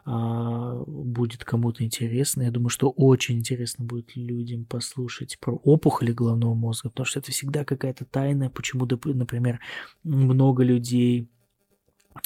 будет 0.05 1.43
кому-то 1.43 1.83
интересно. 1.83 2.43
Я 2.43 2.51
думаю, 2.51 2.69
что 2.69 2.89
очень 2.89 3.39
интересно 3.39 3.85
будет 3.85 4.15
людям 4.15 4.65
послушать 4.65 5.37
про 5.39 5.55
опухоли 5.55 6.11
головного 6.11 6.53
мозга, 6.53 6.89
потому 6.89 7.05
что 7.05 7.19
это 7.19 7.31
всегда 7.31 7.63
какая-то 7.63 8.05
тайна, 8.05 8.49
почему, 8.49 8.85
например, 8.85 9.59
много 10.03 10.63
людей 10.63 11.29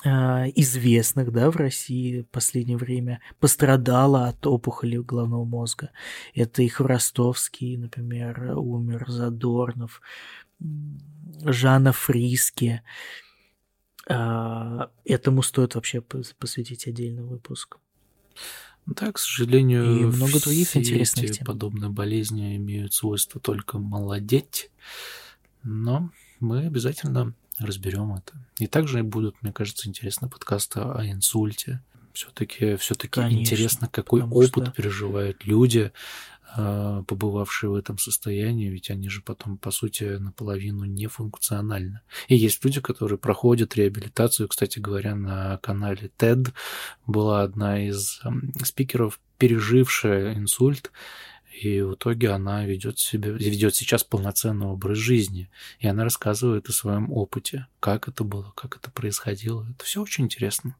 а, 0.03 0.45
известных 0.55 1.31
да, 1.31 1.51
в 1.51 1.55
России 1.57 2.21
в 2.21 2.29
последнее 2.29 2.77
время 2.77 3.21
пострадала 3.39 4.27
от 4.27 4.45
опухоли 4.47 4.97
головного 4.97 5.45
мозга. 5.45 5.91
Это 6.33 6.63
и 6.63 6.67
Хворостовский, 6.67 7.77
например, 7.77 8.57
умер, 8.57 9.05
Задорнов, 9.07 10.01
Жанна 11.43 11.91
Фриски. 11.91 12.81
А, 14.07 14.91
этому 15.03 15.41
стоит 15.41 15.75
вообще 15.75 16.01
посвятить 16.01 16.87
отдельный 16.87 17.23
выпуск. 17.23 17.77
Да, 18.85 19.11
к 19.11 19.17
сожалению, 19.17 19.99
и 19.99 20.05
много 20.05 20.39
других 20.39 20.67
все 20.67 20.79
интересных 20.79 21.25
эти 21.25 21.37
тем. 21.37 21.45
подобные 21.45 21.89
болезни 21.89 22.55
имеют 22.57 22.93
свойство 22.93 23.41
только 23.41 23.79
молодеть, 23.79 24.69
но 25.63 26.11
мы 26.39 26.67
обязательно 26.67 27.33
разберем 27.57 28.13
это. 28.13 28.33
И 28.59 28.67
также 28.67 29.01
будут, 29.01 29.41
мне 29.41 29.51
кажется, 29.51 29.89
интересны 29.89 30.29
подкасты 30.29 30.81
о 30.81 31.03
инсульте. 31.03 31.81
Все-таки 32.15 32.75
все 32.77 32.95
интересно, 33.29 33.87
какой 33.87 34.23
опыт 34.23 34.49
что... 34.49 34.71
переживают 34.71 35.45
люди, 35.45 35.91
а, 36.57 37.03
побывавшие 37.03 37.69
в 37.69 37.75
этом 37.75 37.97
состоянии, 37.97 38.69
ведь 38.69 38.89
они 38.89 39.09
же 39.09 39.21
потом, 39.21 39.57
по 39.57 39.71
сути, 39.71 40.03
наполовину 40.03 40.85
нефункциональны. 40.85 41.99
И 42.29 42.35
есть 42.35 42.63
люди, 42.63 42.79
которые 42.79 43.17
проходят 43.17 43.75
реабилитацию. 43.75 44.47
Кстати 44.47 44.79
говоря, 44.79 45.15
на 45.15 45.57
канале 45.57 46.09
TED 46.17 46.53
была 47.05 47.43
одна 47.43 47.85
из 47.85 48.21
спикеров, 48.63 49.19
пережившая 49.37 50.35
инсульт, 50.35 50.91
и 51.61 51.81
в 51.81 51.95
итоге 51.95 52.29
она 52.31 52.65
ведет 52.65 52.99
себя, 52.99 53.31
ведет 53.31 53.75
сейчас 53.75 54.03
полноценный 54.03 54.67
образ 54.67 54.97
жизни. 54.97 55.49
И 55.79 55.87
она 55.87 56.03
рассказывает 56.03 56.69
о 56.69 56.73
своем 56.73 57.11
опыте, 57.11 57.67
как 57.79 58.07
это 58.07 58.23
было, 58.23 58.53
как 58.55 58.77
это 58.77 58.91
происходило. 58.91 59.65
Это 59.69 59.83
все 59.83 60.01
очень 60.01 60.25
интересно. 60.25 60.75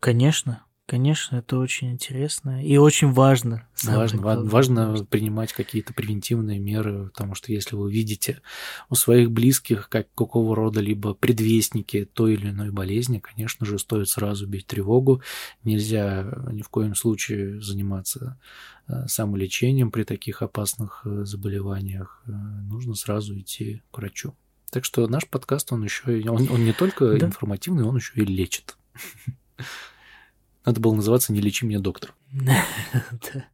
Конечно, 0.00 0.66
Конечно, 0.86 1.38
это 1.38 1.58
очень 1.58 1.90
интересно 1.90 2.64
и 2.64 2.76
очень 2.76 3.10
важно. 3.10 3.66
Важно, 3.82 4.22
важно 4.22 5.04
принимать 5.10 5.52
какие-то 5.52 5.92
превентивные 5.92 6.60
меры, 6.60 7.06
потому 7.06 7.34
что 7.34 7.52
если 7.52 7.74
вы 7.74 7.90
видите 7.90 8.40
у 8.88 8.94
своих 8.94 9.32
близких 9.32 9.88
как 9.88 10.06
какого 10.14 10.54
рода 10.54 10.78
либо 10.80 11.12
предвестники 11.14 12.04
той 12.04 12.34
или 12.34 12.50
иной 12.50 12.70
болезни, 12.70 13.18
конечно 13.18 13.66
же, 13.66 13.80
стоит 13.80 14.08
сразу 14.08 14.46
бить 14.46 14.68
тревогу. 14.68 15.22
Нельзя 15.64 16.32
ни 16.52 16.62
в 16.62 16.68
коем 16.68 16.94
случае 16.94 17.60
заниматься 17.60 18.38
э, 18.86 19.08
самолечением 19.08 19.90
при 19.90 20.04
таких 20.04 20.40
опасных 20.40 21.02
э, 21.04 21.24
заболеваниях. 21.24 22.22
Э, 22.28 22.30
нужно 22.30 22.94
сразу 22.94 23.36
идти 23.36 23.82
к 23.90 23.98
врачу. 23.98 24.36
Так 24.70 24.84
что 24.84 25.08
наш 25.08 25.26
подкаст, 25.26 25.72
он 25.72 25.82
еще, 25.82 26.22
он, 26.30 26.48
он 26.48 26.64
не 26.64 26.72
только 26.72 27.18
да. 27.18 27.26
информативный, 27.26 27.82
он 27.82 27.96
еще 27.96 28.12
и 28.14 28.24
лечит. 28.24 28.76
Надо 30.64 30.80
было 30.80 30.94
называться 30.94 31.32
«Не 31.32 31.40
лечи 31.40 31.64
меня, 31.64 31.80
доктор». 31.80 32.14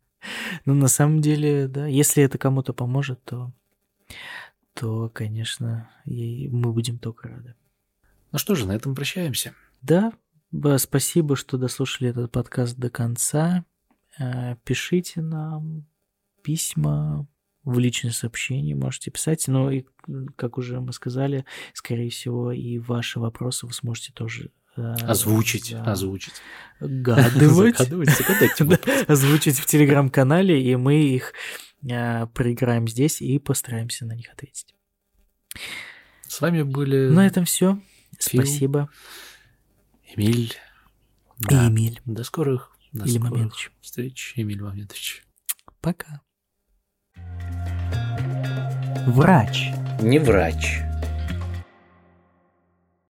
Ну, 0.64 0.74
на 0.74 0.86
самом 0.86 1.20
деле, 1.20 1.66
да, 1.66 1.88
если 1.88 2.22
это 2.22 2.38
кому-то 2.38 2.72
поможет, 2.72 3.24
то, 3.24 3.52
то, 4.72 5.08
конечно, 5.08 5.90
мы 6.04 6.72
будем 6.72 7.00
только 7.00 7.28
рады. 7.28 7.56
Ну 8.30 8.38
что 8.38 8.54
же, 8.54 8.68
на 8.68 8.72
этом 8.72 8.94
прощаемся. 8.94 9.52
Да, 9.80 10.12
спасибо, 10.78 11.34
что 11.34 11.58
дослушали 11.58 12.10
этот 12.10 12.30
подкаст 12.30 12.76
до 12.76 12.88
конца. 12.88 13.64
Э, 14.16 14.54
пишите 14.64 15.22
нам 15.22 15.86
письма, 16.42 17.26
в 17.64 17.78
личные 17.78 18.12
сообщения 18.12 18.74
можете 18.74 19.10
писать. 19.10 19.46
Но, 19.48 19.70
и, 19.70 19.84
как 20.36 20.58
уже 20.58 20.80
мы 20.80 20.92
сказали, 20.92 21.44
скорее 21.74 22.10
всего, 22.10 22.52
и 22.52 22.78
ваши 22.78 23.20
вопросы 23.20 23.66
вы 23.66 23.72
сможете 23.72 24.12
тоже 24.12 24.50
озвучить, 24.76 25.72
да. 25.72 25.92
озвучить. 25.92 26.34
Гадывать. 26.80 27.80
Озвучить 29.08 29.58
в 29.58 29.66
телеграм-канале, 29.66 30.62
и 30.62 30.74
мы 30.76 31.02
их 31.02 31.32
э, 31.88 32.26
проиграем 32.28 32.88
здесь 32.88 33.20
и 33.20 33.38
постараемся 33.38 34.06
на 34.06 34.14
них 34.14 34.30
ответить. 34.30 34.74
С 36.26 36.40
вами 36.40 36.62
были... 36.62 37.08
На 37.08 37.26
этом 37.26 37.44
все. 37.44 37.80
Спасибо. 38.18 38.88
Эмиль. 40.14 40.54
И 41.50 41.54
Эмиль. 41.54 42.00
До 42.04 42.24
скорых. 42.24 42.70
До 42.92 43.04
Или 43.04 43.12
скорых 43.12 43.30
Моментович. 43.30 43.70
встреч. 43.80 44.32
Эмиль 44.36 44.62
Моментович. 44.62 45.24
Пока. 45.80 46.22
Врач. 49.06 49.70
Не 50.00 50.18
врач. 50.18 50.82